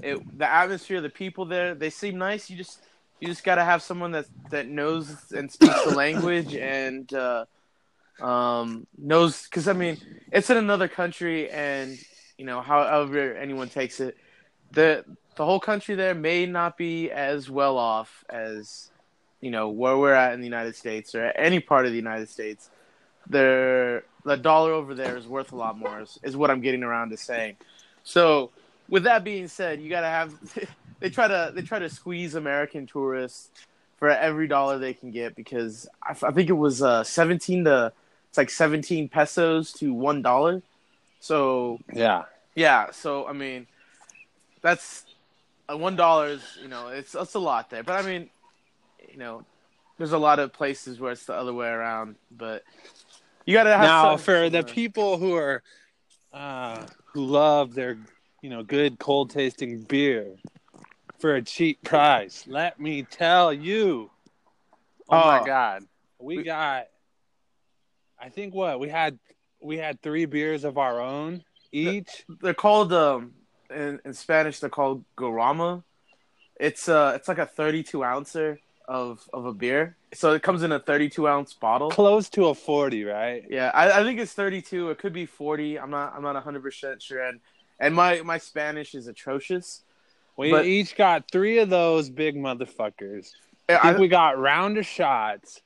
It 0.00 0.38
the 0.38 0.48
atmosphere, 0.48 1.00
the 1.00 1.10
people 1.10 1.44
there, 1.44 1.74
they 1.74 1.90
seem 1.90 2.18
nice. 2.18 2.48
You 2.48 2.56
just 2.56 2.80
you 3.18 3.26
just 3.26 3.42
got 3.42 3.56
to 3.56 3.64
have 3.64 3.82
someone 3.82 4.12
that 4.12 4.26
that 4.50 4.68
knows 4.68 5.32
and 5.32 5.50
speaks 5.50 5.84
the 5.86 5.96
language 5.96 6.54
and 6.54 7.12
uh, 7.12 7.46
um, 8.20 8.86
knows 8.96 9.42
because 9.42 9.66
I 9.66 9.72
mean 9.72 9.98
it's 10.30 10.50
in 10.50 10.56
another 10.56 10.86
country 10.86 11.50
and 11.50 11.98
you 12.36 12.44
know 12.44 12.60
however 12.60 13.34
anyone 13.34 13.70
takes 13.70 13.98
it, 13.98 14.16
the 14.70 15.04
the 15.38 15.44
whole 15.44 15.60
country 15.60 15.94
there 15.94 16.16
may 16.16 16.46
not 16.46 16.76
be 16.76 17.12
as 17.12 17.48
well 17.48 17.78
off 17.78 18.24
as 18.28 18.90
you 19.40 19.52
know 19.52 19.68
where 19.68 19.96
we're 19.96 20.12
at 20.12 20.34
in 20.34 20.40
the 20.40 20.46
United 20.46 20.74
States 20.74 21.14
or 21.14 21.26
any 21.26 21.60
part 21.60 21.86
of 21.86 21.92
the 21.92 21.96
United 21.96 22.28
States. 22.28 22.70
There, 23.30 24.02
the 24.24 24.36
dollar 24.36 24.72
over 24.72 24.96
there 24.96 25.16
is 25.16 25.28
worth 25.28 25.52
a 25.52 25.56
lot 25.56 25.78
more. 25.78 26.00
Is, 26.00 26.18
is 26.24 26.36
what 26.36 26.50
I'm 26.50 26.60
getting 26.60 26.82
around 26.82 27.10
to 27.10 27.16
saying. 27.16 27.56
So, 28.02 28.50
with 28.88 29.04
that 29.04 29.22
being 29.22 29.46
said, 29.46 29.80
you 29.80 29.88
gotta 29.88 30.08
have. 30.08 30.34
they 31.00 31.08
try 31.08 31.28
to 31.28 31.52
they 31.54 31.62
try 31.62 31.78
to 31.78 31.88
squeeze 31.88 32.34
American 32.34 32.86
tourists 32.86 33.50
for 33.96 34.10
every 34.10 34.48
dollar 34.48 34.78
they 34.78 34.92
can 34.92 35.12
get 35.12 35.36
because 35.36 35.88
I, 36.02 36.16
I 36.20 36.32
think 36.32 36.48
it 36.48 36.58
was 36.58 36.82
uh, 36.82 37.04
17 37.04 37.64
to 37.64 37.92
it's 38.28 38.38
like 38.38 38.50
17 38.50 39.08
pesos 39.08 39.72
to 39.74 39.94
one 39.94 40.20
dollar. 40.20 40.62
So 41.20 41.78
Yeah. 41.92 42.24
yeah, 42.56 42.90
so 42.90 43.24
I 43.28 43.32
mean, 43.34 43.68
that's 44.62 45.04
one 45.76 45.96
dollar 45.96 46.28
is 46.28 46.58
you 46.62 46.68
know 46.68 46.88
it's 46.88 47.14
it's 47.14 47.34
a 47.34 47.38
lot 47.38 47.70
there, 47.70 47.82
but 47.82 48.02
I 48.02 48.06
mean, 48.06 48.30
you 49.10 49.18
know, 49.18 49.44
there's 49.98 50.12
a 50.12 50.18
lot 50.18 50.38
of 50.38 50.52
places 50.52 50.98
where 51.00 51.12
it's 51.12 51.26
the 51.26 51.34
other 51.34 51.52
way 51.52 51.68
around, 51.68 52.16
but 52.30 52.64
you 53.44 53.54
gotta 53.54 53.70
have 53.76 53.82
now 53.82 54.16
for 54.16 54.48
the 54.48 54.60
uh, 54.60 54.62
people 54.62 55.18
who 55.18 55.34
are 55.34 55.62
uh, 56.32 56.86
who 57.12 57.24
love 57.24 57.74
their 57.74 57.98
you 58.42 58.50
know 58.50 58.62
good 58.62 58.98
cold 58.98 59.30
tasting 59.30 59.82
beer 59.82 60.36
for 61.18 61.34
a 61.34 61.42
cheap 61.42 61.82
price 61.82 62.44
let 62.46 62.78
me 62.78 63.02
tell 63.02 63.52
you. 63.52 64.10
Oh, 65.08 65.18
my 65.18 65.40
Oh. 65.40 65.44
god. 65.44 65.82
We, 66.20 66.38
We- 66.38 66.42
got 66.44 66.86
i 68.20 68.28
think 68.28 68.52
what 68.52 68.80
we 68.80 68.88
had 68.88 69.18
we 69.60 69.76
had 69.76 70.02
three 70.02 70.24
beers 70.26 70.64
of 70.64 70.76
our 70.78 71.00
own 71.00 71.44
each? 71.72 72.24
they're 72.40 72.52
called 72.54 72.92
um 72.92 73.32
in, 73.74 74.00
in 74.04 74.14
Spanish 74.14 74.60
they're 74.60 74.70
called 74.70 75.04
caguama. 75.16 75.82
It's 76.58 76.88
uh 76.88 77.12
it's 77.14 77.28
like 77.28 77.38
a 77.38 77.46
32 77.46 78.02
ouncer 78.04 78.58
of 78.86 79.28
of 79.32 79.44
a 79.44 79.52
beer, 79.52 79.96
so 80.14 80.32
it 80.32 80.42
comes 80.42 80.62
in 80.62 80.72
a 80.72 80.78
32 80.80 81.28
ounce 81.28 81.52
bottle. 81.54 81.90
close 81.90 82.28
to 82.30 82.46
a 82.46 82.54
40 82.54 83.04
right 83.04 83.44
Yeah, 83.50 83.70
I, 83.74 84.00
I 84.00 84.02
think 84.02 84.18
it's 84.18 84.32
32. 84.32 84.90
It 84.90 84.98
could 84.98 85.12
be 85.12 85.26
40. 85.26 85.78
I'm 85.78 85.90
not 85.90 86.14
I'm 86.16 86.22
not 86.22 86.34
100 86.34 86.62
percent 86.62 87.02
sure. 87.02 87.22
And 87.22 87.40
and 87.78 87.94
my 87.94 88.22
my 88.22 88.38
Spanish 88.38 88.94
is 88.94 89.06
atrocious. 89.06 89.82
we 90.36 90.50
But- 90.50 90.64
each 90.66 90.96
got 90.96 91.30
three 91.30 91.58
of 91.58 91.68
those 91.70 92.08
big 92.10 92.34
motherfuckers 92.36 93.30
I, 93.68 93.74
i 93.74 93.78
think 93.82 93.96
I, 93.98 94.00
we 94.00 94.08
got 94.08 94.38
round 94.38 94.78
of 94.78 94.86
shots 94.86 95.60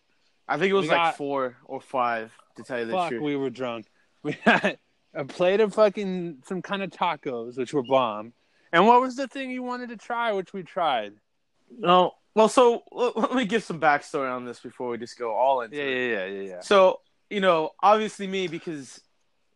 I 0.49 0.59
think 0.59 0.71
it 0.71 0.75
was 0.75 0.85
we 0.87 0.89
like 0.91 0.99
got- 0.99 1.17
four 1.17 1.57
or 1.65 1.81
five 1.81 2.33
to 2.57 2.63
tell 2.65 2.79
you 2.81 2.87
the 2.87 2.93
Fuck, 2.93 3.09
truth. 3.11 3.23
we 3.23 3.37
were 3.37 3.51
drunk. 3.51 3.87
We 4.25 4.37
had 4.45 4.79
a 5.15 5.25
plate 5.25 5.61
of 5.61 5.75
fucking 5.75 6.39
some 6.47 6.63
kind 6.63 6.83
of 6.83 6.91
tacos, 6.91 7.59
which 7.59 7.73
were 7.75 7.83
bomb. 7.83 8.33
And 8.73 8.87
what 8.87 9.01
was 9.01 9.17
the 9.17 9.29
thing 9.29 9.51
you 9.51 9.63
wanted 9.63 9.91
to 9.91 9.97
try, 9.97 10.33
which 10.33 10.53
we 10.53 10.63
tried? 10.63 11.15
No, 11.79 12.13
well, 12.35 12.49
so 12.49 12.83
let, 12.91 13.17
let 13.17 13.35
me 13.35 13.45
give 13.45 13.63
some 13.63 13.81
backstory 13.81 14.35
on 14.35 14.45
this 14.45 14.61
before 14.61 14.91
we 14.91 14.99
just 14.99 15.19
go 15.19 15.33
all 15.33 15.61
into 15.63 15.81
it. 15.81 15.87
Yeah, 15.87 15.95
yeah, 15.95 16.27
yeah, 16.27 16.49
yeah. 16.49 16.61
So, 16.61 17.01
you 17.31 17.41
know, 17.41 17.71
obviously 17.83 18.27
me 18.27 18.49
because 18.49 19.01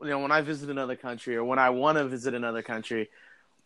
you 0.00 0.08
know, 0.08 0.18
when 0.18 0.32
I 0.32 0.42
visit 0.42 0.70
another 0.70 0.96
country 0.96 1.36
or 1.36 1.44
when 1.44 1.58
I 1.58 1.70
want 1.70 1.98
to 1.98 2.06
visit 2.06 2.34
another 2.34 2.62
country, 2.62 3.08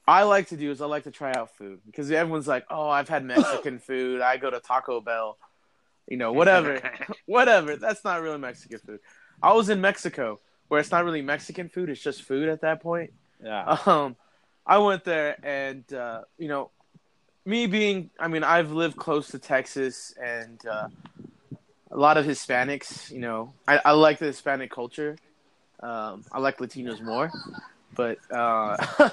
I 0.07 0.23
like 0.23 0.49
to 0.49 0.57
do 0.57 0.71
is 0.71 0.81
I 0.81 0.87
like 0.87 1.05
to 1.05 1.11
try 1.11 1.33
out 1.33 1.57
food 1.57 1.81
because 1.87 2.11
everyone's 2.11 2.49
like, 2.49 2.65
"Oh, 2.71 2.89
I've 2.89 3.09
had 3.09 3.25
Mexican 3.25 3.79
food. 3.87 4.21
I 4.21 4.37
go 4.37 4.51
to 4.51 4.61
Taco 4.61 5.01
Bell." 5.01 5.39
You 6.09 6.17
know, 6.17 6.33
whatever. 6.33 6.81
whatever. 7.27 7.77
That's 7.77 8.05
not 8.05 8.23
really 8.23 8.39
Mexican 8.39 8.79
food. 8.79 9.01
I 9.43 9.53
was 9.53 9.69
in 9.69 9.81
Mexico 9.81 10.41
where 10.71 10.79
it's 10.79 10.93
not 10.93 11.05
really 11.05 11.21
Mexican 11.21 11.69
food, 11.69 11.91
it's 11.91 12.01
just 12.01 12.23
food 12.23 12.49
at 12.49 12.61
that 12.61 12.81
point. 12.81 13.13
yeah. 13.45 13.77
Um, 13.87 14.17
I 14.65 14.79
went 14.79 15.03
there, 15.03 15.37
and 15.43 15.93
uh, 15.93 16.23
you 16.39 16.47
know, 16.47 16.71
me 17.45 17.67
being, 17.67 18.11
I 18.21 18.29
mean, 18.29 18.45
I've 18.45 18.71
lived 18.71 18.97
close 18.97 19.29
to 19.29 19.41
Texas, 19.41 20.15
and 20.23 20.65
uh, 20.65 20.89
a 21.91 21.97
lot 21.97 22.19
of 22.19 22.25
Hispanics. 22.25 23.11
You 23.11 23.19
know, 23.19 23.53
I, 23.67 23.81
I 23.85 23.93
like 23.93 24.21
the 24.21 24.27
Hispanic 24.27 24.71
culture. 24.71 25.17
Um, 25.81 26.25
I 26.31 26.39
like 26.39 26.59
Latinos 26.59 27.03
more, 27.03 27.33
but 27.97 28.19
uh, 28.31 28.77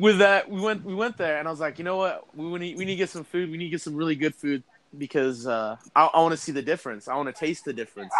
with 0.00 0.18
that, 0.18 0.50
we 0.50 0.60
went 0.60 0.84
we 0.84 0.94
went 0.96 1.18
there, 1.18 1.38
and 1.38 1.46
I 1.46 1.52
was 1.52 1.60
like, 1.60 1.78
you 1.78 1.84
know 1.84 1.98
what, 1.98 2.36
we 2.36 2.58
need 2.58 2.76
we 2.76 2.84
need 2.84 2.94
to 2.94 2.96
get 2.96 3.10
some 3.10 3.22
food. 3.22 3.48
We 3.48 3.58
need 3.58 3.66
to 3.66 3.70
get 3.70 3.80
some 3.80 3.94
really 3.94 4.16
good 4.16 4.34
food 4.34 4.64
because 4.98 5.46
uh, 5.46 5.76
I, 5.94 6.06
I 6.06 6.20
want 6.20 6.32
to 6.32 6.36
see 6.36 6.50
the 6.50 6.62
difference. 6.62 7.06
I 7.06 7.14
want 7.14 7.28
to 7.28 7.32
taste 7.32 7.64
the 7.64 7.72
difference. 7.72 8.12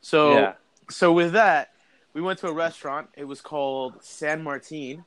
So 0.00 0.34
Yeah. 0.34 0.52
so 0.90 1.12
with 1.12 1.32
that, 1.32 1.70
we 2.14 2.20
went 2.20 2.38
to 2.40 2.48
a 2.48 2.52
restaurant. 2.52 3.08
It 3.16 3.24
was 3.24 3.40
called 3.40 3.94
San 4.02 4.42
Martin, 4.42 5.04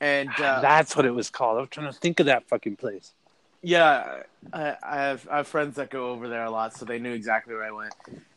and 0.00 0.28
uh, 0.28 0.60
That's 0.62 0.96
what 0.96 1.06
it 1.06 1.14
was 1.14 1.30
called. 1.30 1.58
I'm 1.58 1.68
trying 1.68 1.92
to 1.92 1.98
think 1.98 2.20
of 2.20 2.26
that 2.26 2.48
fucking 2.48 2.76
place. 2.76 3.12
Yeah, 3.62 4.22
I, 4.52 4.76
I 4.82 4.96
have 4.96 5.26
I 5.30 5.36
have 5.38 5.48
friends 5.48 5.76
that 5.76 5.90
go 5.90 6.10
over 6.10 6.28
there 6.28 6.44
a 6.44 6.50
lot, 6.50 6.76
so 6.76 6.84
they 6.84 6.98
knew 6.98 7.12
exactly 7.12 7.54
where 7.54 7.64
I 7.64 7.70
went. 7.70 7.94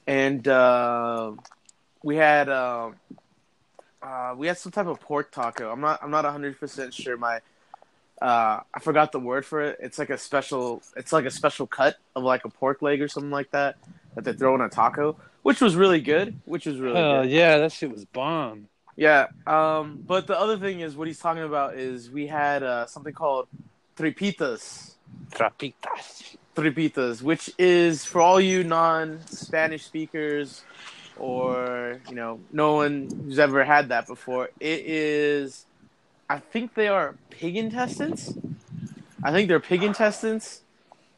And 0.07 0.47
uh, 0.47 1.33
we 2.03 2.15
had 2.15 2.49
um 2.49 2.95
uh, 4.01 4.33
we 4.37 4.47
had 4.47 4.57
some 4.57 4.71
type 4.71 4.87
of 4.87 4.99
pork 5.01 5.31
taco. 5.31 5.69
I'm 5.71 5.81
not 5.81 5.99
I'm 6.01 6.11
not 6.11 6.23
100 6.23 6.57
percent 6.59 6.93
sure. 6.93 7.17
My 7.17 7.41
uh, 8.21 8.61
I 8.73 8.79
forgot 8.79 9.11
the 9.11 9.19
word 9.19 9.45
for 9.45 9.61
it. 9.61 9.77
It's 9.81 9.99
like 9.99 10.09
a 10.09 10.17
special. 10.17 10.81
It's 10.95 11.11
like 11.11 11.25
a 11.25 11.31
special 11.31 11.67
cut 11.67 11.97
of 12.15 12.23
like 12.23 12.45
a 12.45 12.49
pork 12.49 12.81
leg 12.81 13.01
or 13.01 13.07
something 13.09 13.31
like 13.31 13.51
that 13.51 13.75
that 14.17 14.23
they 14.25 14.33
throw 14.33 14.55
in 14.55 14.61
a 14.61 14.67
taco, 14.69 15.15
which 15.43 15.61
was 15.61 15.75
really 15.75 16.01
good. 16.01 16.39
Which 16.45 16.65
was 16.65 16.79
really 16.79 16.95
Hell 16.97 17.21
good. 17.21 17.31
yeah, 17.31 17.59
that 17.59 17.71
shit 17.71 17.91
was 17.91 18.03
bomb. 18.03 18.67
Yeah. 18.95 19.27
Um. 19.45 20.03
But 20.05 20.25
the 20.25 20.37
other 20.37 20.57
thing 20.57 20.79
is, 20.79 20.95
what 20.95 21.07
he's 21.07 21.19
talking 21.19 21.43
about 21.43 21.75
is 21.75 22.09
we 22.09 22.25
had 22.25 22.63
uh, 22.63 22.87
something 22.87 23.13
called 23.13 23.47
tripitas. 23.95 24.95
Trapitas. 25.31 26.35
tripitas, 26.55 27.21
which 27.21 27.51
is 27.59 28.03
for 28.05 28.21
all 28.21 28.41
you 28.41 28.63
non-Spanish 28.63 29.85
speakers 29.85 30.63
or 31.17 32.01
you 32.09 32.15
know 32.15 32.39
no 32.51 32.73
one 32.73 33.07
who's 33.23 33.37
ever 33.37 33.63
had 33.63 33.89
that 33.89 34.07
before. 34.07 34.49
It 34.59 34.81
is, 34.85 35.65
I 36.27 36.39
think 36.39 36.73
they 36.73 36.87
are 36.87 37.15
pig 37.29 37.55
intestines. 37.55 38.35
I 39.23 39.31
think 39.31 39.47
they're 39.47 39.59
pig 39.59 39.83
intestines. 39.83 40.61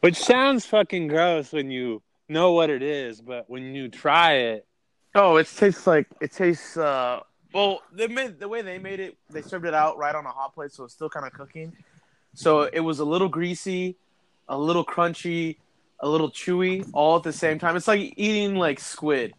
Which 0.00 0.16
sounds 0.16 0.66
fucking 0.66 1.08
gross 1.08 1.52
when 1.52 1.70
you 1.70 2.02
know 2.30 2.52
what 2.52 2.70
it 2.70 2.82
is, 2.82 3.20
but 3.20 3.48
when 3.48 3.74
you 3.74 3.88
try 3.88 4.34
it, 4.34 4.66
Oh, 5.14 5.36
it 5.36 5.48
tastes 5.54 5.86
like 5.86 6.06
it 6.20 6.32
tastes. 6.32 6.76
uh 6.76 7.20
Well, 7.52 7.80
they 7.92 8.06
made 8.06 8.38
the 8.38 8.48
way 8.48 8.62
they 8.62 8.78
made 8.78 9.00
it. 9.00 9.16
They 9.28 9.42
served 9.42 9.66
it 9.66 9.74
out 9.74 9.98
right 9.98 10.14
on 10.14 10.24
a 10.24 10.30
hot 10.30 10.54
plate, 10.54 10.72
so 10.72 10.84
it's 10.84 10.94
still 10.94 11.10
kind 11.10 11.26
of 11.26 11.32
cooking. 11.32 11.72
So 12.34 12.62
it 12.62 12.80
was 12.80 13.00
a 13.00 13.04
little 13.04 13.28
greasy, 13.28 13.96
a 14.48 14.56
little 14.56 14.84
crunchy, 14.84 15.56
a 15.98 16.08
little 16.08 16.30
chewy, 16.30 16.88
all 16.92 17.16
at 17.16 17.24
the 17.24 17.32
same 17.32 17.58
time. 17.58 17.76
It's 17.76 17.88
like 17.88 18.14
eating 18.16 18.54
like 18.54 18.78
squid. 18.78 19.34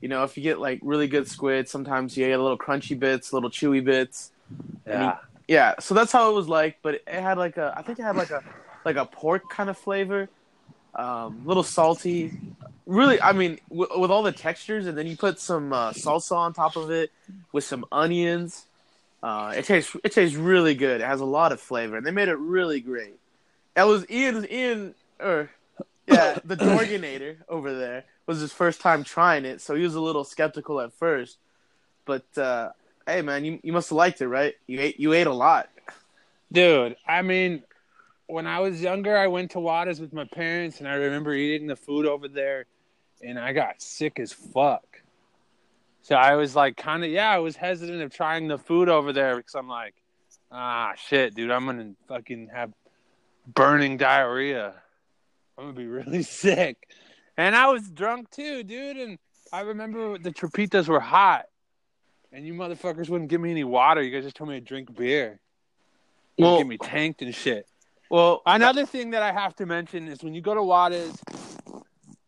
You 0.00 0.08
know, 0.08 0.24
if 0.24 0.36
you 0.36 0.42
get 0.42 0.58
like 0.58 0.80
really 0.82 1.06
good 1.06 1.28
squid, 1.28 1.68
sometimes 1.68 2.16
you 2.16 2.26
get 2.26 2.38
a 2.38 2.42
little 2.42 2.58
crunchy 2.58 2.98
bits, 2.98 3.32
little 3.32 3.50
chewy 3.50 3.84
bits. 3.84 4.32
yeah. 4.86 5.18
Yeah, 5.48 5.74
so 5.80 5.94
that's 5.94 6.12
how 6.12 6.30
it 6.30 6.34
was 6.34 6.48
like, 6.48 6.78
but 6.82 6.94
it 6.94 7.02
had 7.08 7.36
like 7.38 7.56
a, 7.56 7.74
I 7.76 7.82
think 7.82 7.98
it 7.98 8.02
had 8.02 8.16
like 8.16 8.30
a, 8.30 8.42
like 8.84 8.96
a 8.96 9.04
pork 9.04 9.48
kind 9.50 9.68
of 9.70 9.76
flavor, 9.76 10.28
um, 10.94 11.42
a 11.44 11.48
little 11.48 11.62
salty. 11.62 12.32
Really, 12.86 13.20
I 13.20 13.32
mean, 13.32 13.58
w- 13.68 14.00
with 14.00 14.10
all 14.10 14.22
the 14.22 14.32
textures, 14.32 14.86
and 14.86 14.96
then 14.96 15.06
you 15.06 15.16
put 15.16 15.38
some 15.38 15.72
uh, 15.72 15.92
salsa 15.92 16.36
on 16.36 16.52
top 16.52 16.76
of 16.76 16.90
it 16.90 17.10
with 17.52 17.64
some 17.64 17.84
onions. 17.92 18.66
Uh, 19.22 19.54
it 19.56 19.64
tastes, 19.64 19.96
it 20.02 20.12
tastes 20.12 20.36
really 20.36 20.74
good. 20.74 21.00
It 21.00 21.06
has 21.06 21.20
a 21.20 21.24
lot 21.24 21.52
of 21.52 21.60
flavor, 21.60 21.96
and 21.96 22.04
they 22.04 22.10
made 22.10 22.28
it 22.28 22.38
really 22.38 22.80
great. 22.80 23.14
That 23.74 23.84
was 23.84 24.04
Ian, 24.10 24.46
Ian, 24.50 24.94
or 25.20 25.48
yeah, 26.06 26.38
the 26.44 26.56
Dorganator 26.56 27.36
over 27.48 27.74
there 27.74 28.04
was 28.26 28.40
his 28.40 28.52
first 28.52 28.80
time 28.80 29.04
trying 29.04 29.44
it, 29.44 29.60
so 29.60 29.74
he 29.74 29.82
was 29.82 29.94
a 29.94 30.00
little 30.00 30.24
skeptical 30.24 30.80
at 30.80 30.92
first. 30.92 31.38
But 32.04 32.26
uh, 32.36 32.70
hey, 33.06 33.22
man, 33.22 33.44
you 33.44 33.60
you 33.62 33.72
must 33.72 33.90
have 33.90 33.96
liked 33.96 34.20
it, 34.20 34.28
right? 34.28 34.54
You 34.66 34.80
ate 34.80 34.98
you 34.98 35.12
ate 35.12 35.26
a 35.26 35.32
lot. 35.32 35.68
Dude, 36.50 36.96
I 37.06 37.22
mean, 37.22 37.62
when 38.32 38.46
I 38.46 38.60
was 38.60 38.80
younger, 38.80 39.16
I 39.16 39.26
went 39.26 39.50
to 39.52 39.60
Juarez 39.60 40.00
with 40.00 40.12
my 40.12 40.24
parents, 40.24 40.78
and 40.78 40.88
I 40.88 40.94
remember 40.94 41.34
eating 41.34 41.66
the 41.66 41.76
food 41.76 42.06
over 42.06 42.28
there, 42.28 42.64
and 43.22 43.38
I 43.38 43.52
got 43.52 43.82
sick 43.82 44.18
as 44.18 44.32
fuck. 44.32 44.84
So 46.00 46.16
I 46.16 46.34
was 46.34 46.56
like, 46.56 46.76
kind 46.76 47.04
of, 47.04 47.10
yeah, 47.10 47.30
I 47.30 47.38
was 47.38 47.56
hesitant 47.56 48.02
of 48.02 48.12
trying 48.12 48.48
the 48.48 48.58
food 48.58 48.88
over 48.88 49.12
there 49.12 49.36
because 49.36 49.54
I'm 49.54 49.68
like, 49.68 49.94
ah, 50.50 50.94
shit, 50.96 51.34
dude, 51.34 51.50
I'm 51.50 51.66
gonna 51.66 51.92
fucking 52.08 52.48
have 52.52 52.72
burning 53.46 53.98
diarrhea. 53.98 54.74
I'm 55.58 55.64
gonna 55.64 55.76
be 55.76 55.86
really 55.98 56.22
sick. 56.22 56.76
And 57.36 57.54
I 57.54 57.70
was 57.70 57.88
drunk 57.90 58.30
too, 58.30 58.62
dude. 58.62 58.96
And 58.96 59.18
I 59.52 59.60
remember 59.60 60.18
the 60.18 60.32
trapitas 60.32 60.88
were 60.88 61.00
hot, 61.00 61.44
and 62.32 62.46
you 62.46 62.54
motherfuckers 62.54 63.08
wouldn't 63.08 63.30
give 63.30 63.40
me 63.40 63.50
any 63.50 63.64
water. 63.64 64.02
You 64.02 64.10
guys 64.10 64.24
just 64.24 64.36
told 64.36 64.50
me 64.50 64.56
to 64.58 64.64
drink 64.64 64.94
beer. 64.96 65.38
You 66.38 66.46
Well- 66.46 66.58
get 66.58 66.66
me 66.66 66.78
tanked 66.78 67.20
and 67.22 67.34
shit. 67.34 67.66
Well, 68.12 68.42
Another 68.44 68.84
thing 68.84 69.12
that 69.12 69.22
I 69.22 69.32
have 69.32 69.56
to 69.56 69.64
mention 69.64 70.06
is 70.06 70.22
when 70.22 70.34
you 70.34 70.42
go 70.42 70.52
to 70.54 70.62
Juarez, 70.62 71.18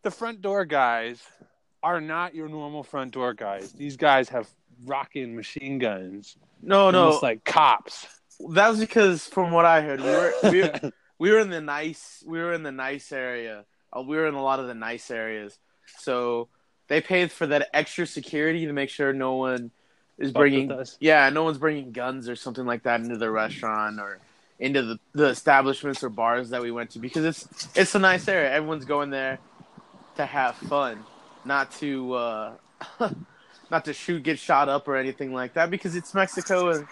the 0.01 0.09
front 0.09 0.41
door 0.41 0.65
guys 0.65 1.21
are 1.83 2.01
not 2.01 2.33
your 2.33 2.49
normal 2.49 2.81
front 2.81 3.11
door 3.13 3.35
guys. 3.35 3.71
These 3.71 3.95
guys 3.95 4.27
have 4.29 4.49
rocking 4.83 5.35
machine 5.35 5.77
guns, 5.77 6.37
no, 6.63 6.89
no, 6.89 7.03
almost 7.03 7.21
like 7.21 7.43
cops. 7.43 8.07
that 8.49 8.67
was 8.67 8.79
because 8.79 9.27
from 9.27 9.51
what 9.51 9.65
I 9.65 9.81
heard, 9.81 10.01
we 10.01 10.09
were 10.09 10.33
we, 10.51 10.61
were- 10.63 10.91
we 11.19 11.31
were 11.31 11.37
in 11.39 11.51
the 11.51 11.61
nice 11.61 12.23
we 12.25 12.39
were 12.39 12.53
in 12.53 12.63
the 12.63 12.71
nice 12.71 13.11
area. 13.11 13.63
Uh, 13.95 14.01
we 14.01 14.15
were 14.17 14.25
in 14.25 14.33
a 14.33 14.41
lot 14.41 14.59
of 14.59 14.65
the 14.65 14.73
nice 14.73 15.11
areas, 15.11 15.59
so 15.99 16.47
they 16.87 16.99
paid 16.99 17.31
for 17.31 17.45
that 17.45 17.69
extra 17.75 18.07
security 18.07 18.65
to 18.65 18.73
make 18.73 18.89
sure 18.89 19.13
no 19.13 19.35
one 19.35 19.69
is 20.17 20.31
Fuck 20.31 20.39
bringing 20.39 20.71
us. 20.71 20.97
yeah 20.99 21.29
no 21.29 21.43
one's 21.43 21.59
bringing 21.59 21.91
guns 21.91 22.27
or 22.27 22.35
something 22.35 22.65
like 22.65 22.81
that 22.83 23.01
into 23.01 23.17
the 23.17 23.29
restaurant 23.29 23.99
or 23.99 24.19
into 24.59 24.81
the, 24.81 24.99
the 25.13 25.25
establishments 25.25 26.03
or 26.03 26.09
bars 26.09 26.49
that 26.49 26.61
we 26.61 26.71
went 26.71 26.91
to 26.91 26.99
because 26.99 27.25
it's 27.25 27.69
it's 27.75 27.95
a 27.95 27.99
nice 27.99 28.27
area. 28.27 28.51
Everyone's 28.51 28.85
going 28.85 29.09
there 29.09 29.39
to 30.15 30.25
have 30.25 30.55
fun, 30.55 31.03
not 31.43 31.71
to 31.73 32.13
uh, 32.13 32.53
not 33.71 33.85
to 33.85 33.93
shoot, 33.93 34.23
get 34.23 34.39
shot 34.39 34.69
up 34.69 34.87
or 34.87 34.95
anything 34.95 35.33
like 35.33 35.53
that 35.53 35.69
because 35.69 35.95
it's 35.95 36.13
Mexico 36.13 36.69
and 36.69 36.87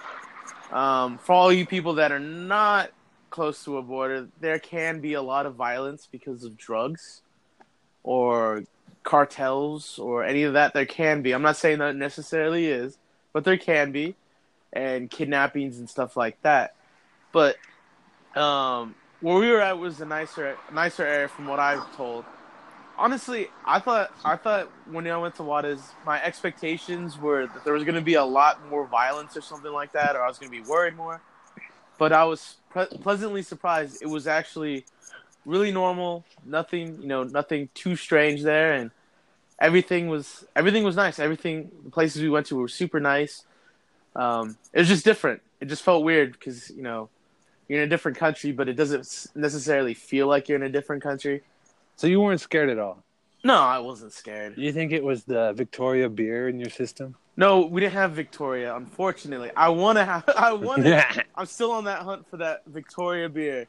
um, 0.72 1.20
for 1.20 1.34
all 1.34 1.54
you 1.54 1.66
people 1.68 1.96
that 1.96 2.12
are 2.12 2.20
not 2.20 2.90
close 3.30 3.64
to 3.64 3.78
a 3.78 3.82
border, 3.82 4.28
there 4.40 4.60
can 4.60 5.00
be 5.02 5.14
a 5.14 5.22
lot 5.22 5.46
of 5.46 5.56
violence 5.56 6.08
because 6.12 6.44
of 6.44 6.58
drugs 6.58 7.22
or 8.04 8.64
cartels 9.04 10.00
or 10.00 10.24
any 10.24 10.44
of 10.44 10.54
that. 10.54 10.74
There 10.74 10.86
can 10.86 11.22
be. 11.22 11.32
I'm 11.32 11.44
not 11.44 11.58
saying 11.58 11.80
that 11.80 11.96
necessarily 11.96 12.68
is, 12.68 12.98
but 13.34 13.44
there 13.44 13.58
can 13.58 13.92
be, 13.92 14.16
and 14.72 15.10
kidnappings 15.10 15.78
and 15.78 15.90
stuff 15.90 16.18
like 16.18 16.42
that. 16.42 16.76
But 17.34 17.58
um, 18.36 18.96
where 19.20 19.38
we 19.38 19.50
were 19.50 19.60
at 19.60 19.78
was 19.78 20.00
a 20.00 20.06
nicer, 20.06 20.56
nicer 20.72 21.06
area 21.06 21.28
from 21.28 21.48
what 21.48 21.60
I've 21.60 21.96
told. 21.98 22.24
Honestly, 22.98 23.50
I 23.66 23.80
thought 23.80 24.12
I 24.24 24.38
thought 24.38 24.70
when 24.90 25.08
I 25.08 25.18
went 25.18 25.36
to 25.36 25.44
Juarez, 25.44 25.82
my 26.06 26.24
expectations 26.24 27.18
were 27.18 27.48
that 27.48 27.64
there 27.66 27.74
was 27.74 27.84
going 27.84 27.96
to 27.96 28.02
be 28.02 28.14
a 28.14 28.24
lot 28.24 28.66
more 28.70 28.86
violence 28.86 29.36
or 29.36 29.42
something 29.42 29.72
like 29.74 29.92
that, 29.94 30.16
or 30.16 30.24
I 30.24 30.28
was 30.28 30.38
going 30.38 30.52
to 30.52 30.62
be 30.62 30.70
worried 30.70 30.96
more. 30.96 31.20
But 31.98 32.14
I 32.14 32.24
was 32.26 32.58
pre- 32.70 32.86
pleasantly 32.86 33.42
surprised. 33.42 34.02
It 34.02 34.08
was 34.08 34.28
actually 34.28 34.86
really 35.46 35.72
normal. 35.72 36.24
Nothing, 36.46 37.02
you 37.02 37.08
know, 37.08 37.24
nothing 37.24 37.70
too 37.74 37.96
strange 37.96 38.44
there, 38.44 38.74
and 38.74 38.92
everything 39.60 40.08
was 40.08 40.46
everything 40.56 40.84
was 40.84 40.96
nice. 40.96 41.18
Everything, 41.18 41.72
the 41.84 41.90
places 41.90 42.22
we 42.22 42.30
went 42.30 42.46
to 42.48 42.58
were 42.58 42.68
super 42.68 43.00
nice. 43.00 43.44
Um, 44.16 44.56
it 44.72 44.80
was 44.80 44.88
just 44.88 45.04
different. 45.04 45.42
It 45.60 45.66
just 45.66 45.82
felt 45.82 46.04
weird 46.04 46.34
because 46.34 46.70
you 46.70 46.84
know 46.84 47.10
you're 47.68 47.82
in 47.82 47.88
a 47.88 47.90
different 47.90 48.18
country, 48.18 48.52
but 48.52 48.68
it 48.68 48.74
doesn't 48.74 49.28
necessarily 49.36 49.94
feel 49.94 50.28
like 50.28 50.50
you're 50.50 50.58
in 50.58 50.64
a 50.64 50.70
different 50.70 51.04
country. 51.04 51.42
So 51.96 52.08
you 52.08 52.20
weren't 52.22 52.42
scared 52.42 52.70
at 52.70 52.80
all. 52.80 53.04
No, 53.44 53.56
I 53.56 53.80
wasn't 53.80 54.14
scared. 54.14 54.58
You 54.58 54.72
think 54.72 54.92
it 54.92 55.04
was 55.04 55.26
the 55.26 55.54
Victoria 55.54 56.10
beer 56.10 56.48
in 56.48 56.60
your 56.60 56.70
system? 56.70 57.16
No, 57.36 57.62
we 57.62 57.82
didn't 57.82 57.94
have 57.94 58.12
Victoria. 58.12 58.76
Unfortunately, 58.76 59.52
I 59.56 59.70
want 59.70 59.98
to 59.98 60.06
have. 60.06 60.24
I 60.38 60.54
want. 60.54 60.84
to 60.84 61.26
I'm 61.36 61.46
still 61.46 61.72
on 61.72 61.86
that 61.86 62.00
hunt 62.00 62.30
for 62.30 62.38
that 62.38 62.64
Victoria 62.68 63.28
beer, 63.28 63.68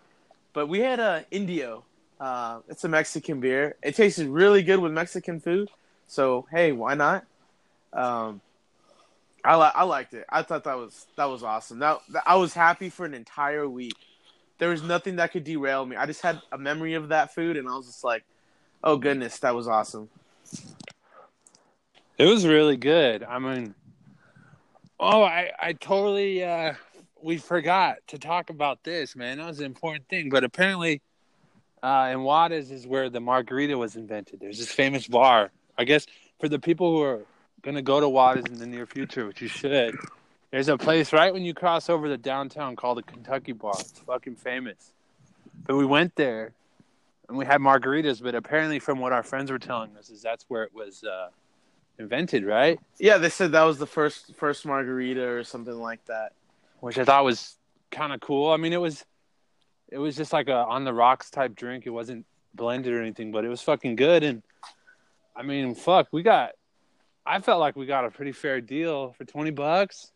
but 0.53 0.68
we 0.68 0.80
had 0.80 1.01
a 1.01 1.24
Indio. 1.30 1.84
Uh, 2.20 2.61
it's 2.68 2.84
a 2.84 2.88
Mexican 2.88 3.40
beer. 3.40 3.74
It 3.82 3.97
tasted 3.97 4.28
really 4.28 4.62
good 4.62 4.78
with 4.78 4.92
Mexican 4.92 5.40
food. 5.40 5.70
So 6.07 6.47
hey, 6.51 6.72
why 6.72 6.95
not? 6.95 7.24
Um, 7.92 8.40
I 9.45 9.57
li- 9.57 9.72
I 9.74 9.84
liked 9.84 10.14
it. 10.14 10.24
I 10.28 10.42
thought 10.42 10.64
that 10.64 10.76
was 10.76 11.07
that 11.16 11.26
was 11.26 11.42
awesome. 11.42 11.78
That, 11.78 12.01
that 12.11 12.22
I 12.26 12.36
was 12.36 12.55
happy 12.55 12.88
for 12.88 13.05
an 13.05 13.14
entire 13.14 13.68
week. 13.68 13.97
There 14.59 14.70
was 14.70 14.82
nothing 14.82 15.16
that 15.16 15.32
could 15.32 15.45
derail 15.45 15.84
me. 15.84 15.97
I 15.97 16.07
just 16.07 16.22
had 16.22 16.40
a 16.51 16.57
memory 16.57 16.95
of 16.95 17.09
that 17.09 17.34
food, 17.34 17.57
and 17.57 17.68
I 17.68 17.76
was 17.76 17.86
just 17.86 18.05
like, 18.05 18.24
"Oh 18.82 18.97
goodness, 18.97 19.38
that 19.40 19.55
was 19.55 19.68
awesome." 19.68 20.09
It 22.16 22.26
was 22.26 22.47
really 22.47 22.76
good. 22.76 23.24
I 23.24 23.38
mean, 23.38 23.74
oh, 25.01 25.22
I, 25.22 25.51
I 25.61 25.72
totally, 25.72 26.45
uh, 26.45 26.74
we 27.20 27.38
forgot 27.38 27.97
to 28.09 28.18
talk 28.18 28.51
about 28.51 28.84
this, 28.84 29.16
man. 29.16 29.38
That 29.38 29.49
was 29.49 29.59
an 29.59 29.66
important 29.66 30.09
thing. 30.09 30.30
But 30.30 30.45
apparently, 30.45 31.03
uh, 31.82 32.11
in 32.12 32.22
Juarez 32.22 32.70
is 32.70 32.86
where 32.86 33.11
the 33.11 33.20
margarita 33.20 33.76
was 33.76 33.97
invented. 33.97 34.40
There's 34.40 34.59
this 34.59 34.70
famous 34.70 35.09
bar. 35.09 35.51
I 35.76 35.84
guess 35.84 36.07
for 36.40 36.49
the 36.49 36.61
people 36.61 36.97
who 36.97 37.03
are 37.03 37.22
gonna 37.65 37.83
go 37.83 37.99
to 37.99 38.09
Juarez 38.09 38.45
in 38.47 38.59
the 38.59 38.67
near 38.67 38.87
future, 38.87 39.27
which 39.27 39.41
you 39.43 39.49
should. 39.49 39.97
There's 40.51 40.69
a 40.69 40.79
place 40.79 41.12
right 41.12 41.33
when 41.33 41.43
you 41.45 41.55
cross 41.55 41.91
over 41.91 42.09
the 42.09 42.19
downtown 42.19 42.77
called 42.77 42.99
the 42.99 43.03
Kentucky 43.03 43.53
Bar. 43.53 43.75
It's 43.81 43.99
fucking 44.01 44.37
famous. 44.37 44.93
But 45.67 45.77
we 45.77 45.85
went 45.85 46.15
there 46.15 46.53
and 47.29 47.37
we 47.37 47.45
had 47.45 47.61
margaritas. 47.61 48.23
But 48.23 48.35
apparently, 48.35 48.79
from 48.79 49.01
what 49.01 49.12
our 49.12 49.23
friends 49.23 49.51
were 49.51 49.59
telling 49.59 49.97
us, 49.97 50.11
is 50.11 50.23
that's 50.23 50.45
where 50.49 50.62
it 50.62 50.73
was 50.73 51.03
uh, 51.03 51.31
invented, 51.99 52.45
right? 52.45 52.79
Yeah, 53.01 53.19
they 53.19 53.31
said 53.31 53.53
that 53.53 53.62
was 53.65 53.79
the 53.79 53.87
first 53.87 54.35
first 54.37 54.65
margarita 54.67 55.27
or 55.27 55.43
something 55.43 55.75
like 55.75 56.05
that. 56.05 56.33
Which 56.81 56.99
I 56.99 57.05
thought 57.05 57.25
was 57.25 57.57
kind 57.91 58.12
of 58.12 58.21
cool. 58.21 58.51
I 58.51 58.57
mean, 58.59 58.73
it 58.73 58.81
was 58.81 59.05
it 59.89 59.99
was 59.99 60.17
just 60.17 60.33
like 60.33 60.49
a 60.49 60.57
on 60.57 60.85
the 60.85 60.93
rocks 60.93 61.31
type 61.31 61.57
drink. 61.57 61.87
It 61.87 61.91
wasn't 61.91 62.27
blended 62.55 62.93
or 62.93 63.01
anything, 63.01 63.33
but 63.33 63.45
it 63.45 63.49
was 63.49 63.62
fucking 63.62 63.97
good. 63.97 64.23
And 64.23 64.43
I 65.35 65.43
mean, 65.43 65.75
fuck, 65.75 66.09
we 66.12 66.23
got. 66.23 66.53
I 67.27 67.41
felt 67.41 67.61
like 67.61 67.77
we 67.77 67.87
got 67.87 68.05
a 68.05 68.11
pretty 68.11 68.33
fair 68.33 68.61
deal 68.61 69.12
for 69.16 69.25
twenty 69.25 69.51
bucks. 69.51 70.11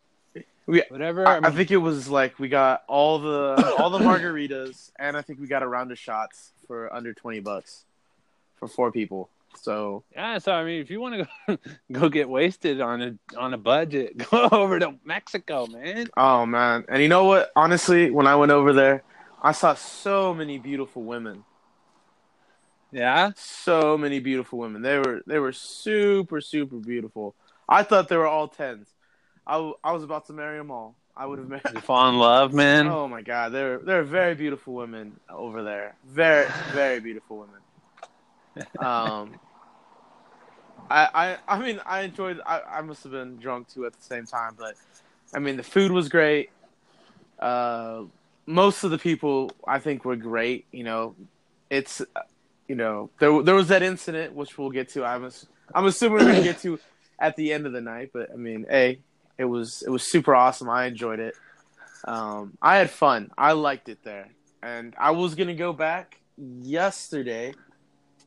We- 0.65 0.83
Whatever. 0.89 1.27
I, 1.27 1.37
I 1.37 1.47
I 1.47 1.51
think 1.51 1.71
it 1.71 1.77
was 1.77 2.07
like 2.07 2.37
we 2.37 2.47
got 2.49 2.83
all 2.87 3.17
the 3.19 3.75
all 3.79 3.89
the 3.89 3.97
margaritas, 3.99 4.91
and 4.99 5.17
I 5.17 5.21
think 5.23 5.39
we 5.39 5.47
got 5.47 5.63
a 5.63 5.67
round 5.67 5.91
of 5.91 5.97
shots 5.97 6.51
for 6.67 6.93
under 6.93 7.13
twenty 7.13 7.39
bucks 7.39 7.85
for 8.57 8.67
four 8.67 8.91
people. 8.91 9.29
So 9.59 10.03
yeah. 10.13 10.37
So 10.37 10.51
I 10.51 10.63
mean, 10.63 10.79
if 10.79 10.91
you 10.91 11.01
want 11.01 11.15
to 11.15 11.27
go 11.47 11.57
go 12.01 12.09
get 12.09 12.29
wasted 12.29 12.81
on 12.81 13.01
a 13.01 13.15
on 13.37 13.55
a 13.55 13.57
budget, 13.57 14.15
go 14.29 14.47
over 14.51 14.77
to 14.79 14.93
Mexico, 15.03 15.65
man. 15.65 16.07
Oh 16.15 16.45
man, 16.45 16.85
and 16.87 17.01
you 17.01 17.07
know 17.09 17.23
what? 17.23 17.51
Honestly, 17.55 18.11
when 18.11 18.27
I 18.27 18.35
went 18.35 18.51
over 18.51 18.71
there, 18.71 19.01
I 19.41 19.53
saw 19.53 19.73
so 19.73 20.35
many 20.35 20.59
beautiful 20.59 21.01
women. 21.01 21.43
Yeah. 22.91 23.31
So 23.35 23.97
many 23.97 24.19
beautiful 24.19 24.59
women. 24.59 24.81
They 24.81 24.97
were 24.97 25.21
they 25.27 25.39
were 25.39 25.53
super 25.53 26.41
super 26.41 26.77
beautiful. 26.77 27.35
I 27.67 27.83
thought 27.83 28.09
they 28.09 28.17
were 28.17 28.27
all 28.27 28.47
tens. 28.47 28.87
I, 29.45 29.53
w- 29.53 29.75
I 29.83 29.91
was 29.91 30.03
about 30.03 30.27
to 30.27 30.33
marry 30.33 30.57
them 30.57 30.71
all. 30.71 30.95
I 31.15 31.25
would 31.25 31.39
have 31.39 31.47
married. 31.47 31.63
You 31.73 31.81
fall 31.81 32.09
in 32.09 32.17
love, 32.17 32.53
man. 32.53 32.87
Oh 32.87 33.07
my 33.07 33.21
god, 33.21 33.51
they're 33.51 33.79
they're 33.79 34.03
very 34.03 34.35
beautiful 34.35 34.73
women 34.73 35.19
over 35.29 35.63
there. 35.63 35.95
Very 36.05 36.47
very 36.73 36.99
beautiful 36.99 37.37
women. 37.37 37.61
Um, 38.79 39.35
I 40.89 41.09
I 41.13 41.37
I 41.47 41.59
mean 41.59 41.79
I 41.85 42.01
enjoyed. 42.01 42.39
I 42.45 42.61
I 42.61 42.81
must 42.81 43.03
have 43.03 43.11
been 43.11 43.37
drunk 43.37 43.69
too 43.69 43.85
at 43.85 43.93
the 43.93 44.03
same 44.03 44.25
time, 44.25 44.55
but 44.57 44.75
I 45.33 45.39
mean 45.39 45.57
the 45.57 45.63
food 45.63 45.91
was 45.91 46.09
great. 46.09 46.49
Uh, 47.39 48.03
most 48.45 48.83
of 48.83 48.91
the 48.91 48.97
people 48.97 49.51
I 49.67 49.79
think 49.79 50.05
were 50.05 50.15
great. 50.15 50.65
You 50.71 50.83
know, 50.83 51.15
it's 51.69 52.01
you 52.69 52.75
know 52.75 53.09
there 53.19 53.43
there 53.43 53.55
was 53.55 53.67
that 53.67 53.83
incident 53.83 54.33
which 54.33 54.57
we'll 54.57 54.69
get 54.69 54.87
to. 54.89 55.03
I'm 55.03 55.29
I'm 55.75 55.85
assuming 55.85 56.19
we're 56.19 56.31
gonna 56.31 56.43
get 56.43 56.59
to 56.59 56.79
at 57.19 57.35
the 57.35 57.51
end 57.51 57.65
of 57.65 57.73
the 57.73 57.81
night, 57.81 58.11
but 58.13 58.31
I 58.31 58.37
mean, 58.37 58.65
hey, 58.69 59.01
it 59.37 59.45
was 59.45 59.83
it 59.85 59.89
was 59.89 60.03
super 60.09 60.33
awesome. 60.33 60.69
I 60.69 60.85
enjoyed 60.85 61.19
it. 61.19 61.35
Um, 62.05 62.57
I 62.61 62.77
had 62.77 62.89
fun. 62.89 63.31
I 63.37 63.51
liked 63.51 63.89
it 63.89 64.05
there, 64.05 64.29
and 64.63 64.95
I 64.97 65.11
was 65.11 65.35
gonna 65.35 65.53
go 65.53 65.73
back 65.73 66.21
yesterday 66.37 67.53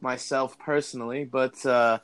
myself 0.02 0.58
personally, 0.58 1.24
but 1.24 1.64
uh, 1.64 2.00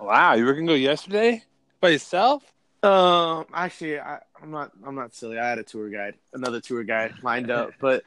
Wow, 0.00 0.32
you 0.32 0.46
were 0.46 0.54
gonna 0.54 0.66
go 0.66 0.72
yesterday 0.72 1.44
by 1.78 1.90
yourself? 1.90 2.42
Um, 2.82 3.46
actually, 3.52 3.98
I, 3.98 4.20
I'm 4.42 4.50
not. 4.50 4.72
I'm 4.84 4.94
not 4.94 5.14
silly. 5.14 5.38
I 5.38 5.48
had 5.48 5.58
a 5.58 5.62
tour 5.62 5.90
guide, 5.90 6.14
another 6.32 6.60
tour 6.60 6.82
guide 6.82 7.14
lined 7.22 7.50
up, 7.50 7.72
but 7.80 8.04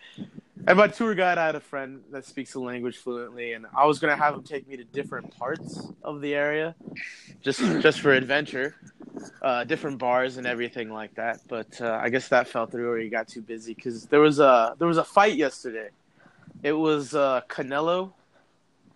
and 0.65 0.77
my 0.77 0.87
tour 0.87 1.13
guide, 1.13 1.37
I 1.37 1.45
had 1.45 1.55
a 1.55 1.59
friend 1.59 2.01
that 2.11 2.25
speaks 2.25 2.53
the 2.53 2.59
language 2.59 2.97
fluently, 2.97 3.53
and 3.53 3.65
I 3.75 3.85
was 3.85 3.99
gonna 3.99 4.15
have 4.15 4.33
him 4.33 4.43
take 4.43 4.67
me 4.67 4.77
to 4.77 4.83
different 4.83 5.37
parts 5.37 5.87
of 6.03 6.21
the 6.21 6.33
area, 6.33 6.75
just 7.41 7.59
just 7.81 7.99
for 7.99 8.13
adventure, 8.13 8.75
uh, 9.41 9.63
different 9.65 9.99
bars 9.99 10.37
and 10.37 10.47
everything 10.47 10.89
like 10.89 11.13
that. 11.15 11.41
But 11.47 11.79
uh, 11.81 11.99
I 12.01 12.09
guess 12.09 12.29
that 12.29 12.47
fell 12.47 12.65
through, 12.65 12.91
or 12.91 12.97
he 12.97 13.09
got 13.09 13.27
too 13.27 13.41
busy 13.41 13.73
because 13.73 14.05
there 14.05 14.21
was 14.21 14.39
a 14.39 14.75
there 14.79 14.87
was 14.87 14.97
a 14.97 15.03
fight 15.03 15.35
yesterday. 15.35 15.89
It 16.63 16.73
was 16.73 17.13
uh, 17.13 17.41
Canelo 17.49 18.13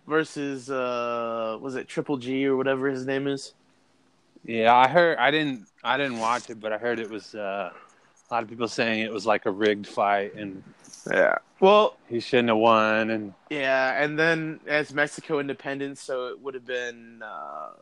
versus 0.08 0.70
uh, 0.70 1.58
was 1.60 1.76
it 1.76 1.86
Triple 1.86 2.16
G 2.16 2.46
or 2.46 2.56
whatever 2.56 2.88
his 2.88 3.06
name 3.06 3.28
is. 3.28 3.52
Yeah, 4.48 4.74
I 4.74 4.88
heard. 4.88 5.18
I 5.18 5.30
didn't. 5.30 5.66
I 5.84 5.98
didn't 5.98 6.18
watch 6.18 6.48
it, 6.48 6.58
but 6.58 6.72
I 6.72 6.78
heard 6.78 6.98
it 6.98 7.10
was 7.10 7.34
uh, 7.34 7.70
a 7.70 8.34
lot 8.34 8.42
of 8.42 8.48
people 8.48 8.66
saying 8.66 9.02
it 9.02 9.12
was 9.12 9.26
like 9.26 9.44
a 9.44 9.50
rigged 9.50 9.86
fight, 9.86 10.34
and 10.34 10.62
Yeah. 11.08 11.36
Well, 11.60 11.98
he 12.08 12.18
shouldn't 12.18 12.48
have 12.48 12.56
won. 12.56 13.10
And 13.10 13.34
Yeah, 13.50 14.02
and 14.02 14.18
then 14.18 14.60
as 14.66 14.94
Mexico 14.94 15.38
independence, 15.38 16.00
so 16.00 16.28
it 16.28 16.40
would 16.40 16.54
have 16.54 16.64
been 16.64 17.22
uh, 17.22 17.72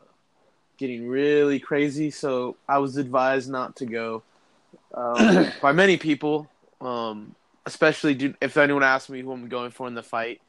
getting 0.77 1.07
really 1.07 1.57
crazy. 1.57 2.11
So 2.11 2.57
I 2.67 2.79
was 2.79 2.97
advised 2.97 3.49
not 3.49 3.77
to 3.77 3.85
go 3.85 4.23
um, 4.93 5.47
by 5.61 5.71
many 5.71 5.95
people, 5.95 6.49
um, 6.81 7.33
especially 7.65 8.13
do, 8.13 8.33
if 8.41 8.57
anyone 8.57 8.83
asks 8.83 9.09
me 9.09 9.21
who 9.21 9.31
I'm 9.31 9.47
going 9.47 9.71
for 9.71 9.87
in 9.87 9.93
the 9.93 10.03
fight. 10.03 10.41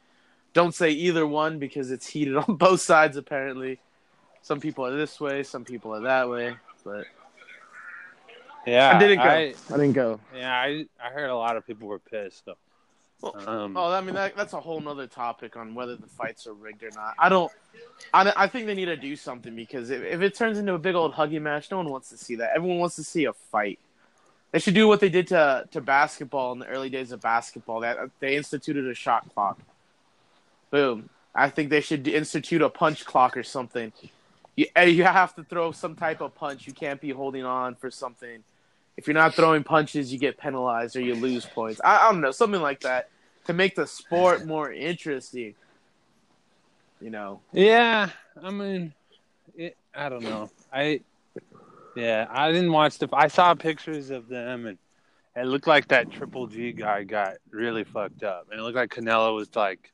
Don't 0.53 0.75
say 0.75 0.91
either 0.91 1.25
one 1.25 1.61
because 1.61 1.93
it's 1.93 2.09
heated 2.09 2.37
on 2.49 2.57
both 2.57 2.81
sides. 2.81 3.17
Apparently, 3.17 3.79
some 4.43 4.61
people 4.61 4.87
are 4.87 4.97
this 4.97 5.21
way, 5.21 5.43
some 5.43 5.65
people 5.65 5.95
are 5.95 6.01
that 6.01 6.29
way. 6.29 6.55
But 6.85 7.05
yeah, 8.67 8.97
I 8.97 8.99
didn't 8.99 9.19
go. 9.19 9.25
I, 9.25 9.55
I 9.71 9.77
didn't 9.77 9.93
go. 9.93 10.21
yeah, 10.35 10.53
I 10.53 10.87
I 11.03 11.11
heard 11.11 11.31
a 11.31 11.37
lot 11.37 11.57
of 11.57 11.67
people 11.67 11.89
were 11.89 11.99
pissed. 11.99 12.45
though. 12.47 12.57
Um, 13.47 13.77
Oh, 13.77 13.91
I 13.91 14.01
mean 14.01 14.15
that, 14.15 14.37
that's 14.37 14.53
a 14.53 14.61
whole 14.61 14.81
nother 14.81 15.09
topic 15.09 15.57
on 15.57 15.75
whether 15.75 15.97
the 15.97 16.07
fights 16.07 16.47
are 16.47 16.53
rigged 16.53 16.85
or 16.85 16.91
not. 16.95 17.15
I 17.19 17.29
don't. 17.29 17.51
I, 18.15 18.33
I 18.37 18.47
think 18.47 18.67
they 18.67 18.75
need 18.75 18.85
to 18.87 18.97
do 18.97 19.17
something 19.17 19.57
because 19.57 19.91
if, 19.91 20.03
if 20.03 20.21
it 20.21 20.35
turns 20.37 20.57
into 20.59 20.75
a 20.75 20.79
big 20.79 20.95
old 20.95 21.15
huggy 21.15 21.41
match, 21.43 21.69
no 21.71 21.79
one 21.79 21.91
wants 21.91 22.11
to 22.11 22.17
see 22.17 22.37
that. 22.37 22.53
Everyone 22.55 22.79
wants 22.79 22.95
to 22.97 23.03
see 23.05 23.25
a 23.25 23.33
fight. 23.33 23.81
They 24.53 24.61
should 24.61 24.75
do 24.75 24.87
what 24.87 25.01
they 25.01 25.09
did 25.09 25.27
to 25.29 25.67
to 25.73 25.81
basketball 25.81 26.53
in 26.53 26.61
the 26.61 26.67
early 26.67 26.91
days 26.91 27.11
of 27.11 27.21
basketball. 27.21 27.81
That 27.81 27.99
they 28.21 28.37
instituted 28.37 28.87
a 28.87 28.95
shot 28.95 29.29
clock. 29.35 29.59
Boom. 30.71 31.11
I 31.35 31.51
think 31.51 31.71
they 31.71 31.81
should 31.81 32.07
institute 32.09 32.63
a 32.63 32.69
punch 32.69 33.05
clock 33.05 33.37
or 33.37 33.43
something. 33.43 33.93
You, 34.59 34.67
you 34.87 35.05
have 35.05 35.37
to 35.37 35.45
throw 35.45 35.71
some 35.71 35.95
type 35.95 36.21
of 36.21 36.35
punch. 36.35 36.67
You 36.67 36.73
can't 36.73 37.01
be 37.01 37.11
holding 37.11 37.45
on 37.45 37.77
for 37.77 37.93
something. 37.93 38.43
If 38.97 39.07
you're 39.07 39.15
not 39.15 39.35
throwing 39.35 39.63
punches, 39.63 40.13
you 40.13 40.19
get 40.19 40.37
penalized 40.37 40.97
or 40.97 41.01
you 41.01 41.15
lose 41.15 41.47
points. 41.47 41.81
I, 41.85 42.09
I 42.09 42.11
don't 42.11 42.21
know, 42.21 42.33
something 42.33 42.61
like 42.61 42.81
that 42.81 43.09
to 43.45 43.53
make 43.53 43.77
the 43.77 43.87
sport 43.87 44.47
more 44.47 44.73
interesting. 44.73 45.55
You 47.01 47.11
know, 47.11 47.41
Yeah, 47.53 48.11
I 48.43 48.51
mean, 48.51 48.93
it, 49.57 49.77
I 49.95 50.09
don't 50.09 50.25
know. 50.25 50.51
I 50.73 51.03
yeah, 51.95 52.27
I 52.29 52.51
didn't 52.51 52.73
watch 52.73 52.99
the. 52.99 53.09
I 53.13 53.29
saw 53.29 53.55
pictures 53.55 54.11
of 54.11 54.27
them, 54.27 54.67
and 54.67 54.79
it 55.37 55.45
looked 55.45 55.69
like 55.69 55.87
that 55.89 56.11
Triple 56.11 56.49
G 56.49 56.73
guy 56.73 57.05
got 57.05 57.35
really 57.51 57.85
fucked 57.85 58.25
up, 58.25 58.49
and 58.51 58.59
it 58.59 58.65
looked 58.65 58.75
like 58.75 58.91
Canelo 58.91 59.37
was 59.37 59.55
like, 59.55 59.93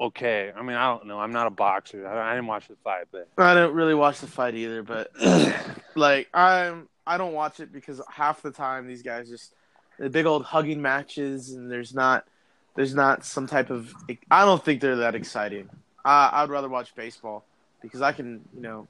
okay. 0.00 0.52
I 0.54 0.62
mean, 0.62 0.76
I 0.76 0.90
don't 0.90 1.06
know. 1.06 1.18
I'm 1.18 1.32
not 1.32 1.46
a 1.46 1.50
boxer. 1.50 2.06
I, 2.06 2.32
I 2.32 2.34
didn't 2.34 2.46
watch 2.46 2.68
the 2.68 2.76
fight, 2.82 3.06
but 3.10 3.28
I 3.38 3.54
didn't 3.54 3.74
really 3.74 3.94
watch 3.94 4.20
the 4.20 4.26
fight 4.26 4.54
either, 4.54 4.82
but 4.82 5.10
like 5.94 6.28
I'm, 6.34 6.88
I 7.06 7.18
don't 7.18 7.32
watch 7.32 7.60
it 7.60 7.72
because 7.72 8.00
half 8.10 8.42
the 8.42 8.50
time 8.50 8.86
these 8.86 9.02
guys 9.02 9.28
just 9.28 9.52
the 9.98 10.10
big 10.10 10.26
old 10.26 10.44
hugging 10.44 10.82
matches, 10.82 11.52
and 11.52 11.70
there's 11.70 11.94
not, 11.94 12.26
there's 12.74 12.94
not 12.94 13.24
some 13.24 13.46
type 13.46 13.70
of. 13.70 13.92
I 14.30 14.44
don't 14.44 14.64
think 14.64 14.80
they're 14.80 14.96
that 14.96 15.14
exciting. 15.14 15.70
I, 16.04 16.30
I'd 16.32 16.50
rather 16.50 16.68
watch 16.68 16.94
baseball 16.94 17.44
because 17.82 18.02
I 18.02 18.12
can, 18.12 18.42
you 18.54 18.60
know, 18.60 18.88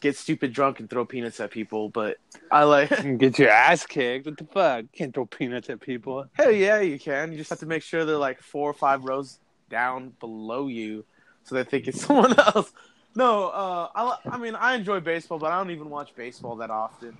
get 0.00 0.16
stupid 0.16 0.52
drunk 0.52 0.80
and 0.80 0.88
throw 0.88 1.04
peanuts 1.04 1.40
at 1.40 1.50
people. 1.50 1.88
But 1.88 2.18
I 2.50 2.64
like, 2.64 2.90
get 3.18 3.38
your 3.38 3.50
ass 3.50 3.86
kicked. 3.86 4.26
What 4.26 4.36
the 4.36 4.44
fuck? 4.44 4.84
Can't 4.92 5.12
throw 5.12 5.26
peanuts 5.26 5.70
at 5.70 5.80
people. 5.80 6.26
hell 6.32 6.50
yeah, 6.50 6.80
you 6.80 6.98
can. 6.98 7.32
You 7.32 7.38
just 7.38 7.50
have 7.50 7.60
to 7.60 7.66
make 7.66 7.82
sure 7.82 8.04
they're 8.04 8.16
like 8.16 8.40
four 8.40 8.70
or 8.70 8.74
five 8.74 9.04
rows 9.04 9.38
down 9.68 10.12
below 10.20 10.68
you, 10.68 11.04
so 11.44 11.54
they 11.54 11.64
think 11.64 11.88
it's 11.88 12.00
someone 12.06 12.38
else. 12.38 12.72
No, 13.14 13.48
uh, 13.48 13.88
I, 13.94 14.16
I 14.30 14.38
mean 14.38 14.54
I 14.54 14.74
enjoy 14.74 15.00
baseball, 15.00 15.38
but 15.38 15.50
I 15.50 15.58
don't 15.58 15.70
even 15.70 15.88
watch 15.88 16.14
baseball 16.14 16.56
that 16.56 16.70
often. 16.70 17.16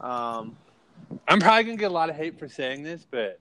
Um, 0.00 0.56
I'm 1.26 1.40
probably 1.40 1.64
gonna 1.64 1.76
get 1.76 1.90
a 1.90 1.94
lot 1.94 2.10
of 2.10 2.16
hate 2.16 2.38
for 2.38 2.48
saying 2.48 2.82
this, 2.82 3.06
but 3.08 3.38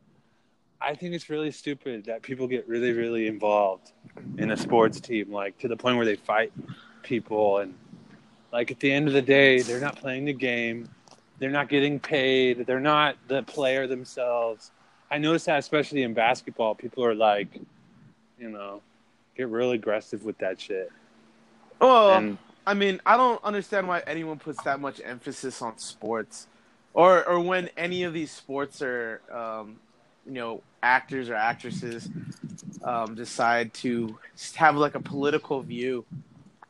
I 0.79 0.93
think 0.93 1.15
it's 1.15 1.29
really 1.29 1.51
stupid 1.51 2.05
that 2.05 2.21
people 2.21 2.47
get 2.47 2.67
really, 2.67 2.91
really 2.91 3.27
involved 3.27 3.91
in 4.37 4.51
a 4.51 4.57
sports 4.57 4.99
team, 4.99 5.31
like 5.31 5.57
to 5.59 5.67
the 5.67 5.75
point 5.75 5.97
where 5.97 6.05
they 6.05 6.15
fight 6.15 6.53
people, 7.01 7.59
and 7.59 7.73
like 8.51 8.69
at 8.69 8.79
the 8.79 8.91
end 8.91 9.07
of 9.07 9.13
the 9.13 9.21
day, 9.21 9.61
they're 9.61 9.79
not 9.79 9.95
playing 9.95 10.25
the 10.25 10.33
game, 10.33 10.87
they're 11.39 11.49
not 11.49 11.67
getting 11.67 11.99
paid, 11.99 12.65
they're 12.67 12.79
not 12.79 13.15
the 13.27 13.43
player 13.43 13.87
themselves. 13.87 14.71
I 15.09 15.17
notice 15.17 15.45
that 15.45 15.57
especially 15.59 16.03
in 16.03 16.13
basketball, 16.13 16.75
people 16.75 17.03
are 17.03 17.15
like, 17.15 17.59
you 18.39 18.49
know, 18.49 18.81
get 19.35 19.49
real 19.49 19.71
aggressive 19.71 20.23
with 20.25 20.37
that 20.39 20.59
shit. 20.59 20.91
well, 21.79 22.13
And 22.15 22.37
I 22.65 22.73
mean 22.73 23.01
I 23.05 23.17
don't 23.17 23.43
understand 23.43 23.87
why 23.87 24.03
anyone 24.07 24.39
puts 24.39 24.61
that 24.63 24.79
much 24.79 25.01
emphasis 25.03 25.61
on 25.61 25.77
sports, 25.77 26.47
or 26.93 27.27
or 27.27 27.39
when 27.39 27.69
any 27.77 28.03
of 28.03 28.13
these 28.13 28.31
sports 28.31 28.81
are, 28.81 29.21
um, 29.31 29.77
you 30.25 30.33
know, 30.33 30.61
actors 30.83 31.29
or 31.29 31.35
actresses 31.35 32.09
um, 32.83 33.15
decide 33.15 33.73
to 33.75 34.17
have 34.55 34.75
like 34.75 34.95
a 34.95 34.99
political 34.99 35.61
view 35.61 36.05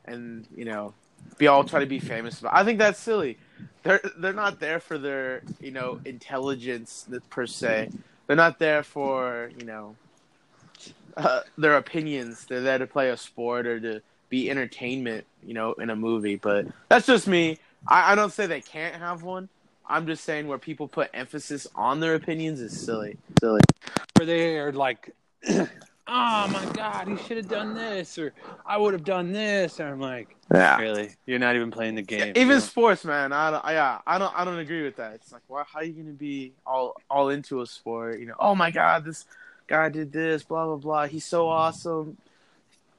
and 0.05 0.47
you 0.55 0.65
know 0.65 0.93
be 1.38 1.47
all 1.47 1.63
try 1.63 1.80
to 1.80 1.86
be 1.86 1.99
famous 1.99 2.39
about. 2.39 2.55
I 2.55 2.63
think 2.63 2.80
that's 2.80 2.99
silly. 2.99 3.38
They're 3.84 4.01
they're 4.18 4.34
not 4.34 4.59
there 4.59 4.80
for 4.80 4.97
their 4.97 5.43
you 5.61 5.72
know 5.72 5.99
intelligence 6.05 7.07
per 7.30 7.45
se. 7.45 7.89
They're 8.26 8.36
not 8.36 8.59
there 8.59 8.84
for 8.84 9.51
you 9.57 9.65
know 9.65 9.95
uh, 11.18 11.41
their 11.57 11.78
opinions. 11.78 12.45
They're 12.45 12.61
there 12.61 12.78
to 12.78 12.88
play 12.88 13.09
a 13.09 13.18
sport 13.18 13.68
or 13.68 13.80
to 13.80 14.01
be 14.30 14.49
entertainment. 14.49 15.26
You 15.43 15.53
know, 15.53 15.74
in 15.74 15.89
a 15.89 15.95
movie. 15.95 16.36
But 16.36 16.68
that's 16.89 17.05
just 17.05 17.28
me. 17.28 17.57
I, 17.88 18.13
I 18.13 18.15
don't 18.15 18.32
say 18.32 18.47
they 18.47 18.61
can't 18.61 18.95
have 18.95 19.24
one. 19.24 19.49
I'm 19.89 20.05
just 20.05 20.24
saying 20.24 20.47
where 20.47 20.57
people 20.57 20.88
put 20.88 21.09
emphasis 21.13 21.68
on 21.76 21.99
their 21.99 22.15
opinions 22.15 22.59
is 22.59 22.78
silly. 22.78 23.18
Silly. 23.39 23.61
Where 24.18 24.26
they 24.26 24.57
are 24.57 24.74
like, 24.74 25.11
oh 25.49 25.68
my 26.07 26.70
god, 26.74 27.07
he 27.07 27.18
should 27.18 27.38
have 27.38 27.47
done 27.47 27.74
this, 27.74 28.18
or 28.18 28.34
I 28.65 28.78
would 28.78 28.93
have 28.93 29.05
done 29.05 29.32
this. 29.32 29.80
And 29.80 29.89
I'm 29.89 29.99
like, 30.01 30.36
Yeah. 30.53 30.78
really? 30.78 31.15
You're 31.26 31.39
not 31.39 31.55
even 31.55 31.72
playing 31.72 31.95
the 31.95 32.01
game. 32.01 32.30
Even 32.30 32.47
you 32.47 32.53
know? 32.55 32.59
sports, 32.59 33.05
man. 33.05 33.32
I 33.32 33.51
don't. 33.51 33.65
I, 33.65 33.74
yeah, 33.74 33.99
I 34.05 34.18
don't. 34.18 34.38
I 34.38 34.43
don't 34.43 34.59
agree 34.59 34.84
with 34.84 34.97
that. 34.97 35.13
It's 35.15 35.32
like, 35.32 35.43
why? 35.47 35.63
How 35.65 35.80
are 35.80 35.84
you 35.84 35.93
gonna 35.93 36.11
be 36.11 36.51
all 36.65 36.95
all 37.09 37.30
into 37.30 37.61
a 37.61 37.65
sport? 37.65 38.20
You 38.20 38.26
know? 38.26 38.36
Oh 38.39 38.55
my 38.55 38.72
God, 38.72 39.05
this 39.05 39.26
guy 39.68 39.89
did 39.89 40.11
this. 40.11 40.43
Blah 40.43 40.65
blah 40.65 40.76
blah. 40.78 41.07
He's 41.07 41.26
so 41.26 41.47
awesome, 41.47 42.18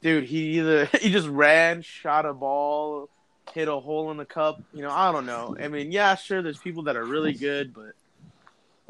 dude. 0.01 0.25
He 0.25 0.59
either 0.59 0.85
he 1.01 1.11
just 1.11 1.27
ran, 1.27 1.81
shot 1.81 2.25
a 2.25 2.33
ball, 2.33 3.09
hit 3.53 3.67
a 3.67 3.75
hole 3.79 4.11
in 4.11 4.17
the 4.17 4.25
cup. 4.25 4.61
You 4.73 4.81
know? 4.81 4.91
I 4.91 5.11
don't 5.11 5.25
know. 5.25 5.55
I 5.59 5.67
mean, 5.67 5.91
yeah, 5.91 6.15
sure. 6.15 6.41
There's 6.41 6.59
people 6.59 6.83
that 6.83 6.95
are 6.95 7.05
really 7.05 7.33
good, 7.33 7.73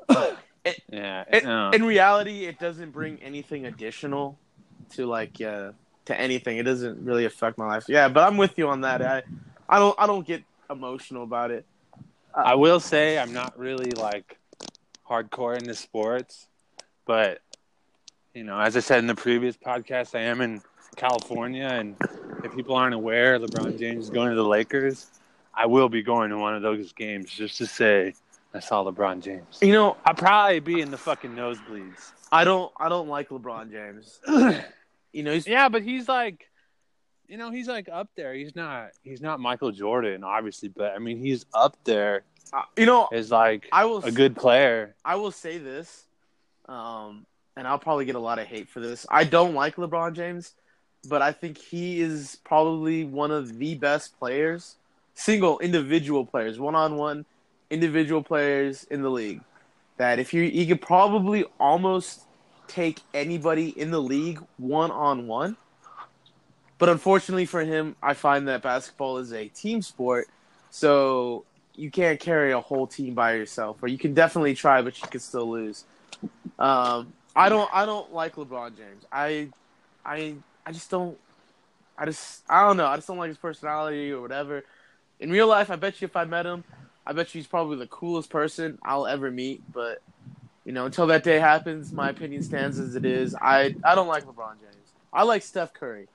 but 0.08 0.38
yeah. 0.90 1.24
in, 1.32 1.44
no. 1.44 1.72
in 1.72 1.84
reality, 1.84 2.46
it 2.46 2.60
doesn't 2.60 2.92
bring 2.92 3.22
anything 3.22 3.66
additional 3.66 4.38
to 4.92 5.06
like 5.06 5.42
uh, 5.42 5.72
to 6.06 6.20
anything. 6.20 6.58
It 6.58 6.64
doesn't 6.64 7.04
really 7.04 7.26
affect 7.26 7.58
my 7.58 7.68
life. 7.68 7.86
Yeah, 7.88 8.10
but 8.10 8.24
I'm 8.24 8.38
with 8.38 8.58
you 8.58 8.68
on 8.70 8.82
that. 8.82 9.02
I 9.02 9.24
I 9.68 9.80
don't 9.80 9.96
I 9.98 10.08
don't 10.08 10.26
get 10.26 10.44
emotional 10.70 11.24
about 11.24 11.52
it. 11.52 11.66
I 12.34 12.56
will 12.56 12.80
say 12.80 13.18
I'm 13.18 13.34
not 13.34 13.58
really 13.58 13.92
like 13.92 14.38
hardcore 15.08 15.58
into 15.58 15.74
sports, 15.74 16.48
but 17.06 17.42
you 18.34 18.44
know, 18.44 18.60
as 18.60 18.78
I 18.78 18.80
said 18.80 19.00
in 19.00 19.08
the 19.08 19.16
previous 19.16 19.58
podcast, 19.58 20.16
I 20.16 20.22
am 20.22 20.42
in 20.42 20.62
California, 20.96 21.68
and 21.68 21.96
if 22.44 22.56
people 22.56 22.76
aren't 22.76 22.94
aware, 22.94 23.40
LeBron 23.40 23.78
James 23.80 24.06
is 24.06 24.10
going 24.10 24.30
to 24.30 24.36
the 24.36 24.44
Lakers. 24.44 25.08
I 25.54 25.66
will 25.66 25.90
be 25.90 26.02
going 26.02 26.30
to 26.30 26.38
one 26.38 26.56
of 26.56 26.62
those 26.62 26.94
games 26.94 27.32
just 27.32 27.58
to 27.58 27.66
say 27.66 28.14
I 28.54 28.60
saw 28.60 28.84
LeBron 28.84 29.22
James. 29.22 29.60
You 29.62 29.74
know, 29.74 29.98
I'll 30.06 30.14
probably 30.14 30.60
be 30.60 30.82
in 30.82 30.92
the 30.92 30.98
fucking 30.98 31.32
nosebleeds. 31.32 32.14
I 32.32 32.44
don't 32.44 32.72
I 32.78 32.90
don't 32.90 33.08
like 33.08 33.30
LeBron 33.30 33.72
James. 33.72 34.20
You 35.12 35.24
know, 35.24 35.34
he's 35.34 35.48
yeah, 35.48 35.70
but 35.70 35.82
he's 35.82 36.08
like, 36.08 36.52
you 37.28 37.38
know, 37.38 37.50
he's 37.50 37.68
like 37.68 37.90
up 37.92 38.10
there. 38.16 38.36
He's 38.36 38.56
not. 38.56 38.92
He's 39.04 39.22
not 39.22 39.40
Michael 39.40 39.72
Jordan, 39.72 40.24
obviously, 40.24 40.70
but 40.70 40.92
I 40.92 41.00
mean, 41.00 41.18
he's 41.18 41.48
up 41.52 41.76
there 41.84 42.26
uh, 42.52 42.64
you 42.78 42.86
know 42.86 43.08
as 43.12 43.32
like 43.32 43.68
I 43.72 43.86
will 43.86 44.04
a 44.04 44.12
good 44.12 44.36
player. 44.36 44.96
I 45.06 45.16
will 45.16 45.32
say 45.32 45.58
this, 45.58 46.06
um, 46.68 47.26
and 47.60 47.68
I'll 47.68 47.78
probably 47.78 48.06
get 48.06 48.16
a 48.16 48.20
lot 48.20 48.40
of 48.40 48.48
hate 48.48 48.70
for 48.70 48.80
this. 48.80 49.06
I 49.10 49.26
don't 49.26 49.54
like 49.54 49.76
LeBron 49.76 50.14
James, 50.14 50.54
but 51.10 51.22
I 51.22 51.34
think 51.34 51.58
he 51.58 52.00
is 52.00 52.38
probably 52.46 53.04
one 53.04 53.32
of 53.32 53.60
the 53.60 53.76
best 53.76 54.18
players, 54.18 54.78
single 55.14 55.60
individual 55.60 56.26
players, 56.26 56.58
one 56.58 56.74
on 56.74 56.96
one 56.96 57.26
individual 57.70 58.24
players 58.24 58.86
in 58.86 59.02
the 59.02 59.12
league. 59.12 59.42
That 59.98 60.20
if 60.20 60.34
you 60.34 60.50
he 60.50 60.66
could 60.68 60.82
probably 60.82 61.44
almost 61.60 62.22
take 62.70 63.02
anybody 63.14 63.78
in 63.78 63.92
the 63.92 64.02
league 64.02 64.42
one 64.56 64.90
on 64.92 65.28
one. 65.28 65.58
But 66.78 66.88
unfortunately 66.88 67.46
for 67.46 67.66
him, 67.66 67.98
I 68.02 68.14
find 68.14 68.48
that 68.48 68.62
basketball 68.62 69.18
is 69.18 69.34
a 69.34 69.50
team 69.50 69.82
sport, 69.82 70.30
so 70.70 71.44
you 71.76 71.92
can't 71.92 72.22
carry 72.22 72.54
a 72.54 72.62
whole 72.62 72.88
team 72.88 73.16
by 73.16 73.34
yourself. 73.34 73.84
Or 73.84 73.90
you 73.90 73.98
can 73.98 74.14
definitely 74.14 74.54
try, 74.54 74.82
but 74.82 75.02
you 75.02 75.10
can 75.10 75.20
still 75.20 75.50
lose. 75.50 75.84
Um, 76.58 77.12
I 77.36 77.50
don't. 77.50 77.70
I 77.74 77.86
don't 77.86 78.14
like 78.14 78.36
LeBron 78.36 78.78
James. 78.78 79.06
I, 79.12 79.50
I, 80.06 80.36
I 80.66 80.72
just 80.72 80.90
don't. 80.90 81.18
I 81.98 82.06
just. 82.06 82.44
I 82.50 82.66
don't 82.66 82.78
know. 82.78 82.88
I 82.88 82.96
just 82.96 83.08
don't 83.08 83.18
like 83.18 83.30
his 83.30 83.38
personality 83.38 84.12
or 84.12 84.22
whatever. 84.22 84.64
In 85.20 85.32
real 85.32 85.48
life, 85.48 85.70
I 85.70 85.76
bet 85.76 86.02
you 86.02 86.06
if 86.06 86.16
I 86.16 86.26
met 86.26 86.46
him, 86.46 86.64
I 87.06 87.14
bet 87.14 87.34
you 87.34 87.40
he's 87.40 87.48
probably 87.48 87.78
the 87.78 87.88
coolest 87.88 88.30
person 88.30 88.78
I'll 88.84 89.08
ever 89.08 89.32
meet. 89.32 89.62
But 89.72 90.02
you 90.66 90.72
know, 90.72 90.86
until 90.86 91.08
that 91.08 91.24
day 91.24 91.40
happens, 91.40 91.92
my 91.92 92.10
opinion 92.10 92.44
stands 92.44 92.80
as 92.80 92.96
it 92.96 93.06
is. 93.06 93.36
I 93.36 93.76
I 93.84 93.96
don't 93.96 94.08
like 94.08 94.26
LeBron 94.26 94.60
James. 94.60 94.76
I 95.12 95.24
like 95.24 95.44
Steph 95.44 95.74
Curry. 95.74 96.08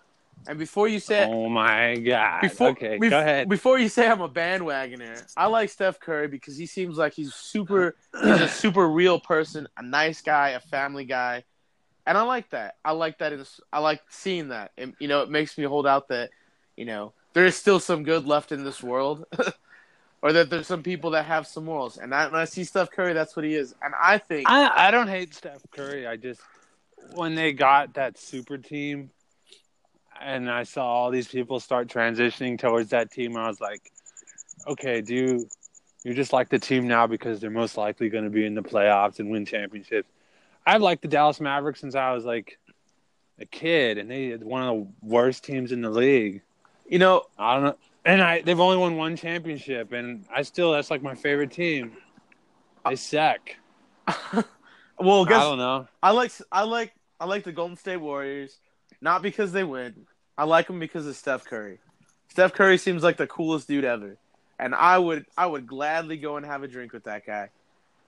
And 0.46 0.58
before 0.58 0.88
you 0.88 1.00
say 1.00 1.26
Oh 1.28 1.48
my 1.48 1.96
god! 1.96 2.42
before, 2.42 2.70
okay, 2.70 2.98
bef- 2.98 3.10
go 3.10 3.20
ahead. 3.20 3.48
Before 3.48 3.78
you 3.78 3.88
say 3.88 4.08
I'm 4.08 4.20
a 4.20 4.28
bandwagoner, 4.28 5.32
I 5.36 5.46
like 5.46 5.70
Steph 5.70 6.00
Curry 6.00 6.28
because 6.28 6.56
he 6.56 6.66
seems 6.66 6.98
like 6.98 7.14
he's 7.14 7.34
super. 7.34 7.96
He's 8.22 8.40
a 8.40 8.48
super 8.48 8.88
real 8.88 9.18
person, 9.18 9.68
a 9.76 9.82
nice 9.82 10.20
guy, 10.20 10.50
a 10.50 10.60
family 10.60 11.04
guy, 11.04 11.44
and 12.06 12.18
I 12.18 12.22
like 12.22 12.50
that. 12.50 12.76
I 12.84 12.92
like 12.92 13.18
that. 13.18 13.32
In, 13.32 13.44
I 13.72 13.78
like 13.78 14.02
seeing 14.08 14.48
that, 14.48 14.72
and 14.76 14.94
you 14.98 15.08
know, 15.08 15.22
it 15.22 15.30
makes 15.30 15.56
me 15.56 15.64
hold 15.64 15.86
out 15.86 16.08
that, 16.08 16.30
you 16.76 16.84
know, 16.84 17.12
there 17.32 17.46
is 17.46 17.56
still 17.56 17.80
some 17.80 18.02
good 18.02 18.26
left 18.26 18.52
in 18.52 18.64
this 18.64 18.82
world, 18.82 19.24
or 20.22 20.32
that 20.32 20.50
there's 20.50 20.66
some 20.66 20.82
people 20.82 21.10
that 21.10 21.24
have 21.24 21.46
some 21.46 21.64
morals. 21.64 21.96
And 21.96 22.14
I, 22.14 22.26
when 22.26 22.40
I 22.40 22.44
see 22.44 22.64
Steph 22.64 22.90
Curry, 22.90 23.14
that's 23.14 23.36
what 23.36 23.44
he 23.44 23.54
is. 23.54 23.74
And 23.82 23.94
I 24.00 24.18
think 24.18 24.48
I 24.48 24.88
I 24.88 24.90
don't 24.90 25.08
hate 25.08 25.34
Steph 25.34 25.62
Curry. 25.70 26.06
I 26.06 26.16
just 26.16 26.40
when 27.14 27.34
they 27.34 27.52
got 27.52 27.94
that 27.94 28.18
super 28.18 28.58
team, 28.58 29.10
and 30.20 30.50
I 30.50 30.62
saw 30.62 30.84
all 30.84 31.10
these 31.10 31.28
people 31.28 31.60
start 31.60 31.88
transitioning 31.88 32.58
towards 32.58 32.90
that 32.90 33.10
team, 33.10 33.36
I 33.36 33.48
was 33.48 33.60
like, 33.60 33.92
okay, 34.66 35.00
do 35.00 35.14
you, 35.14 35.48
you 36.04 36.14
just 36.14 36.32
like 36.32 36.48
the 36.48 36.58
team 36.58 36.86
now 36.86 37.06
because 37.06 37.40
they're 37.40 37.50
most 37.50 37.76
likely 37.76 38.08
going 38.08 38.24
to 38.24 38.30
be 38.30 38.46
in 38.46 38.54
the 38.54 38.62
playoffs 38.62 39.18
and 39.18 39.30
win 39.30 39.44
championships. 39.46 40.08
I've 40.66 40.82
liked 40.82 41.02
the 41.02 41.08
Dallas 41.08 41.40
Mavericks 41.40 41.80
since 41.80 41.94
I 41.94 42.12
was 42.12 42.24
like 42.24 42.58
a 43.38 43.46
kid, 43.46 43.98
and 43.98 44.10
they 44.10 44.32
one 44.32 44.62
of 44.62 44.68
the 44.68 44.86
worst 45.02 45.44
teams 45.44 45.72
in 45.72 45.82
the 45.82 45.90
league. 45.90 46.42
you 46.88 46.98
know, 46.98 47.24
I 47.38 47.54
don't 47.54 47.64
know. 47.64 47.76
And 48.04 48.22
I 48.22 48.42
they've 48.42 48.60
only 48.60 48.76
won 48.76 48.96
one 48.96 49.16
championship, 49.16 49.92
and 49.92 50.24
I 50.34 50.42
still 50.42 50.72
that's 50.72 50.90
like 50.90 51.02
my 51.02 51.14
favorite 51.14 51.50
team. 51.50 51.92
They 52.86 52.96
suck. 52.96 53.40
well, 54.98 55.24
guess, 55.24 55.40
I 55.40 55.42
don't 55.42 55.58
know. 55.58 55.88
I 56.02 56.10
like 56.10 56.32
I 56.52 56.62
like 56.62 56.94
I 57.18 57.24
like 57.24 57.44
the 57.44 57.52
Golden 57.52 57.76
State 57.76 57.96
Warriors, 57.96 58.58
not 59.04 59.20
because 59.20 59.52
they 59.52 59.62
win. 59.62 60.06
I 60.36 60.44
like 60.44 60.66
them 60.66 60.80
because 60.80 61.06
of 61.06 61.14
Steph 61.14 61.44
Curry. 61.44 61.78
Steph 62.30 62.54
Curry 62.54 62.78
seems 62.78 63.02
like 63.02 63.18
the 63.18 63.26
coolest 63.26 63.68
dude 63.68 63.84
ever, 63.84 64.16
and 64.58 64.74
I 64.74 64.98
would 64.98 65.26
I 65.36 65.46
would 65.46 65.66
gladly 65.66 66.16
go 66.16 66.38
and 66.38 66.44
have 66.44 66.62
a 66.64 66.68
drink 66.68 66.92
with 66.92 67.04
that 67.04 67.24
guy. 67.26 67.50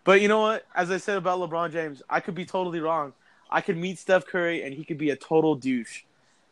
But 0.02 0.22
you 0.22 0.28
know 0.28 0.40
what? 0.40 0.64
As 0.74 0.90
I 0.90 0.96
said 0.96 1.18
about 1.18 1.38
LeBron 1.38 1.70
James, 1.70 2.02
I 2.08 2.20
could 2.20 2.34
be 2.34 2.46
totally 2.46 2.80
wrong. 2.80 3.12
I 3.50 3.60
could 3.60 3.76
meet 3.76 3.98
Steph 3.98 4.26
Curry 4.26 4.62
and 4.62 4.74
he 4.74 4.84
could 4.84 4.98
be 4.98 5.10
a 5.10 5.16
total 5.16 5.54
douche, 5.54 6.02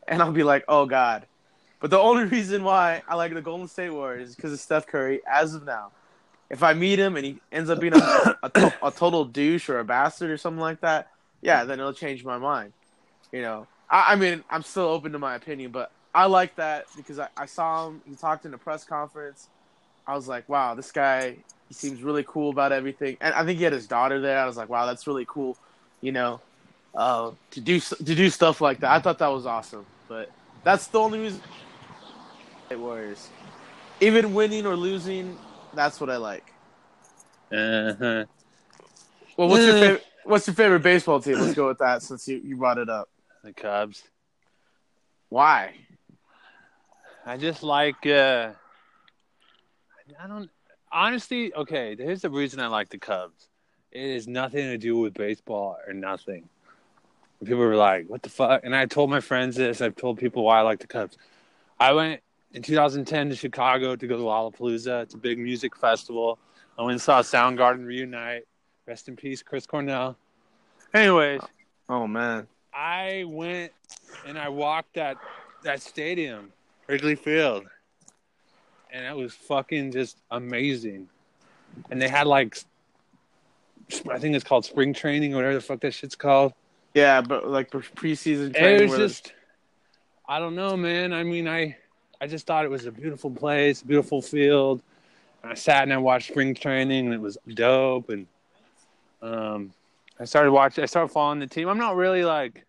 and 0.07 0.23
I'll 0.23 0.31
be 0.31 0.45
like, 0.45 0.65
oh 0.69 0.85
god. 0.85 1.27
But 1.81 1.91
the 1.91 1.99
only 1.99 2.25
reason 2.37 2.63
why 2.63 3.03
I 3.09 3.15
like 3.15 3.33
the 3.33 3.43
Golden 3.43 3.67
State 3.67 3.91
Warriors 3.91 4.29
is 4.31 4.37
because 4.37 4.53
of 4.53 4.61
Steph 4.61 4.87
Curry. 4.87 5.23
As 5.27 5.55
of 5.55 5.65
now, 5.65 5.91
if 6.51 6.63
I 6.63 6.75
meet 6.75 6.99
him 6.99 7.17
and 7.17 7.25
he 7.25 7.41
ends 7.51 7.71
up 7.71 7.81
being 7.81 7.95
a, 7.95 8.37
a, 8.43 8.75
a 8.83 8.91
total 8.91 9.25
douche 9.25 9.71
or 9.71 9.79
a 9.79 9.85
bastard 9.85 10.31
or 10.31 10.37
something 10.37 10.61
like 10.61 10.83
that, 10.83 11.11
yeah, 11.41 11.65
then 11.65 11.81
it'll 11.81 11.95
change 11.95 12.25
my 12.25 12.37
mind. 12.37 12.75
You 13.33 13.43
know, 13.43 13.67
I, 13.91 14.13
I 14.13 14.17
mean, 14.17 14.43
I'm 14.51 14.63
still 14.63 14.85
open 14.85 15.13
to 15.13 15.19
my 15.19 15.35
opinion, 15.35 15.71
but 15.71 15.91
I 16.15 16.27
like 16.27 16.57
that 16.57 16.87
because 16.97 17.19
I, 17.19 17.29
I 17.37 17.47
saw 17.47 17.89
him. 17.89 18.01
He 18.09 18.15
talked 18.15 18.47
in 18.47 18.55
a 18.55 18.59
press 18.59 18.85
conference. 18.85 19.49
I 20.07 20.15
was 20.15 20.29
like, 20.29 20.49
wow, 20.49 20.75
this 20.75 20.93
guy, 20.93 21.37
he 21.69 21.75
seems 21.75 22.03
really 22.03 22.25
cool 22.27 22.51
about 22.51 22.73
everything. 22.73 23.17
And 23.21 23.35
I 23.35 23.45
think 23.45 23.59
he 23.59 23.65
had 23.65 23.73
his 23.73 23.87
daughter 23.87 24.21
there. 24.21 24.39
I 24.39 24.47
was 24.47 24.57
like, 24.57 24.69
wow, 24.69 24.87
that's 24.87 25.07
really 25.07 25.27
cool. 25.27 25.57
You 26.01 26.13
know, 26.13 26.41
uh, 26.95 27.33
to 27.53 27.61
do 27.61 27.81
to 27.81 28.03
do 28.03 28.31
stuff 28.31 28.61
like 28.61 28.81
that. 28.81 28.91
I 28.91 29.01
thought 29.01 29.19
that 29.19 29.29
was 29.29 29.47
awesome. 29.47 29.87
But 30.09 30.31
that's 30.63 30.87
the 30.89 31.01
only 31.01 31.19
reason. 31.21 31.41
Warriors, 32.71 33.29
even 34.01 34.35
winning 34.35 34.67
or 34.67 34.75
losing, 34.75 35.39
that's 35.75 36.01
what 36.01 36.11
I 36.11 36.17
like. 36.17 36.53
Uh-huh. 37.53 38.25
Well, 39.37 39.49
what's 39.49 39.65
your 39.65 39.77
Eh. 39.77 39.81
favorite? 39.81 40.05
What's 40.25 40.47
your 40.47 40.55
favorite 40.55 40.83
baseball 40.83 41.21
team? 41.21 41.39
Let's 41.39 41.55
go 41.55 41.69
with 41.69 41.79
that 41.79 42.03
since 42.03 42.27
you, 42.27 42.41
you 42.43 42.57
brought 42.57 42.79
it 42.79 42.89
up. 42.89 43.09
The 43.45 43.53
Cubs. 43.53 44.03
Why? 45.29 45.75
I 47.27 47.37
just 47.37 47.63
like. 47.63 48.07
uh 48.07 48.53
I 50.19 50.27
don't. 50.27 50.51
Honestly, 50.91 51.53
okay. 51.55 51.95
Here's 51.95 52.23
the 52.23 52.31
reason 52.31 52.59
I 52.61 52.69
like 52.69 52.89
the 52.89 52.99
Cubs. 52.99 53.49
It 53.93 54.15
has 54.15 54.27
nothing 54.27 54.63
to 54.65 54.79
do 54.79 54.97
with 54.97 55.13
baseball 55.13 55.77
or 55.87 55.93
nothing. 55.93 56.49
People 57.41 57.59
were 57.59 57.77
like, 57.77 58.09
"What 58.09 58.23
the 58.23 58.31
fuck?" 58.31 58.63
And 58.65 58.75
I 58.75 58.87
told 58.87 59.11
my 59.11 59.21
friends 59.21 59.57
this. 59.57 59.83
I've 59.83 59.97
told 59.97 60.19
people 60.19 60.43
why 60.45 60.61
I 60.61 60.63
like 60.63 60.79
the 60.79 60.87
Cubs. 60.87 61.19
I 61.79 61.93
went 61.93 62.23
in 62.53 62.63
2010 62.63 63.29
to 63.29 63.37
Chicago 63.37 63.95
to 63.95 64.07
go 64.07 64.17
to 64.17 64.23
Lollapalooza. 64.23 65.03
It's 65.03 65.15
a 65.15 65.19
big 65.19 65.39
music 65.39 65.77
festival. 65.77 66.39
I 66.79 66.83
went 66.83 66.93
and 66.93 67.03
saw 67.03 67.21
Soundgarden 67.21 67.85
reunite. 67.85 68.45
Rest 68.87 69.09
in 69.09 69.17
peace, 69.17 69.43
Chris 69.43 69.67
Cornell. 69.67 70.17
Anyways, 70.95 71.43
Oh 71.89 72.07
man. 72.07 72.47
I 72.75 73.25
went 73.27 73.73
and 74.27 74.39
I 74.39 74.49
walked 74.49 74.95
that 74.95 75.17
that 75.63 75.81
stadium, 75.81 76.53
Wrigley 76.89 77.15
Field, 77.15 77.65
and 78.91 79.05
it 79.05 79.17
was 79.17 79.35
fucking 79.35 79.93
just 79.93 80.17
amazing. 80.31 81.09
And 81.91 82.01
they 82.01 82.09
had 82.09 82.27
like, 82.27 82.59
I 84.11 84.19
think 84.19 84.35
it's 84.37 84.45
called 84.45 84.65
spring 84.65 84.95
training 84.95 85.35
or 85.35 85.37
whatever 85.37 85.55
the 85.55 85.61
fuck 85.61 85.81
that 85.81 85.95
shit's 85.95 86.17
called. 86.17 86.53
Yeah, 86.95 87.21
but 87.21 87.49
like 87.49 87.71
preseason 87.71 88.57
It 88.57 88.89
was 88.89 88.97
just, 88.97 89.33
I 90.29 90.39
don't 90.39 90.55
know, 90.55 90.77
man. 90.77 91.13
I 91.13 91.25
mean, 91.25 91.49
I, 91.49 91.77
I 92.21 92.29
just 92.29 92.47
thought 92.47 92.65
it 92.65 92.71
was 92.71 92.87
a 92.87 92.93
beautiful 92.93 93.31
place, 93.31 93.83
beautiful 93.83 94.23
field. 94.23 94.81
And 95.43 95.53
I 95.53 95.55
sat 95.55 95.83
and 95.83 95.93
I 95.93 95.99
watched 95.99 96.29
spring 96.29 96.55
training, 96.55 97.07
and 97.07 97.15
it 97.15 97.21
was 97.21 97.37
dope. 97.49 98.11
And 98.11 98.27
um, 99.21 99.73
I 100.19 100.25
started 100.25 100.53
watching. 100.53 100.83
I 100.83 100.87
started 100.87 101.09
following 101.13 101.41
the 101.41 101.47
team. 101.47 101.69
I'm 101.69 101.79
not 101.79 101.97
really 101.97 102.25
like, 102.25 102.65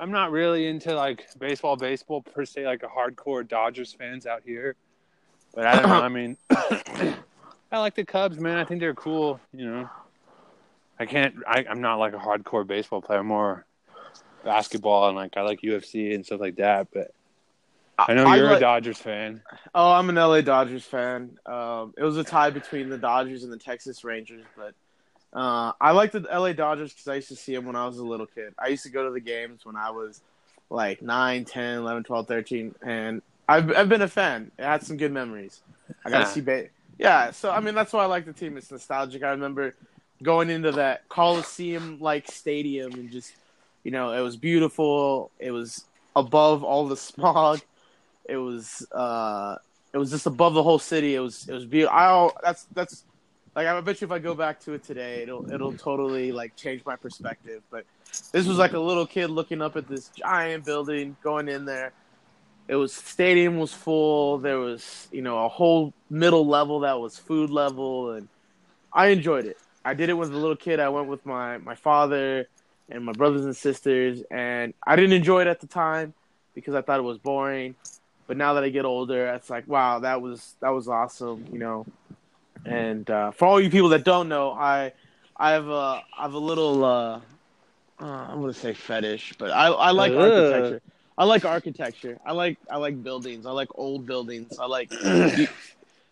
I'm 0.00 0.10
not 0.10 0.30
really 0.32 0.66
into 0.66 0.94
like 0.94 1.26
baseball, 1.38 1.76
baseball 1.76 2.22
per 2.22 2.44
se, 2.44 2.66
like 2.66 2.82
a 2.82 2.88
hardcore 2.88 3.46
Dodgers 3.46 3.92
fans 3.92 4.26
out 4.26 4.42
here. 4.44 4.74
But 5.54 5.66
I 5.66 5.80
don't 5.80 5.88
know. 5.88 6.02
I 6.02 6.08
mean, 6.08 6.36
I 7.72 7.78
like 7.78 7.94
the 7.94 8.04
Cubs, 8.04 8.38
man. 8.38 8.58
I 8.58 8.64
think 8.64 8.80
they're 8.80 8.94
cool. 8.94 9.40
You 9.52 9.66
know, 9.70 9.90
I 10.98 11.06
can't. 11.06 11.36
I, 11.46 11.64
I'm 11.68 11.80
not 11.80 11.96
like 11.96 12.14
a 12.14 12.18
hardcore 12.18 12.66
baseball 12.66 13.00
player. 13.00 13.20
I'm 13.20 13.26
more 13.26 13.64
basketball 14.44 15.08
and 15.08 15.16
like 15.16 15.36
I 15.36 15.42
like 15.42 15.60
UFC 15.60 16.14
and 16.14 16.24
stuff 16.24 16.40
like 16.40 16.56
that. 16.56 16.88
But 16.92 17.12
I 17.98 18.14
know 18.14 18.26
I 18.26 18.36
you're 18.36 18.46
like- 18.46 18.58
a 18.58 18.60
Dodgers 18.60 18.98
fan. 18.98 19.42
Oh, 19.74 19.92
I'm 19.92 20.08
an 20.08 20.16
LA 20.16 20.40
Dodgers 20.42 20.84
fan. 20.84 21.38
Um, 21.46 21.94
it 21.96 22.02
was 22.02 22.16
a 22.16 22.24
tie 22.24 22.50
between 22.50 22.88
the 22.88 22.98
Dodgers 22.98 23.44
and 23.44 23.52
the 23.52 23.58
Texas 23.58 24.04
Rangers, 24.04 24.44
but 24.56 24.74
uh, 25.36 25.72
I 25.78 25.92
like 25.92 26.12
the 26.12 26.26
LA 26.32 26.54
Dodgers 26.54 26.92
because 26.94 27.08
I 27.08 27.16
used 27.16 27.28
to 27.28 27.36
see 27.36 27.54
them 27.54 27.66
when 27.66 27.76
I 27.76 27.86
was 27.86 27.98
a 27.98 28.04
little 28.04 28.26
kid. 28.26 28.54
I 28.58 28.68
used 28.68 28.84
to 28.84 28.90
go 28.90 29.04
to 29.04 29.10
the 29.12 29.20
games 29.20 29.66
when 29.66 29.76
I 29.76 29.90
was 29.90 30.22
like 30.70 31.02
9, 31.02 31.44
10, 31.44 31.78
11, 31.78 32.04
12, 32.04 32.26
13, 32.26 32.74
and 32.82 33.22
I've, 33.46 33.70
I've 33.76 33.88
been 33.90 34.00
a 34.00 34.08
fan. 34.08 34.50
It 34.58 34.64
had 34.64 34.82
some 34.82 34.96
good 34.96 35.12
memories. 35.12 35.60
I 36.04 36.10
got 36.10 36.20
to 36.20 36.26
see 36.26 36.40
ba- 36.40 36.68
Yeah, 36.98 37.32
so 37.32 37.50
I 37.50 37.60
mean, 37.60 37.74
that's 37.74 37.92
why 37.92 38.02
I 38.02 38.06
like 38.06 38.24
the 38.24 38.32
team. 38.32 38.56
It's 38.56 38.70
nostalgic. 38.70 39.22
I 39.22 39.30
remember 39.30 39.74
going 40.22 40.48
into 40.48 40.72
that 40.72 41.06
Coliseum 41.10 41.98
like 42.00 42.28
stadium 42.28 42.94
and 42.94 43.10
just, 43.10 43.34
you 43.84 43.90
know, 43.90 44.12
it 44.12 44.20
was 44.22 44.38
beautiful. 44.38 45.30
It 45.38 45.50
was 45.50 45.84
above 46.16 46.64
all 46.64 46.88
the 46.88 46.96
smog. 46.96 47.60
It 48.24 48.38
was 48.38 48.86
uh 48.90 49.56
it 49.92 49.98
was 49.98 50.10
just 50.10 50.26
above 50.26 50.54
the 50.54 50.62
whole 50.62 50.78
city. 50.78 51.14
It 51.14 51.20
was 51.20 51.46
it 51.46 51.52
was 51.52 51.66
beautiful. 51.66 51.94
I 51.96 52.30
that's 52.42 52.64
that's 52.72 53.04
like 53.56 53.66
I 53.66 53.80
bet 53.80 54.02
you 54.02 54.06
if 54.06 54.12
I 54.12 54.18
go 54.18 54.34
back 54.34 54.60
to 54.60 54.74
it 54.74 54.84
today, 54.84 55.22
it'll 55.22 55.50
it'll 55.50 55.72
totally 55.72 56.30
like 56.30 56.54
change 56.56 56.84
my 56.84 56.94
perspective. 56.94 57.62
But 57.70 57.86
this 58.30 58.46
was 58.46 58.58
like 58.58 58.74
a 58.74 58.78
little 58.78 59.06
kid 59.06 59.30
looking 59.30 59.62
up 59.62 59.76
at 59.76 59.88
this 59.88 60.10
giant 60.10 60.66
building, 60.66 61.16
going 61.22 61.48
in 61.48 61.64
there. 61.64 61.92
It 62.68 62.76
was 62.76 62.92
stadium 62.92 63.56
was 63.56 63.72
full. 63.72 64.38
There 64.38 64.58
was 64.58 65.08
you 65.10 65.22
know 65.22 65.46
a 65.46 65.48
whole 65.48 65.94
middle 66.10 66.46
level 66.46 66.80
that 66.80 67.00
was 67.00 67.18
food 67.18 67.48
level, 67.48 68.12
and 68.12 68.28
I 68.92 69.06
enjoyed 69.08 69.46
it. 69.46 69.56
I 69.86 69.94
did 69.94 70.10
it 70.10 70.14
with 70.14 70.30
a 70.32 70.36
little 70.36 70.56
kid. 70.56 70.78
I 70.78 70.90
went 70.90 71.08
with 71.08 71.24
my 71.24 71.56
my 71.56 71.74
father 71.74 72.46
and 72.90 73.04
my 73.04 73.12
brothers 73.12 73.46
and 73.46 73.56
sisters, 73.56 74.22
and 74.30 74.74
I 74.86 74.96
didn't 74.96 75.14
enjoy 75.14 75.40
it 75.40 75.46
at 75.46 75.60
the 75.60 75.66
time 75.66 76.12
because 76.54 76.74
I 76.74 76.82
thought 76.82 76.98
it 76.98 77.04
was 77.04 77.18
boring. 77.18 77.74
But 78.26 78.36
now 78.36 78.54
that 78.54 78.64
I 78.64 78.68
get 78.68 78.84
older, 78.84 79.28
it's 79.28 79.48
like, 79.48 79.66
wow, 79.66 80.00
that 80.00 80.20
was 80.20 80.56
that 80.60 80.70
was 80.70 80.88
awesome, 80.88 81.46
you 81.50 81.58
know. 81.58 81.86
And 82.66 83.08
uh, 83.10 83.30
for 83.30 83.46
all 83.46 83.60
you 83.60 83.70
people 83.70 83.90
that 83.90 84.04
don't 84.04 84.28
know, 84.28 84.52
I 84.52 84.92
I 85.36 85.52
have 85.52 85.68
a 85.68 86.02
I 86.18 86.22
have 86.22 86.34
a 86.34 86.38
little 86.38 86.84
uh, 86.84 87.20
uh, 88.00 88.04
I'm 88.04 88.40
gonna 88.40 88.52
say 88.52 88.74
fetish, 88.74 89.34
but 89.38 89.50
I 89.50 89.66
I 89.68 89.90
like 89.92 90.12
Ugh. 90.12 90.20
architecture. 90.20 90.82
I 91.18 91.24
like 91.24 91.44
architecture. 91.44 92.18
I 92.26 92.32
like 92.32 92.58
I 92.70 92.76
like 92.76 93.02
buildings. 93.02 93.46
I 93.46 93.52
like 93.52 93.68
old 93.74 94.06
buildings. 94.06 94.58
I 94.58 94.66
like 94.66 94.90
u- 95.00 95.46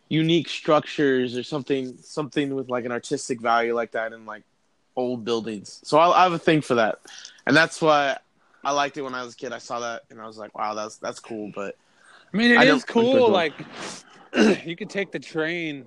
unique 0.09 0.49
structures 0.49 1.37
or 1.37 1.43
something 1.43 1.97
something 2.01 2.55
with 2.55 2.69
like 2.69 2.85
an 2.85 2.93
artistic 2.93 3.41
value 3.41 3.75
like 3.75 3.93
that 3.93 4.13
in 4.13 4.25
like 4.25 4.43
old 4.97 5.25
buildings. 5.25 5.81
So 5.85 5.99
I, 5.99 6.21
I 6.21 6.23
have 6.23 6.33
a 6.33 6.39
thing 6.39 6.61
for 6.63 6.77
that, 6.77 7.01
and 7.47 7.57
that's 7.57 7.83
why 7.83 8.17
I 8.65 8.71
liked 8.73 8.97
it 8.97 9.03
when 9.03 9.15
I 9.15 9.25
was 9.25 9.35
a 9.35 9.37
kid. 9.37 9.53
I 9.53 9.59
saw 9.59 9.81
that 9.81 10.03
and 10.11 10.21
I 10.21 10.27
was 10.27 10.39
like, 10.39 10.57
wow, 10.57 10.75
that's 10.75 10.97
that's 10.97 11.21
cool. 11.21 11.51
But 11.55 11.77
I 12.33 12.37
mean, 12.37 12.51
it 12.53 12.61
I 12.61 12.65
is 12.65 12.85
cool. 12.85 13.29
Like 13.29 13.53
you 14.67 14.77
could 14.77 14.91
take 14.91 15.13
the 15.13 15.19
train 15.19 15.87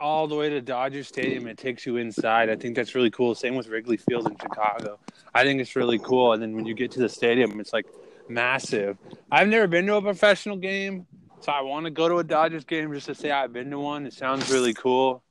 all 0.00 0.26
the 0.28 0.34
way 0.34 0.48
to 0.48 0.60
Dodger 0.60 1.02
Stadium. 1.04 1.46
It 1.46 1.58
takes 1.58 1.86
you 1.86 1.96
inside. 1.96 2.48
I 2.50 2.56
think 2.56 2.76
that's 2.76 2.94
really 2.94 3.10
cool. 3.10 3.34
Same 3.34 3.54
with 3.56 3.68
Wrigley 3.68 3.96
Field 3.96 4.26
in 4.30 4.36
Chicago. 4.38 4.98
I 5.34 5.44
think 5.44 5.60
it's 5.60 5.76
really 5.76 5.98
cool. 5.98 6.32
And 6.32 6.42
then 6.42 6.54
when 6.54 6.66
you 6.66 6.74
get 6.74 6.90
to 6.92 7.00
the 7.00 7.08
stadium, 7.08 7.58
it's 7.60 7.72
like 7.72 7.86
massive. 8.28 8.96
I've 9.30 9.48
never 9.48 9.66
been 9.66 9.86
to 9.86 9.96
a 9.96 10.02
professional 10.02 10.56
game, 10.56 11.06
so 11.40 11.52
I 11.52 11.60
want 11.62 11.84
to 11.86 11.90
go 11.90 12.08
to 12.08 12.18
a 12.18 12.24
Dodgers 12.24 12.64
game 12.64 12.92
just 12.92 13.06
to 13.06 13.14
say 13.14 13.30
I've 13.30 13.52
been 13.52 13.70
to 13.70 13.78
one. 13.78 14.06
It 14.06 14.12
sounds 14.12 14.50
really 14.50 14.74
cool. 14.74 15.22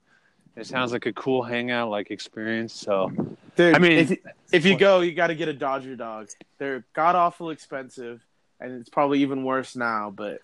It 0.56 0.66
sounds 0.66 0.92
like 0.92 1.06
a 1.06 1.14
cool 1.14 1.44
hangout 1.44 1.90
like 1.90 2.10
experience. 2.10 2.74
So 2.74 3.12
Dude, 3.56 3.76
I 3.76 3.80
mean- 3.80 3.92
if 4.00 4.10
you, 4.10 4.18
if 4.52 4.66
you 4.66 4.78
go, 4.78 5.02
you 5.02 5.14
got 5.14 5.28
to 5.28 5.36
get 5.36 5.48
a 5.48 5.54
Dodger 5.54 5.96
dog. 5.96 6.30
They're 6.58 6.86
god 6.94 7.16
awful 7.16 7.52
expensive, 7.52 8.26
and 8.60 8.72
it's 8.80 8.90
probably 8.90 9.22
even 9.22 9.44
worse 9.44 9.76
now. 9.76 10.12
But 10.16 10.40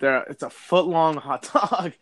they're 0.00 0.22
it's 0.24 0.42
a 0.42 0.50
foot 0.50 0.86
long 0.86 1.16
hot 1.16 1.48
dog, 1.70 1.92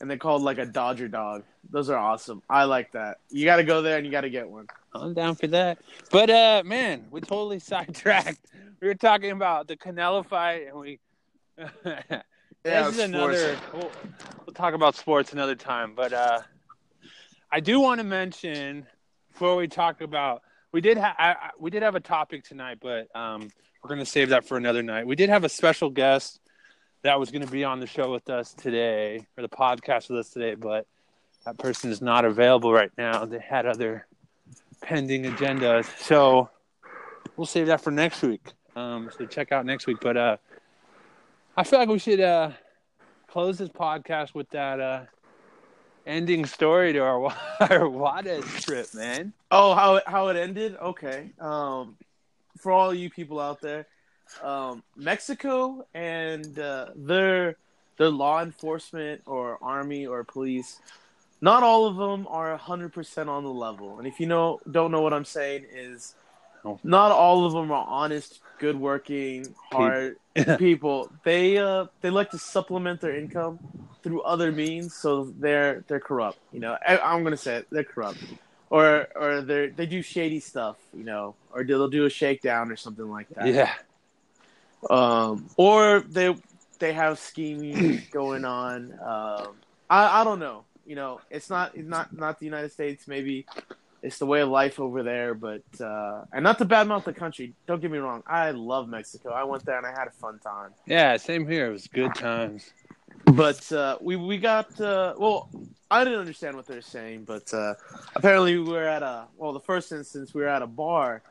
and 0.00 0.08
they're 0.10 0.16
called 0.18 0.42
like 0.42 0.58
a 0.58 0.66
Dodger 0.66 1.08
dog. 1.08 1.44
Those 1.70 1.90
are 1.90 1.98
awesome. 1.98 2.42
I 2.48 2.64
like 2.64 2.92
that. 2.92 3.18
You 3.30 3.44
got 3.44 3.56
to 3.56 3.64
go 3.64 3.82
there 3.82 3.96
and 3.98 4.06
you 4.06 4.10
got 4.12 4.22
to 4.22 4.30
get 4.30 4.48
one. 4.48 4.66
I'm 4.94 5.14
down 5.14 5.34
for 5.36 5.46
that. 5.48 5.78
But 6.10 6.30
uh 6.30 6.62
man, 6.64 7.06
we 7.10 7.20
totally 7.20 7.58
sidetracked. 7.72 8.46
We 8.80 8.88
were 8.88 8.94
talking 8.94 9.30
about 9.30 9.68
the 9.68 9.76
Canelo 9.76 10.24
fight 10.26 10.66
and 10.68 10.76
we 10.78 10.98
Yeah, 12.64 12.82
this 12.84 12.98
is 12.98 13.04
sports. 13.04 13.38
another 13.40 13.58
we'll, 13.72 13.90
we'll 14.46 14.54
talk 14.54 14.74
about 14.74 14.94
sports 14.96 15.32
another 15.32 15.54
time, 15.54 15.94
but 15.94 16.12
uh 16.12 16.40
I 17.52 17.60
do 17.60 17.80
want 17.80 17.98
to 18.00 18.04
mention 18.04 18.86
before 19.32 19.54
we 19.56 19.68
talk 19.68 20.00
about 20.00 20.42
we 20.72 20.80
did 20.80 20.96
have 20.98 21.14
I, 21.18 21.30
I- 21.32 21.50
we 21.58 21.70
did 21.70 21.82
have 21.82 21.94
a 21.94 22.00
topic 22.00 22.42
tonight, 22.44 22.78
but 22.80 23.14
um 23.14 23.48
we're 23.82 23.88
going 23.88 24.00
to 24.00 24.04
save 24.06 24.28
that 24.30 24.44
for 24.44 24.56
another 24.58 24.82
night. 24.82 25.06
We 25.06 25.16
did 25.16 25.30
have 25.30 25.42
a 25.44 25.48
special 25.48 25.88
guest 25.88 26.39
that 27.02 27.18
was 27.18 27.30
going 27.30 27.44
to 27.44 27.50
be 27.50 27.64
on 27.64 27.80
the 27.80 27.86
show 27.86 28.10
with 28.10 28.28
us 28.28 28.52
today 28.52 29.26
or 29.36 29.42
the 29.42 29.48
podcast 29.48 30.10
with 30.10 30.18
us 30.18 30.30
today, 30.30 30.54
but 30.54 30.86
that 31.44 31.58
person 31.58 31.90
is 31.90 32.02
not 32.02 32.24
available 32.24 32.72
right 32.72 32.92
now. 32.98 33.24
They 33.24 33.38
had 33.38 33.66
other 33.66 34.06
pending 34.82 35.24
agendas. 35.24 35.86
So 35.98 36.50
we'll 37.36 37.46
save 37.46 37.66
that 37.68 37.80
for 37.80 37.90
next 37.90 38.22
week. 38.22 38.42
Um, 38.76 39.10
so 39.16 39.26
check 39.26 39.52
out 39.52 39.64
next 39.64 39.86
week. 39.86 39.98
But 40.00 40.16
uh, 40.16 40.36
I 41.56 41.64
feel 41.64 41.78
like 41.78 41.88
we 41.88 41.98
should 41.98 42.20
uh, 42.20 42.52
close 43.28 43.58
this 43.58 43.68
podcast 43.68 44.34
with 44.34 44.50
that 44.50 44.80
uh, 44.80 45.02
ending 46.06 46.44
story 46.44 46.92
to 46.92 46.98
our, 47.00 47.34
our 47.60 47.88
Juarez 47.88 48.44
trip, 48.62 48.92
man. 48.94 49.32
Oh, 49.50 49.74
how 49.74 50.00
how 50.06 50.28
it 50.28 50.36
ended? 50.36 50.76
Okay. 50.80 51.32
Um, 51.40 51.96
for 52.58 52.72
all 52.72 52.92
you 52.92 53.08
people 53.08 53.40
out 53.40 53.60
there, 53.60 53.86
um, 54.42 54.82
Mexico 54.96 55.86
and 55.94 56.58
uh, 56.58 56.88
their 56.94 57.56
their 57.96 58.08
law 58.10 58.42
enforcement 58.42 59.20
or 59.26 59.58
army 59.60 60.06
or 60.06 60.24
police, 60.24 60.80
not 61.40 61.62
all 61.62 61.86
of 61.86 61.96
them 61.96 62.26
are 62.28 62.56
hundred 62.56 62.92
percent 62.92 63.28
on 63.28 63.44
the 63.44 63.50
level. 63.50 63.98
And 63.98 64.06
if 64.06 64.20
you 64.20 64.26
know 64.26 64.60
don't 64.70 64.90
know 64.90 65.02
what 65.02 65.12
I'm 65.12 65.24
saying 65.24 65.66
is, 65.72 66.14
not 66.82 67.12
all 67.12 67.44
of 67.44 67.52
them 67.52 67.70
are 67.70 67.86
honest, 67.86 68.40
good 68.58 68.78
working, 68.78 69.54
hard 69.72 70.16
people. 70.58 71.10
They 71.24 71.58
uh 71.58 71.86
they 72.00 72.10
like 72.10 72.30
to 72.30 72.38
supplement 72.38 73.00
their 73.00 73.16
income 73.16 73.58
through 74.02 74.22
other 74.22 74.52
means, 74.52 74.94
so 74.94 75.32
they're 75.38 75.84
they're 75.88 76.00
corrupt. 76.00 76.38
You 76.52 76.60
know, 76.60 76.76
I, 76.86 76.98
I'm 76.98 77.22
gonna 77.22 77.36
say 77.36 77.56
it, 77.56 77.66
they're 77.70 77.84
corrupt, 77.84 78.18
or 78.70 79.08
or 79.14 79.40
they 79.42 79.68
they 79.68 79.86
do 79.86 80.02
shady 80.02 80.40
stuff. 80.40 80.76
You 80.96 81.04
know, 81.04 81.34
or 81.52 81.64
they'll 81.64 81.88
do 81.88 82.06
a 82.06 82.10
shakedown 82.10 82.70
or 82.70 82.76
something 82.76 83.10
like 83.10 83.28
that. 83.30 83.46
Yeah. 83.46 83.72
Um, 84.88 85.48
or 85.56 86.00
they 86.00 86.34
they 86.78 86.92
have 86.92 87.18
scheming 87.18 88.02
going 88.10 88.44
on. 88.44 88.92
Um, 89.00 89.56
I 89.88 90.20
I 90.20 90.24
don't 90.24 90.38
know. 90.38 90.64
You 90.86 90.96
know, 90.96 91.20
it's 91.30 91.50
not 91.50 91.76
it's 91.76 91.88
not 91.88 92.16
not 92.16 92.38
the 92.38 92.46
United 92.46 92.72
States. 92.72 93.06
Maybe 93.06 93.46
it's 94.02 94.18
the 94.18 94.26
way 94.26 94.40
of 94.40 94.48
life 94.48 94.80
over 94.80 95.02
there. 95.02 95.34
But 95.34 95.62
uh, 95.80 96.24
and 96.32 96.42
not 96.42 96.58
to 96.58 96.64
badmouth 96.64 97.04
the 97.04 97.12
country. 97.12 97.52
Don't 97.66 97.80
get 97.80 97.90
me 97.90 97.98
wrong. 97.98 98.22
I 98.26 98.50
love 98.52 98.88
Mexico. 98.88 99.30
I 99.30 99.44
went 99.44 99.64
there 99.64 99.76
and 99.76 99.86
I 99.86 99.90
had 99.90 100.08
a 100.08 100.12
fun 100.12 100.38
time. 100.38 100.70
Yeah, 100.86 101.16
same 101.16 101.46
here. 101.46 101.66
It 101.66 101.72
was 101.72 101.86
good 101.86 102.14
times. 102.14 102.72
But 103.24 103.70
uh, 103.70 103.98
we 104.00 104.16
we 104.16 104.38
got 104.38 104.80
uh, 104.80 105.14
well. 105.18 105.50
I 105.92 106.04
didn't 106.04 106.20
understand 106.20 106.54
what 106.54 106.66
they're 106.66 106.82
saying, 106.82 107.24
but 107.24 107.52
uh, 107.52 107.74
apparently 108.14 108.56
we 108.56 108.72
were 108.72 108.86
at 108.86 109.02
a 109.02 109.26
well. 109.36 109.52
The 109.52 109.60
first 109.60 109.92
instance, 109.92 110.32
we 110.32 110.42
were 110.42 110.48
at 110.48 110.62
a 110.62 110.66
bar, 110.66 111.22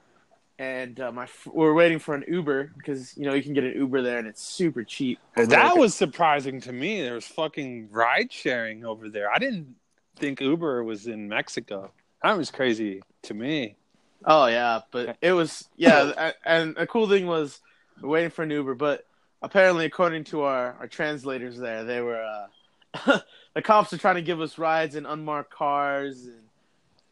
and 0.59 0.99
uh, 0.99 1.11
my 1.11 1.23
f- 1.23 1.47
we 1.51 1.65
are 1.65 1.73
waiting 1.73 1.99
for 1.99 2.13
an 2.13 2.25
Uber 2.27 2.71
because 2.77 3.17
you 3.17 3.25
know 3.25 3.33
you 3.33 3.41
can 3.41 3.53
get 3.53 3.63
an 3.63 3.73
Uber 3.73 4.01
there 4.01 4.19
and 4.19 4.27
it's 4.27 4.43
super 4.43 4.83
cheap. 4.83 5.17
That 5.35 5.77
was 5.77 5.95
surprising 5.95 6.59
to 6.61 6.73
me. 6.73 7.01
There 7.01 7.15
was 7.15 7.25
fucking 7.25 7.87
ride 7.91 8.31
sharing 8.31 8.85
over 8.85 9.09
there. 9.09 9.31
I 9.31 9.39
didn't 9.39 9.75
think 10.17 10.41
Uber 10.41 10.83
was 10.83 11.07
in 11.07 11.29
Mexico. 11.29 11.91
That 12.21 12.37
was 12.37 12.51
crazy 12.51 13.01
to 13.23 13.33
me. 13.33 13.77
Oh 14.25 14.47
yeah, 14.47 14.81
but 14.91 15.17
it 15.21 15.31
was 15.31 15.69
yeah, 15.77 16.11
a- 16.17 16.33
and 16.45 16.77
a 16.77 16.85
cool 16.85 17.07
thing 17.07 17.25
was 17.25 17.61
we're 18.01 18.09
waiting 18.09 18.29
for 18.29 18.43
an 18.43 18.51
Uber, 18.51 18.75
but 18.75 19.05
apparently, 19.41 19.85
according 19.85 20.25
to 20.25 20.41
our, 20.41 20.75
our 20.79 20.87
translators 20.87 21.57
there, 21.57 21.85
they 21.85 22.01
were 22.01 22.21
uh, 22.21 23.19
the 23.55 23.61
cops 23.61 23.93
are 23.93 23.97
trying 23.97 24.15
to 24.15 24.21
give 24.21 24.41
us 24.41 24.57
rides 24.57 24.95
in 24.95 25.05
unmarked 25.05 25.51
cars, 25.51 26.25
and 26.25 26.41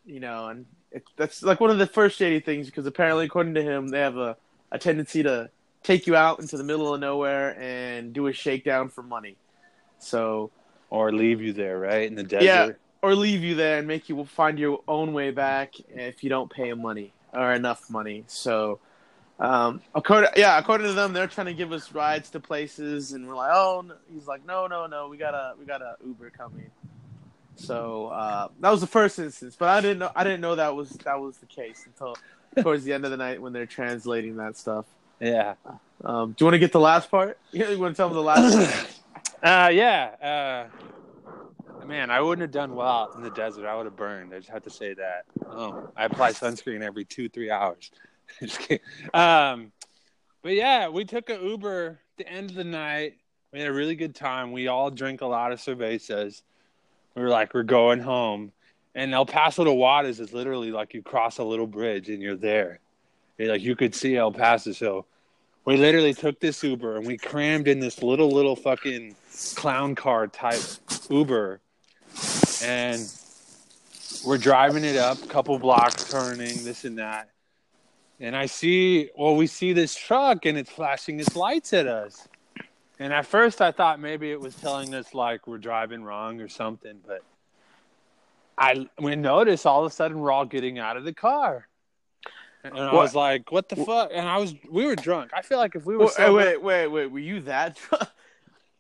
you 0.06 0.20
know, 0.20 0.48
and 0.48 0.66
it, 0.92 1.04
that's 1.16 1.44
like 1.44 1.60
one 1.60 1.70
of 1.70 1.78
the 1.78 1.88
first 1.88 2.18
shady 2.18 2.40
things 2.40 2.68
because 2.68 2.86
apparently, 2.86 3.26
according 3.26 3.54
to 3.56 3.62
him, 3.62 3.90
they 3.90 4.00
have 4.00 4.18
a, 4.18 4.38
a 4.72 4.80
tendency 4.80 5.24
to 5.24 5.50
take 5.84 6.08
you 6.08 6.16
out 6.16 6.40
into 6.40 6.58
the 6.58 6.64
middle 6.64 6.94
of 6.94 7.00
nowhere 7.00 7.60
and 7.60 8.14
do 8.14 8.28
a 8.28 8.34
shakedown 8.34 8.90
for 8.90 9.04
money. 9.04 9.38
So, 10.00 10.52
Or 10.90 11.12
leave 11.12 11.42
you 11.42 11.54
there, 11.54 11.80
right 11.80 12.04
in 12.08 12.16
the 12.16 12.24
desert. 12.24 12.46
Yeah. 12.46 12.70
or 13.02 13.16
leave 13.16 13.44
you 13.44 13.56
there 13.56 13.78
and 13.80 13.88
make 13.88 14.10
you 14.10 14.24
find 14.26 14.58
your 14.60 14.82
own 14.88 15.14
way 15.14 15.32
back 15.32 15.74
if 15.90 16.24
you 16.24 16.30
don't 16.30 16.52
pay 16.52 16.74
money 16.74 17.14
or 17.34 17.54
enough 17.54 17.90
money. 17.90 18.24
So, 18.28 18.80
um, 19.40 19.82
according 19.94 20.32
yeah, 20.36 20.58
according 20.58 20.88
to 20.88 20.94
them, 20.94 21.14
they're 21.14 21.28
trying 21.28 21.48
to 21.48 21.54
give 21.54 21.72
us 21.72 21.94
rides 21.94 22.30
to 22.32 22.40
places, 22.40 23.12
and 23.12 23.28
we're 23.28 23.36
like, 23.36 23.52
oh, 23.54 23.84
no. 23.88 23.96
he's 24.12 24.26
like, 24.28 24.46
no, 24.46 24.66
no, 24.68 24.88
no, 24.88 25.08
we 25.10 25.18
got 25.18 25.34
a 25.36 25.54
we 25.60 25.66
got 25.66 25.82
a 25.82 25.96
Uber 26.06 26.32
coming. 26.32 26.72
So 27.58 28.08
uh, 28.08 28.48
that 28.60 28.70
was 28.70 28.82
the 28.82 28.88
first 28.88 29.20
instance, 29.20 29.56
but 29.58 29.70
I 29.70 29.82
didn't 29.82 30.00
know 30.00 30.12
I 30.16 30.24
didn't 30.24 30.42
know 30.42 30.56
that 30.56 30.76
was 30.76 30.90
that 30.90 31.20
was 31.20 31.38
the 31.38 31.48
case 31.48 31.84
until 31.86 32.16
towards 32.62 32.84
the 32.84 32.94
end 32.94 33.06
of 33.06 33.12
the 33.12 33.18
night 33.18 33.42
when 33.42 33.52
they're 33.54 33.66
translating 33.66 34.38
that 34.38 34.58
stuff. 34.58 34.86
Yeah. 35.20 35.56
Um, 36.04 36.34
do 36.34 36.44
you 36.44 36.46
want 36.46 36.54
to 36.54 36.60
get 36.60 36.72
the 36.72 36.80
last 36.80 37.10
part? 37.10 37.38
You 37.52 37.80
want 37.80 37.96
to 37.96 37.98
tell 37.98 38.10
me 38.10 38.16
the 38.16 38.22
last? 38.22 38.56
part? 38.56 39.68
Uh, 39.68 39.70
yeah. 39.70 40.70
Uh, 41.82 41.86
man, 41.86 42.12
I 42.12 42.22
wouldn't 42.22 42.42
have 42.42 42.52
done 42.52 42.76
well 42.76 43.12
in 43.16 43.24
the 43.24 43.32
desert. 43.32 43.66
I 43.66 43.76
would 43.76 43.86
have 43.86 43.96
burned. 43.96 44.34
I 44.34 44.38
just 44.38 44.50
have 44.50 44.64
to 44.64 44.70
say 44.70 44.94
that. 44.94 45.26
Um, 45.50 45.90
I 45.96 46.06
apply 46.06 46.32
sunscreen 46.32 46.82
every 46.82 47.06
two, 47.06 47.30
three 47.30 47.50
hours. 47.50 47.92
just 48.42 48.60
kidding. 48.60 48.86
Um, 49.14 49.72
but 50.44 50.54
yeah, 50.54 50.90
we 50.90 51.06
took 51.06 51.30
an 51.30 51.44
Uber 51.44 52.00
at 52.20 52.26
the 52.26 52.32
end 52.32 52.50
of 52.50 52.56
the 52.56 52.64
night. 52.64 53.18
We 53.52 53.60
had 53.60 53.70
a 53.70 53.74
really 53.74 53.96
good 53.96 54.14
time. 54.14 54.52
We 54.52 54.68
all 54.68 54.92
drink 54.92 55.22
a 55.22 55.26
lot 55.26 55.52
of 55.52 55.60
cervezas. 55.60 56.42
We 57.18 57.24
were 57.24 57.30
like, 57.30 57.56
we're 57.56 57.64
going 57.64 58.00
home. 58.00 58.52
And 58.94 59.12
El 59.12 59.26
Paso 59.26 59.64
to 59.64 59.74
Juarez 59.74 60.20
is 60.20 60.34
literally 60.34 60.72
like 60.72 60.94
you 60.94 61.02
cross 61.02 61.40
a 61.40 61.44
little 61.44 61.66
bridge 61.66 62.10
and 62.10 62.22
you're 62.22 62.36
there. 62.36 62.80
Like 63.40 63.62
you 63.62 63.76
could 63.76 63.96
see 63.96 64.16
El 64.16 64.32
Paso. 64.32 64.72
So 64.72 65.06
we 65.66 65.78
literally 65.78 66.14
took 66.14 66.40
this 66.40 66.64
Uber 66.64 66.96
and 66.96 67.08
we 67.08 67.18
crammed 67.18 67.68
in 67.68 67.80
this 67.80 68.04
little 68.04 68.30
little 68.30 68.56
fucking 68.56 69.16
clown 69.56 69.96
car 69.96 70.28
type 70.28 70.62
Uber, 71.10 71.60
and 72.64 73.12
we're 74.26 74.38
driving 74.38 74.84
it 74.84 74.96
up, 74.96 75.18
couple 75.28 75.58
blocks, 75.60 76.10
turning 76.10 76.64
this 76.64 76.86
and 76.86 76.98
that, 77.00 77.30
and 78.20 78.36
I 78.36 78.46
see, 78.46 79.10
well, 79.18 79.36
we 79.36 79.46
see 79.48 79.74
this 79.74 79.94
truck 79.94 80.46
and 80.46 80.58
it's 80.58 80.72
flashing 80.72 81.20
its 81.20 81.36
lights 81.36 81.74
at 81.74 81.86
us, 81.86 82.28
and 83.00 83.14
at 83.14 83.26
first 83.26 83.62
I 83.62 83.72
thought 83.72 84.00
maybe 84.00 84.32
it 84.32 84.40
was 84.40 84.56
telling 84.56 84.94
us 84.94 85.14
like 85.14 85.48
we're 85.48 85.58
driving 85.58 86.04
wrong 86.04 86.42
or 86.42 86.48
something, 86.48 87.00
but 87.06 87.22
I 88.58 88.88
we 89.00 89.16
noticed 89.16 89.66
all 89.66 89.86
of 89.86 89.92
a 89.92 89.94
sudden 89.94 90.20
we're 90.20 90.32
all 90.32 90.46
getting 90.46 90.80
out 90.80 90.98
of 90.98 91.04
the 91.04 91.14
car. 91.14 91.68
And 92.64 92.78
I 92.78 92.94
was 92.94 93.16
like, 93.16 93.52
"What 93.52 93.70
the 93.70 93.78
fuck?" 93.78 94.10
And 94.14 94.28
I 94.28 94.38
was, 94.38 94.54
we 94.70 94.86
were 94.86 94.96
drunk. 94.96 95.32
I 95.34 95.42
feel 95.42 95.58
like 95.58 95.76
if 95.76 95.86
we 95.86 95.94
were, 95.94 96.06
Well, 96.06 96.10
sober, 96.10 96.38
wait, 96.38 96.62
wait, 96.62 96.88
wait. 96.88 97.06
Were 97.08 97.20
you 97.20 97.40
that? 97.42 97.78
drunk? 97.90 98.10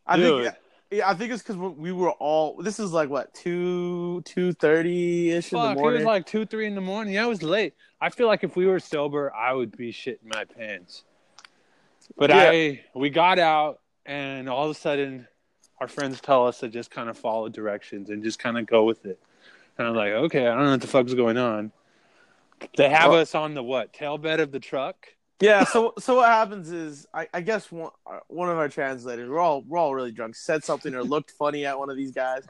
I 0.05 0.17
Dude. 0.17 0.43
think. 0.45 0.55
Yeah, 0.89 1.09
I 1.09 1.13
think 1.13 1.31
it's 1.31 1.43
because 1.43 1.57
we 1.57 1.91
were 1.91 2.11
all. 2.11 2.61
This 2.61 2.79
is 2.79 2.91
like 2.91 3.09
what 3.09 3.33
two 3.33 4.21
two 4.25 4.51
thirty 4.53 5.31
ish 5.31 5.51
in 5.53 5.59
the 5.59 5.65
Fuck, 5.75 5.77
it 5.77 5.81
was 5.81 6.03
like 6.03 6.25
two, 6.25 6.45
three 6.45 6.65
in 6.65 6.75
the 6.75 6.81
morning. 6.81 7.13
Yeah, 7.13 7.25
it 7.25 7.29
was 7.29 7.43
late. 7.43 7.75
I 8.01 8.09
feel 8.09 8.27
like 8.27 8.43
if 8.43 8.55
we 8.55 8.65
were 8.65 8.79
sober, 8.79 9.33
I 9.33 9.53
would 9.53 9.75
be 9.75 9.91
shitting 9.93 10.33
my 10.33 10.45
pants. 10.45 11.03
But 12.17 12.29
Yeah. 12.29 12.49
I, 12.51 12.81
we 12.95 13.09
got 13.09 13.37
out, 13.37 13.79
and 14.07 14.49
all 14.49 14.65
of 14.65 14.71
a 14.71 14.73
sudden, 14.73 15.27
our 15.79 15.87
friends 15.87 16.19
tell 16.21 16.47
us 16.47 16.59
to 16.61 16.69
just 16.69 16.89
kind 16.89 17.09
of 17.09 17.17
follow 17.17 17.49
directions 17.49 18.09
and 18.09 18.23
just 18.23 18.39
kind 18.39 18.57
of 18.57 18.65
go 18.65 18.83
with 18.83 19.05
it. 19.05 19.19
And 19.77 19.87
I'm 19.87 19.93
like, 19.95 20.11
okay, 20.13 20.47
I 20.47 20.55
don't 20.55 20.63
know 20.65 20.71
what 20.71 20.81
the 20.81 20.87
fuck's 20.87 21.13
going 21.13 21.37
on. 21.37 21.71
They 22.75 22.89
have 22.89 23.11
Well- 23.11 23.19
us 23.21 23.35
on 23.35 23.53
the 23.53 23.61
what 23.61 23.93
tail 23.93 24.17
bed 24.17 24.39
of 24.39 24.51
the 24.51 24.59
truck. 24.59 25.07
yeah. 25.39 25.63
So 25.65 25.93
so 25.99 26.15
what 26.15 26.29
happens 26.29 26.71
is 26.71 27.05
I, 27.13 27.27
I 27.33 27.41
guess 27.41 27.71
one 27.71 27.91
one 28.27 28.49
of 28.49 28.57
our 28.57 28.69
translators 28.69 29.29
we're 29.29 29.39
all 29.39 29.61
we're 29.61 29.77
all 29.77 29.93
really 29.93 30.11
drunk 30.11 30.35
said 30.35 30.63
something 30.63 30.95
or 30.95 31.03
looked 31.03 31.29
funny 31.29 31.65
at 31.67 31.77
one 31.77 31.91
of 31.91 31.95
these 31.97 32.11
guys, 32.11 32.43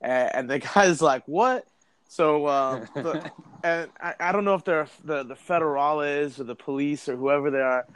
and, 0.00 0.30
and 0.34 0.50
the 0.50 0.58
guy's 0.74 1.02
like 1.02 1.24
what. 1.26 1.66
So 2.08 2.46
um, 2.46 2.86
the, 2.94 3.32
and 3.64 3.90
I, 4.00 4.14
I 4.20 4.30
don't 4.32 4.44
know 4.44 4.54
if 4.54 4.62
they're 4.64 4.86
the 5.02 5.24
the 5.24 5.34
federales 5.34 6.38
or 6.38 6.44
the 6.44 6.54
police 6.54 7.08
or 7.08 7.16
whoever 7.16 7.50
they 7.50 7.60
are, 7.60 7.86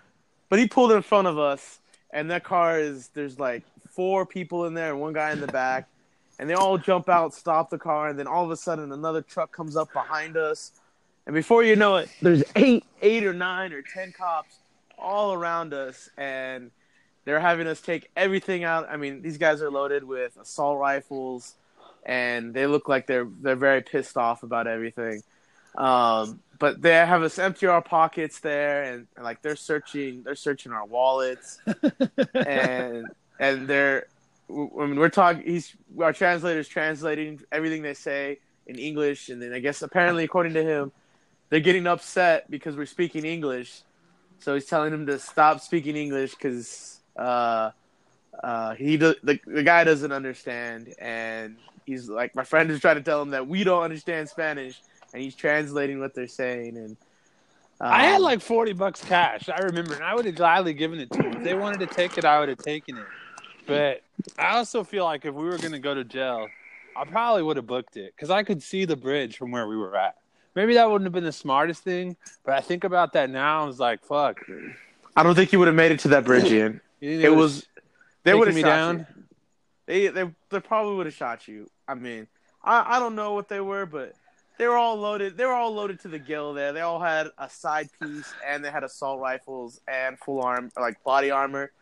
but 0.49 0.59
he 0.59 0.67
pulled 0.67 0.91
in 0.91 1.03
front 1.03 1.29
of 1.29 1.39
us, 1.39 1.79
and 2.17 2.31
that 2.31 2.45
car 2.45 2.81
is 2.81 3.09
there's 3.09 3.39
like 3.39 3.63
four 3.91 4.25
people 4.25 4.65
in 4.65 4.73
there 4.73 4.93
and 4.93 5.01
one 5.01 5.13
guy 5.13 5.33
in 5.33 5.41
the 5.41 5.47
back, 5.47 5.87
and 6.39 6.49
they 6.49 6.55
all 6.55 6.79
jump 6.79 7.09
out, 7.09 7.35
stop 7.35 7.69
the 7.69 7.79
car, 7.79 8.09
and 8.09 8.19
then 8.19 8.27
all 8.27 8.43
of 8.43 8.51
a 8.51 8.57
sudden 8.57 8.91
another 8.91 9.21
truck 9.21 9.53
comes 9.53 9.77
up 9.77 9.93
behind 9.93 10.37
us, 10.37 10.73
and 11.27 11.35
before 11.35 11.63
you 11.63 11.77
know 11.77 11.97
it, 11.97 12.09
there's 12.23 12.43
eight 12.57 12.85
eight 13.03 13.25
or 13.25 13.35
nine 13.35 13.73
or 13.73 13.83
ten 13.83 14.13
cops 14.13 14.57
all 14.99 15.35
around 15.35 15.75
us, 15.75 16.09
and 16.17 16.71
they're 17.27 17.41
having 17.41 17.67
us 17.67 17.83
take 17.83 18.11
everything 18.17 18.65
out. 18.65 18.89
I 18.89 18.97
mean, 18.97 19.21
these 19.21 19.37
guys 19.37 19.61
are 19.61 19.71
loaded 19.71 20.03
with 20.03 20.37
assault 20.41 20.79
rifles 20.79 21.55
and 22.07 22.55
they 22.55 22.67
look 22.67 22.89
like 22.89 23.07
they're 23.07 23.29
they're 23.43 23.57
very 23.57 23.83
pissed 23.83 24.17
off 24.17 24.45
about 24.45 24.67
everything. 24.69 25.23
Um, 25.77 26.41
but 26.59 26.81
they 26.81 26.93
have 26.93 27.23
us 27.23 27.39
empty 27.39 27.67
our 27.67 27.83
pockets 27.83 28.41
there, 28.41 28.85
and, 28.85 29.07
and, 29.17 29.25
like 29.25 29.43
they're 29.43 29.57
searching 29.57 30.23
they're 30.23 30.35
searching 30.35 30.73
our 30.73 30.87
wallets, 30.87 31.59
and 32.35 33.07
and 33.39 33.69
they're 33.69 34.07
I 34.51 34.53
mean 34.53 34.97
we're 34.97 35.11
talking. 35.11 35.43
He's 35.43 35.75
our 36.01 36.13
translator's 36.13 36.69
translating 36.69 37.41
everything 37.53 37.83
they 37.83 37.95
say 37.95 38.39
in 38.67 38.79
English, 38.79 39.29
and 39.29 39.41
then 39.41 39.53
I 39.53 39.59
guess 39.59 39.83
apparently 39.83 40.25
according 40.25 40.55
to 40.55 40.63
him, 40.63 40.93
they're 41.51 41.61
getting 41.61 41.87
upset 41.87 42.51
because 42.51 42.77
we're 42.77 42.87
speaking 42.87 43.25
English. 43.25 43.83
So 44.39 44.55
he's 44.55 44.67
telling 44.67 44.93
them 44.93 45.07
to 45.07 45.19
stop 45.19 45.61
speaking 45.61 45.97
English 45.97 46.35
because 46.35 47.01
uh, 47.17 47.71
uh, 48.43 48.75
he 48.75 48.97
do, 48.97 49.15
the 49.23 49.39
the 49.47 49.63
guy 49.63 49.85
doesn't 49.85 50.13
understand, 50.13 50.95
and 50.99 51.57
he's 51.85 52.09
like 52.09 52.35
my 52.35 52.45
friend 52.45 52.71
is 52.71 52.81
trying 52.81 52.97
to 52.97 53.03
tell 53.03 53.23
him 53.23 53.31
that 53.31 53.47
we 53.47 53.65
don't 53.65 53.83
understand 53.83 54.29
Spanish, 54.29 54.81
and 55.17 55.25
he's 55.25 55.35
translating 55.35 55.99
what 55.99 56.15
they're 56.15 56.29
saying. 56.29 56.77
And 56.77 56.91
um, 57.81 57.91
I 57.91 58.05
had 58.05 58.21
like 58.21 58.43
forty 58.43 58.75
bucks 58.75 59.03
cash. 59.03 59.49
I 59.49 59.61
remember, 59.61 59.95
and 59.95 60.05
I 60.05 60.15
would 60.15 60.27
have 60.27 60.35
gladly 60.35 60.75
given 60.75 61.01
it 61.01 61.11
to 61.13 61.23
them. 61.23 61.39
If 61.39 61.43
they 61.43 61.55
wanted 61.55 61.81
to 61.81 61.87
take 61.87 62.19
it, 62.19 62.27
I 62.27 62.39
would 62.39 62.51
have 62.51 62.59
taken 62.59 62.99
it. 62.99 63.07
But 63.67 64.03
I 64.39 64.57
also 64.57 64.85
feel 64.85 65.05
like 65.05 65.25
if 65.25 65.35
we 65.35 65.45
were 65.45 65.57
going 65.57 65.73
to 65.73 65.79
go 65.79 65.95
to 65.95 66.05
jail, 66.05 66.49
I 66.95 67.05
probably 67.07 67.43
would 67.43 67.57
have 67.57 67.67
booked 67.67 67.97
it 67.97 68.13
because 68.15 68.31
I 68.31 68.43
could 68.43 68.63
see 68.63 68.85
the 68.85 68.95
bridge 68.95 69.39
from 69.39 69.51
where 69.53 69.67
we 69.67 69.77
were 69.77 69.97
at. 69.97 70.17
Maybe 70.55 70.75
that 70.75 70.91
wouldn't 70.91 71.07
have 71.07 71.15
been 71.15 71.25
the 71.25 71.33
smartest 71.33 71.83
thing, 71.83 72.17
but 72.45 72.53
I 72.55 72.61
think 72.61 72.85
about 72.85 73.15
that 73.15 73.31
now. 73.31 73.63
I 73.63 73.67
was 73.67 73.81
like, 73.81 74.05
"Fuck." 74.05 74.41
I 75.17 75.23
don't 75.23 75.35
think 75.35 75.51
you 75.51 75.59
would 75.59 75.69
have 75.69 75.75
made 75.75 75.93
it 75.93 76.01
to 76.01 76.09
that 76.09 76.25
bridge, 76.25 76.53
Ian. 76.53 76.83
It 77.01 77.35
was 77.35 77.67
they 78.25 78.35
would 78.35 78.49
have 78.49 78.55
me 78.55 78.63
shot 78.63 78.69
down. 78.69 78.99
you. 78.99 79.25
They 79.87 80.07
they 80.09 80.31
they 80.51 80.61
probably 80.61 80.97
would 80.97 81.07
have 81.07 81.15
shot 81.15 81.47
you. 81.47 81.71
I 81.87 81.95
mean, 81.95 82.27
I 82.63 82.97
I 82.97 82.99
don't 82.99 83.15
know 83.15 83.33
what 83.33 83.49
they 83.49 83.61
were, 83.61 83.87
but 83.87 84.15
they 84.59 84.67
were 84.67 84.77
all 84.77 84.97
loaded. 84.97 85.37
They 85.37 85.45
were 85.45 85.53
all 85.53 85.73
loaded 85.73 86.01
to 86.01 86.09
the 86.09 86.19
gill. 86.19 86.55
There, 86.55 86.73
they 86.73 86.81
all 86.81 87.01
had 87.01 87.29
a 87.39 87.49
side 87.49 87.89
piece, 88.01 88.33
and 88.47 88.65
they 88.65 88.71
had 88.71 88.85
assault 88.85 89.21
rifles 89.21 89.81
and 89.87 90.19
full 90.19 90.43
arm, 90.43 90.71
like 90.79 91.03
body 91.05 91.31
armor. 91.31 91.73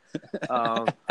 Um, 0.49 0.89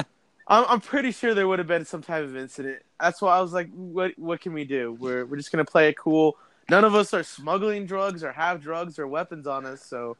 I'm 0.48 0.66
I'm 0.68 0.82
pretty 0.82 1.12
sure 1.12 1.34
there 1.34 1.48
would 1.48 1.60
have 1.60 1.68
been 1.68 1.86
some 1.86 2.02
type 2.02 2.24
of 2.24 2.36
incident. 2.36 2.80
That's 3.00 3.22
why 3.22 3.38
I 3.38 3.42
was 3.42 3.54
like, 3.54 3.72
what 3.74 4.18
what 4.18 4.42
can 4.42 4.54
we 4.54 4.66
do? 4.66 4.98
We're 5.00 5.26
we're 5.26 5.38
just 5.38 5.52
gonna 5.52 5.66
play 5.66 5.90
it 5.90 5.98
cool. 5.98 6.38
None 6.70 6.84
of 6.84 6.96
us 6.96 7.14
are 7.14 7.24
smuggling 7.24 7.86
drugs 7.86 8.24
or 8.24 8.32
have 8.32 8.62
drugs 8.62 9.00
or 9.00 9.08
weapons 9.08 9.48
on 9.48 9.66
us, 9.66 9.84
so 9.86 10.18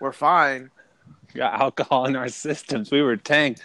we're 0.00 0.12
fine. 0.12 0.70
got 1.34 1.60
alcohol 1.60 2.06
in 2.06 2.16
our 2.16 2.28
systems. 2.28 2.90
We 2.90 3.02
were 3.02 3.16
tanked, 3.16 3.64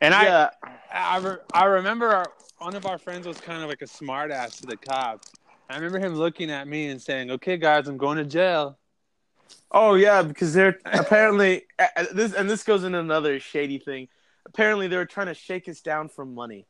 and 0.00 0.14
I 0.14 0.24
yeah. 0.24 0.50
I, 0.92 1.18
re- 1.18 1.36
I 1.52 1.64
remember 1.64 2.08
our, 2.08 2.26
one 2.58 2.74
of 2.74 2.86
our 2.86 2.98
friends 2.98 3.26
was 3.26 3.40
kind 3.40 3.62
of 3.62 3.68
like 3.68 3.82
a 3.82 3.86
smartass 3.86 4.60
to 4.60 4.66
the 4.66 4.76
cops. 4.76 5.32
I 5.68 5.76
remember 5.76 5.98
him 5.98 6.14
looking 6.14 6.50
at 6.50 6.68
me 6.68 6.88
and 6.88 7.00
saying, 7.00 7.30
"Okay, 7.32 7.56
guys, 7.56 7.88
I'm 7.88 7.96
going 7.96 8.18
to 8.18 8.24
jail." 8.24 8.78
Oh 9.70 9.94
yeah, 9.94 10.22
because 10.22 10.54
they're 10.54 10.78
apparently 10.84 11.64
this, 12.12 12.32
and 12.32 12.48
this 12.48 12.62
goes 12.62 12.84
into 12.84 12.98
another 12.98 13.40
shady 13.40 13.78
thing. 13.78 14.08
Apparently, 14.46 14.86
they 14.86 14.96
were 14.96 15.06
trying 15.06 15.26
to 15.26 15.34
shake 15.34 15.68
us 15.68 15.80
down 15.80 16.08
for 16.08 16.24
money. 16.24 16.66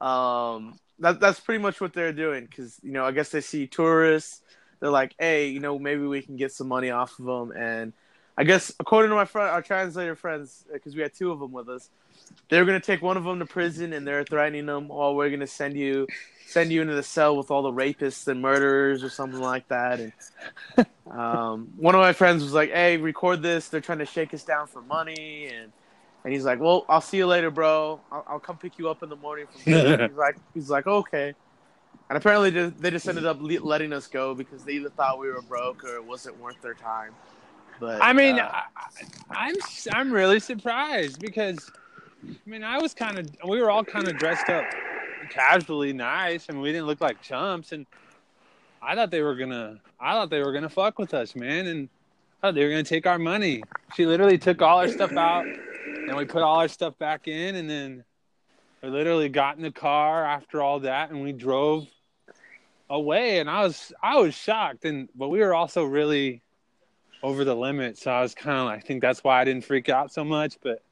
Um, 0.00 0.78
that 0.98 1.20
that's 1.20 1.40
pretty 1.40 1.62
much 1.62 1.80
what 1.80 1.92
they're 1.92 2.12
doing. 2.12 2.44
Because 2.44 2.78
you 2.82 2.92
know, 2.92 3.04
I 3.04 3.12
guess 3.12 3.30
they 3.30 3.40
see 3.40 3.66
tourists. 3.66 4.42
They're 4.80 4.90
like, 4.90 5.14
hey, 5.18 5.48
you 5.48 5.60
know, 5.60 5.78
maybe 5.78 6.02
we 6.02 6.20
can 6.20 6.36
get 6.36 6.52
some 6.52 6.68
money 6.68 6.90
off 6.90 7.18
of 7.18 7.24
them. 7.24 7.52
And 7.56 7.94
I 8.36 8.44
guess 8.44 8.72
according 8.78 9.10
to 9.10 9.16
my 9.16 9.24
friend, 9.24 9.48
our 9.48 9.62
translator 9.62 10.14
friends, 10.14 10.64
because 10.70 10.94
we 10.94 11.00
had 11.00 11.14
two 11.14 11.32
of 11.32 11.40
them 11.40 11.52
with 11.52 11.68
us, 11.70 11.88
they're 12.48 12.64
gonna 12.64 12.80
take 12.80 13.02
one 13.02 13.16
of 13.16 13.24
them 13.24 13.38
to 13.38 13.46
prison, 13.46 13.92
and 13.92 14.06
they're 14.06 14.24
threatening 14.24 14.66
them, 14.66 14.88
"Oh, 14.90 15.14
we're 15.14 15.30
gonna 15.30 15.46
send 15.46 15.76
you." 15.76 16.06
Send 16.48 16.70
you 16.70 16.80
into 16.80 16.94
the 16.94 17.02
cell 17.02 17.36
with 17.36 17.50
all 17.50 17.62
the 17.62 17.72
rapists 17.72 18.28
and 18.28 18.40
murderers 18.40 19.02
or 19.02 19.08
something 19.08 19.40
like 19.40 19.66
that, 19.66 19.98
and 19.98 20.12
um, 21.10 21.72
one 21.76 21.96
of 21.96 22.00
my 22.00 22.12
friends 22.12 22.42
was 22.42 22.52
like, 22.52 22.70
"Hey, 22.70 22.98
record 22.98 23.42
this. 23.42 23.68
They're 23.68 23.80
trying 23.80 23.98
to 23.98 24.06
shake 24.06 24.32
us 24.32 24.44
down 24.44 24.68
for 24.68 24.80
money." 24.82 25.48
And 25.52 25.72
And 26.22 26.32
he's 26.32 26.44
like, 26.44 26.60
"Well, 26.60 26.84
I'll 26.88 27.00
see 27.00 27.16
you 27.16 27.26
later, 27.26 27.50
bro. 27.50 28.00
I'll, 28.12 28.24
I'll 28.28 28.38
come 28.38 28.58
pick 28.58 28.78
you 28.78 28.88
up 28.88 29.02
in 29.02 29.08
the 29.08 29.16
morning." 29.16 29.46
From 29.48 29.60
he's 30.08 30.16
like, 30.16 30.36
"He's 30.54 30.70
like, 30.70 30.86
okay." 30.86 31.34
And 32.08 32.16
apparently, 32.16 32.50
they 32.50 32.68
they 32.68 32.90
just 32.92 33.08
ended 33.08 33.26
up 33.26 33.38
letting 33.40 33.92
us 33.92 34.06
go 34.06 34.32
because 34.34 34.64
they 34.64 34.72
either 34.74 34.90
thought 34.90 35.18
we 35.18 35.28
were 35.28 35.42
broke 35.42 35.82
or 35.82 35.96
it 35.96 36.04
wasn't 36.04 36.38
worth 36.38 36.60
their 36.62 36.74
time. 36.74 37.12
But 37.80 38.00
I 38.02 38.12
mean, 38.12 38.38
uh, 38.38 38.52
I, 38.52 38.62
I'm 39.30 39.54
I'm 39.92 40.12
really 40.12 40.38
surprised 40.38 41.20
because 41.20 41.70
I 42.24 42.50
mean 42.50 42.64
I 42.64 42.78
was 42.78 42.94
kind 42.94 43.18
of 43.18 43.28
we 43.46 43.60
were 43.60 43.70
all 43.70 43.84
kind 43.84 44.08
of 44.08 44.16
dressed 44.18 44.48
up 44.48 44.64
casually 45.30 45.92
nice 45.92 46.48
and 46.48 46.60
we 46.60 46.72
didn't 46.72 46.86
look 46.86 47.00
like 47.00 47.20
chumps 47.20 47.72
and 47.72 47.86
I 48.80 48.94
thought 48.94 49.10
they 49.10 49.22
were 49.22 49.34
gonna 49.34 49.80
I 50.00 50.12
thought 50.12 50.30
they 50.30 50.42
were 50.42 50.52
gonna 50.52 50.68
fuck 50.68 50.98
with 50.98 51.14
us 51.14 51.34
man 51.34 51.66
and 51.66 51.88
I 52.42 52.48
thought 52.48 52.54
they 52.54 52.64
were 52.64 52.70
gonna 52.70 52.82
take 52.82 53.06
our 53.06 53.18
money. 53.18 53.62
She 53.94 54.06
literally 54.06 54.38
took 54.38 54.62
all 54.62 54.78
our 54.78 54.88
stuff 54.88 55.12
out 55.12 55.46
and 55.46 56.16
we 56.16 56.24
put 56.24 56.42
all 56.42 56.60
our 56.60 56.68
stuff 56.68 56.98
back 56.98 57.28
in 57.28 57.56
and 57.56 57.68
then 57.68 58.04
we 58.82 58.90
literally 58.90 59.28
got 59.28 59.56
in 59.56 59.62
the 59.62 59.72
car 59.72 60.24
after 60.24 60.62
all 60.62 60.80
that 60.80 61.10
and 61.10 61.22
we 61.22 61.32
drove 61.32 61.86
away 62.88 63.40
and 63.40 63.50
I 63.50 63.62
was 63.62 63.92
I 64.02 64.16
was 64.16 64.34
shocked 64.34 64.84
and 64.84 65.08
but 65.14 65.28
we 65.28 65.40
were 65.40 65.54
also 65.54 65.84
really 65.84 66.42
over 67.22 67.44
the 67.44 67.54
limit. 67.54 67.98
So 67.98 68.10
I 68.10 68.22
was 68.22 68.34
kind 68.34 68.58
of, 68.58 68.66
like, 68.66 68.78
I 68.78 68.86
think 68.86 69.02
that's 69.02 69.24
why 69.24 69.40
I 69.40 69.44
didn't 69.44 69.64
freak 69.64 69.88
out 69.88 70.12
so 70.12 70.24
much. 70.24 70.58
But 70.62 70.82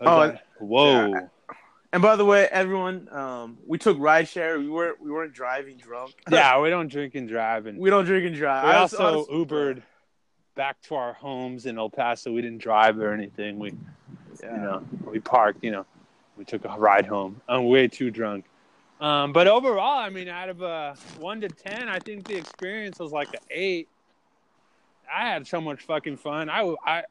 Oh, 0.00 0.16
like, 0.16 0.40
whoa, 0.58 1.08
yeah. 1.08 1.26
and 1.92 2.02
by 2.02 2.16
the 2.16 2.24
way, 2.24 2.48
everyone, 2.50 3.08
um, 3.12 3.58
we 3.66 3.78
took 3.78 3.96
rideshare. 3.98 4.58
We 4.58 4.68
weren't 4.68 5.00
we 5.00 5.10
weren't 5.10 5.32
driving 5.32 5.76
drunk. 5.76 6.14
yeah, 6.30 6.58
we 6.60 6.70
don't 6.70 6.88
drink 6.88 7.14
and 7.14 7.28
drive, 7.28 7.66
and 7.66 7.78
we, 7.78 7.84
we 7.84 7.90
don't 7.90 8.04
drink 8.04 8.26
and 8.26 8.34
drive. 8.34 8.64
I 8.64 8.82
was- 8.82 8.94
also 8.94 9.30
Ubered 9.32 9.82
back 10.54 10.80
to 10.82 10.94
our 10.96 11.12
homes 11.14 11.66
in 11.66 11.78
El 11.78 11.88
Paso. 11.90 12.32
We 12.32 12.42
didn't 12.42 12.58
drive 12.58 12.98
or 12.98 13.12
anything. 13.12 13.58
We, 13.58 13.72
Yeah. 14.42 14.54
you 14.54 14.60
know, 14.62 14.84
we 15.06 15.20
parked. 15.20 15.62
You 15.62 15.70
know, 15.70 15.86
we 16.36 16.44
took 16.44 16.64
a 16.64 16.68
ride 16.78 17.06
home. 17.06 17.40
I'm 17.48 17.68
way 17.68 17.88
too 17.88 18.10
drunk. 18.10 18.44
Um, 19.00 19.32
but 19.32 19.48
overall, 19.48 19.98
I 19.98 20.10
mean, 20.10 20.28
out 20.28 20.48
of 20.48 20.62
a 20.62 20.94
one 21.18 21.40
to 21.40 21.48
ten, 21.48 21.88
I 21.88 21.98
think 21.98 22.26
the 22.26 22.36
experience 22.36 22.98
was 22.98 23.12
like 23.12 23.28
an 23.34 23.40
eight. 23.50 23.88
I 25.12 25.28
had 25.28 25.46
so 25.46 25.60
much 25.60 25.82
fucking 25.82 26.16
fun. 26.18 26.48
I, 26.48 26.74
I, 26.86 27.02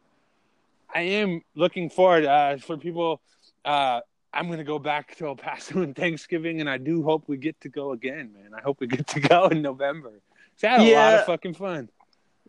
I 0.93 1.01
am 1.01 1.41
looking 1.55 1.89
forward 1.89 2.25
uh, 2.25 2.57
for 2.57 2.77
people. 2.77 3.21
Uh, 3.63 4.01
I'm 4.33 4.49
gonna 4.49 4.63
go 4.63 4.79
back 4.79 5.15
to 5.17 5.27
El 5.27 5.35
Paso 5.35 5.81
in 5.81 5.93
Thanksgiving, 5.93 6.61
and 6.61 6.69
I 6.69 6.77
do 6.77 7.03
hope 7.03 7.23
we 7.27 7.37
get 7.37 7.59
to 7.61 7.69
go 7.69 7.91
again, 7.91 8.33
man. 8.33 8.51
I 8.57 8.61
hope 8.61 8.79
we 8.79 8.87
get 8.87 9.07
to 9.07 9.19
go 9.19 9.47
in 9.47 9.61
November. 9.61 10.11
'Cause 10.11 10.63
I 10.63 10.67
had 10.69 10.79
a 10.81 10.83
lot 10.83 11.13
of 11.13 11.25
fucking 11.25 11.53
fun. 11.55 11.89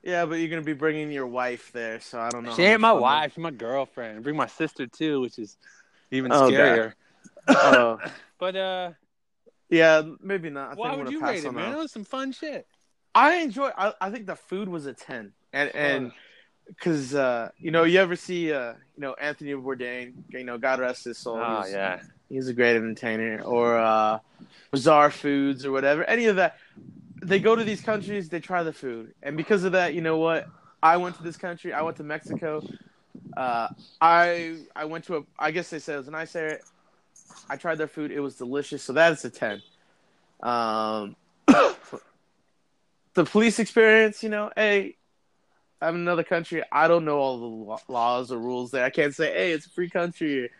Yeah, 0.03 0.27
but 0.27 0.35
you're 0.37 0.49
gonna 0.49 0.63
be 0.63 0.73
bringing 0.73 1.11
your 1.13 1.27
wife 1.27 1.71
there, 1.73 2.01
so 2.01 2.21
I 2.21 2.31
don't 2.31 2.45
know. 2.45 2.55
She 2.55 2.63
ain't 2.63 2.81
my 2.81 2.93
wife. 2.93 3.33
She's 3.33 3.39
my 3.39 3.51
girlfriend. 3.53 4.23
Bring 4.23 4.37
my 4.37 4.47
sister 4.49 4.87
too, 4.87 5.21
which 5.21 5.39
is 5.39 5.57
even 6.11 6.33
Oh, 6.33 6.51
scarier. 6.51 6.95
Oh, 7.49 8.01
But 8.39 8.57
uh, 8.57 8.93
yeah, 9.69 10.03
maybe 10.21 10.51
not. 10.51 10.73
I 10.73 10.75
why 10.75 10.95
would 10.95 11.11
you 11.11 11.21
pass 11.21 11.31
rate 11.31 11.45
it, 11.45 11.53
man? 11.53 11.71
that. 11.71 11.77
It 11.77 11.79
was 11.79 11.93
some 11.93 12.05
fun 12.05 12.33
shit. 12.33 12.67
I 13.15 13.37
enjoy. 13.37 13.71
I, 13.77 13.93
I 14.01 14.11
think 14.11 14.27
the 14.27 14.37
food 14.37 14.69
was 14.69 14.87
a 14.87 14.93
ten, 14.95 15.33
and 15.53 15.71
and 15.75 16.07
Ugh. 16.07 16.13
Because 16.67 17.15
uh, 17.15 17.51
you 17.59 17.71
know 17.71 17.85
you 17.85 17.99
ever 18.01 18.17
see 18.17 18.53
uh, 18.53 18.73
you 18.97 19.01
know 19.01 19.15
Anthony 19.15 19.53
Bourdain, 19.53 20.15
you 20.31 20.45
know 20.45 20.59
God 20.59 20.81
rest 20.81 21.05
his 21.05 21.19
soul. 21.19 21.39
oh 21.41 21.63
he's, 21.63 21.73
yeah, 21.73 22.01
he's 22.29 22.49
a 22.49 22.55
great 22.55 22.77
entertainer, 22.77 23.43
or 23.43 23.79
uh, 23.79 24.19
Bizarre 24.71 25.11
Foods 25.11 25.65
or 25.65 25.73
whatever. 25.73 26.05
Any 26.05 26.27
of 26.27 26.37
that, 26.37 26.59
they 27.23 27.39
go 27.39 27.55
to 27.55 27.65
these 27.65 27.81
countries, 27.81 28.29
they 28.29 28.41
try 28.41 28.63
the 28.63 28.73
food, 28.73 29.15
and 29.23 29.37
because 29.37 29.65
of 29.65 29.73
that, 29.73 29.95
you 29.95 30.01
know 30.01 30.19
what? 30.19 30.49
I 30.83 30.97
went 30.97 31.17
to 31.17 31.23
this 31.23 31.37
country. 31.37 31.73
I 31.73 31.83
went 31.83 31.97
to 31.99 32.05
Mexico. 32.05 32.63
Uh, 33.37 33.69
I 34.01 34.59
I 34.75 34.85
went 34.85 35.05
to 35.05 35.19
a. 35.19 35.23
I 35.39 35.51
guess 35.51 35.71
they 35.71 35.79
said 35.79 35.95
it 35.95 35.99
was 35.99 36.09
a 36.09 36.13
nice 36.13 36.35
area. 36.35 36.59
I 37.49 37.57
tried 37.57 37.77
their 37.77 37.89
food. 37.89 38.11
It 38.11 38.21
was 38.21 38.37
delicious. 38.37 38.83
So 38.83 38.93
that 38.95 39.13
is 39.13 39.25
a 39.25 39.31
ten. 39.31 39.63
Um, 40.43 41.17
the 41.47 43.25
police 43.25 43.59
experience, 43.59 44.23
you 44.23 44.29
know, 44.29 44.51
hey, 44.57 44.97
I'm 45.83 45.97
in 45.97 46.01
another 46.03 46.23
country. 46.25 46.63
I 46.71 46.89
don't 46.89 47.05
know 47.05 47.19
all 47.19 47.39
the 47.39 47.93
laws 47.93 48.31
or 48.31 48.39
rules 48.39 48.71
there. 48.71 48.85
I 48.85 48.91
can't 48.91 49.15
say, 49.15 49.33
hey, 49.33 49.53
it's 49.53 49.67
a 49.67 49.71
free 49.71 49.91
country. 49.91 50.51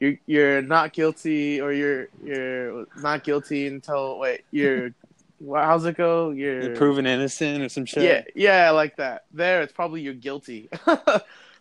You're 0.00 0.14
you're 0.26 0.62
not 0.62 0.92
guilty, 0.92 1.60
or 1.60 1.72
you're 1.72 2.08
you're 2.24 2.86
not 2.96 3.22
guilty 3.22 3.66
until 3.66 4.18
wait, 4.18 4.42
you're. 4.50 4.90
How's 5.44 5.84
it 5.86 5.96
go? 5.96 6.30
You're 6.30 6.62
You're 6.62 6.76
proven 6.76 7.04
innocent 7.04 7.64
or 7.64 7.68
some 7.68 7.84
shit. 7.84 8.04
yeah, 8.04 8.22
yeah, 8.64 8.70
like 8.70 8.96
that. 8.96 9.24
There, 9.32 9.62
it's 9.62 9.72
probably 9.72 10.00
you're 10.00 10.14
guilty. 10.14 10.68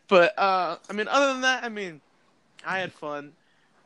but 0.08 0.38
uh, 0.38 0.78
I 0.88 0.94
mean, 0.94 1.08
other 1.08 1.34
than 1.34 1.42
that, 1.42 1.64
I 1.64 1.70
mean, 1.70 2.00
I 2.66 2.78
had 2.78 2.94
fun. 2.94 3.32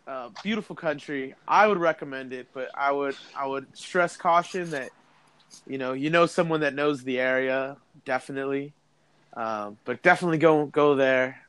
Uh, 0.05 0.29
beautiful 0.43 0.75
country. 0.75 1.33
I 1.47 1.65
would 1.65 1.77
recommend 1.77 2.33
it, 2.33 2.47
but 2.53 2.69
I 2.75 2.91
would 2.91 3.15
I 3.35 3.47
would 3.47 3.67
stress 3.75 4.17
caution 4.17 4.69
that 4.71 4.89
you 5.65 5.77
know 5.77 5.93
you 5.93 6.09
know 6.09 6.25
someone 6.25 6.59
that 6.59 6.75
knows 6.75 7.03
the 7.03 7.19
area 7.19 7.77
definitely. 8.03 8.73
Um, 9.35 9.77
but 9.83 10.01
definitely 10.01 10.37
go 10.37 10.65
go 10.65 10.95
there. 10.95 11.41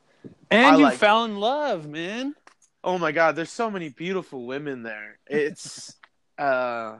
and 0.51 0.75
I 0.75 0.77
you 0.77 0.83
like 0.83 0.97
fell 0.97 1.23
in 1.23 1.37
love, 1.37 1.87
man. 1.87 2.35
Oh 2.83 2.97
my 2.97 3.11
God, 3.11 3.35
there's 3.35 3.51
so 3.51 3.71
many 3.71 3.89
beautiful 3.89 4.45
women 4.45 4.83
there. 4.83 5.17
It's 5.27 5.95
uh, 6.37 6.97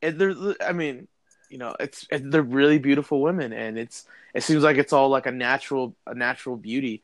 it, 0.00 0.18
there. 0.18 0.34
I 0.60 0.72
mean, 0.72 1.08
you 1.48 1.58
know, 1.58 1.74
it's 1.80 2.06
it, 2.10 2.30
they're 2.30 2.42
really 2.42 2.78
beautiful 2.78 3.20
women, 3.20 3.52
and 3.52 3.78
it's 3.78 4.06
it 4.34 4.42
seems 4.42 4.62
like 4.62 4.76
it's 4.76 4.92
all 4.92 5.08
like 5.08 5.26
a 5.26 5.32
natural 5.32 5.94
a 6.06 6.14
natural 6.14 6.56
beauty. 6.56 7.02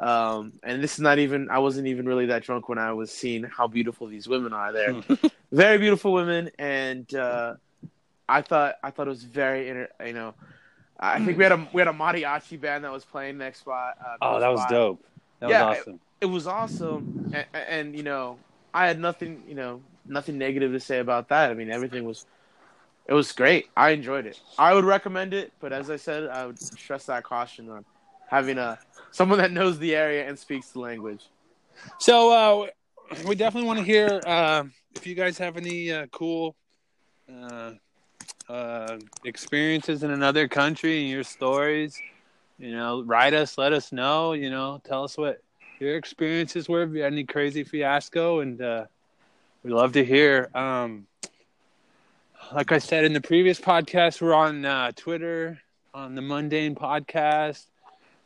Um, 0.00 0.52
and 0.62 0.82
this 0.82 0.94
is 0.94 1.00
not 1.00 1.18
even 1.18 1.50
I 1.50 1.58
wasn't 1.58 1.88
even 1.88 2.06
really 2.06 2.26
that 2.26 2.44
drunk 2.44 2.68
when 2.68 2.78
I 2.78 2.92
was 2.92 3.10
seeing 3.10 3.44
how 3.44 3.66
beautiful 3.66 4.06
these 4.06 4.28
women 4.28 4.52
are 4.52 4.72
there. 4.72 5.02
very 5.52 5.78
beautiful 5.78 6.12
women, 6.12 6.50
and 6.58 7.12
uh, 7.14 7.54
I 8.28 8.42
thought 8.42 8.76
I 8.82 8.90
thought 8.90 9.06
it 9.06 9.10
was 9.10 9.24
very 9.24 9.68
inter- 9.68 9.90
you 10.06 10.12
know. 10.12 10.34
I 10.98 11.18
think 11.24 11.38
we 11.38 11.44
had 11.44 11.52
a 11.52 11.68
we 11.72 11.80
had 11.80 11.88
a 11.88 11.92
mariachi 11.92 12.60
band 12.60 12.84
that 12.84 12.92
was 12.92 13.04
playing 13.04 13.38
next 13.38 13.60
spot. 13.60 13.94
Uh, 14.04 14.16
Oh, 14.20 14.40
that 14.40 14.48
was 14.48 14.60
spot 14.60 14.70
dope. 14.70 15.04
That 15.40 15.50
Yeah, 15.50 15.68
was 15.68 15.78
awesome. 15.78 16.00
it 16.20 16.26
was 16.26 16.46
awesome 16.46 17.14
and, 17.32 17.46
and 17.54 17.96
you 17.96 18.02
know 18.02 18.38
i 18.74 18.86
had 18.86 18.98
nothing 18.98 19.42
you 19.46 19.54
know 19.54 19.80
nothing 20.06 20.36
negative 20.38 20.72
to 20.72 20.80
say 20.80 20.98
about 20.98 21.28
that 21.28 21.50
i 21.50 21.54
mean 21.54 21.70
everything 21.70 22.04
was 22.04 22.26
it 23.06 23.14
was 23.14 23.30
great 23.32 23.66
i 23.76 23.90
enjoyed 23.90 24.26
it 24.26 24.38
i 24.58 24.74
would 24.74 24.84
recommend 24.84 25.32
it 25.32 25.52
but 25.60 25.72
as 25.72 25.90
i 25.90 25.96
said 25.96 26.28
i 26.28 26.44
would 26.46 26.58
stress 26.76 27.06
that 27.06 27.22
caution 27.22 27.68
on 27.70 27.84
having 28.28 28.58
a 28.58 28.78
someone 29.12 29.38
that 29.38 29.52
knows 29.52 29.78
the 29.78 29.94
area 29.94 30.26
and 30.28 30.38
speaks 30.38 30.70
the 30.70 30.80
language 30.80 31.24
So 31.98 32.32
uh, 32.32 32.66
we 33.24 33.34
definitely 33.36 33.66
want 33.68 33.78
to 33.78 33.84
hear 33.84 34.22
uh, 34.26 34.64
if 34.94 35.06
you 35.06 35.14
guys 35.14 35.38
have 35.38 35.56
any 35.56 35.92
uh, 35.92 36.06
cool 36.10 36.56
uh, 38.48 38.98
experiences 39.24 40.02
in 40.02 40.10
another 40.10 40.48
country 40.48 41.00
and 41.02 41.10
your 41.10 41.24
stories. 41.24 42.00
You 42.58 42.72
know, 42.72 43.02
write 43.02 43.34
us, 43.34 43.58
let 43.58 43.72
us 43.72 43.92
know. 43.92 44.32
You 44.32 44.50
know, 44.50 44.80
tell 44.84 45.04
us 45.04 45.16
what 45.16 45.42
your 45.78 45.96
experiences 45.96 46.68
were. 46.68 46.82
If 46.82 46.92
you 46.92 47.02
had 47.02 47.12
any 47.12 47.24
crazy 47.24 47.64
fiasco, 47.64 48.40
and 48.40 48.60
uh, 48.60 48.86
we 49.62 49.70
love 49.70 49.92
to 49.92 50.04
hear. 50.04 50.48
Um, 50.54 51.06
like 52.52 52.72
I 52.72 52.78
said 52.78 53.04
in 53.04 53.12
the 53.12 53.20
previous 53.20 53.60
podcast, 53.60 54.20
we're 54.20 54.34
on 54.34 54.64
uh, 54.64 54.92
Twitter 54.96 55.60
on 55.92 56.14
the 56.14 56.22
Mundane 56.22 56.74
Podcast, 56.74 57.66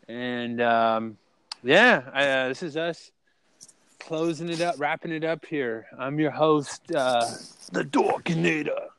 and 0.08 0.60
um, 0.60 1.18
yeah, 1.62 2.02
I, 2.12 2.28
uh, 2.28 2.48
this 2.48 2.62
is 2.62 2.76
us 2.76 3.10
closing 3.98 4.48
it 4.48 4.60
up, 4.60 4.76
wrapping 4.78 5.12
it 5.12 5.24
up 5.24 5.44
here. 5.46 5.86
I'm 5.98 6.18
your 6.18 6.30
host, 6.30 6.82
uh, 6.94 7.24
the 7.72 7.84
Dorkinator. 7.84 8.91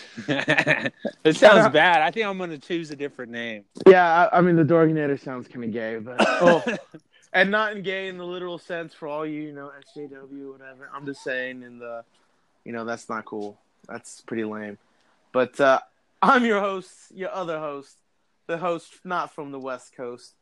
it 0.28 1.36
sounds 1.36 1.72
bad. 1.72 2.02
I 2.02 2.10
think 2.10 2.26
I'm 2.26 2.38
going 2.38 2.50
to 2.50 2.58
choose 2.58 2.90
a 2.90 2.96
different 2.96 3.32
name. 3.32 3.64
yeah 3.86 4.28
i, 4.32 4.38
I 4.38 4.40
mean 4.40 4.56
the 4.56 4.64
dorkinator 4.64 5.18
sounds 5.20 5.48
kind 5.48 5.64
of 5.64 5.72
gay 5.72 5.98
but 5.98 6.16
oh. 6.20 6.62
And 7.34 7.50
not 7.50 7.74
in 7.74 7.82
gay 7.82 8.08
in 8.08 8.18
the 8.18 8.26
literal 8.26 8.58
sense 8.58 8.92
for 8.92 9.08
all 9.08 9.24
you 9.24 9.42
you 9.42 9.52
know 9.52 9.70
sjw 9.96 10.52
whatever. 10.52 10.90
I'm 10.94 11.06
just 11.06 11.22
saying 11.24 11.62
in 11.62 11.78
the 11.78 12.04
you 12.64 12.72
know 12.72 12.84
that's 12.84 13.08
not 13.08 13.24
cool. 13.24 13.58
That's 13.88 14.20
pretty 14.22 14.44
lame. 14.44 14.78
But 15.32 15.58
uh 15.60 15.80
i'm 16.20 16.44
your 16.44 16.60
host 16.60 16.90
your 17.14 17.32
other 17.34 17.58
host 17.58 17.96
the 18.46 18.56
host 18.58 18.92
not 19.02 19.34
from 19.34 19.50
the 19.50 19.58
west 19.58 19.96
coast 19.96 20.34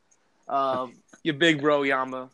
um 0.48 0.94
your 1.22 1.34
big 1.34 1.60
bro 1.60 1.82
yama. 1.82 2.28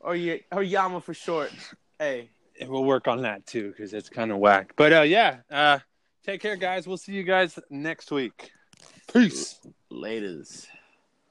Or 0.00 0.16
your 0.16 0.38
or 0.50 0.62
yama 0.62 1.00
for 1.00 1.14
short. 1.14 1.52
Hey. 1.98 2.28
And 2.60 2.68
we'll 2.70 2.84
work 2.84 3.08
on 3.08 3.22
that 3.22 3.46
too 3.46 3.70
because 3.70 3.92
it's 3.92 4.08
kind 4.08 4.30
of 4.30 4.38
whack. 4.38 4.74
But 4.76 4.92
uh, 4.92 5.02
yeah, 5.02 5.38
uh, 5.50 5.78
take 6.24 6.40
care, 6.40 6.56
guys. 6.56 6.86
We'll 6.86 6.96
see 6.96 7.12
you 7.12 7.22
guys 7.22 7.58
next 7.70 8.10
week. 8.10 8.50
Peace. 9.12 9.60
laters 9.92 10.66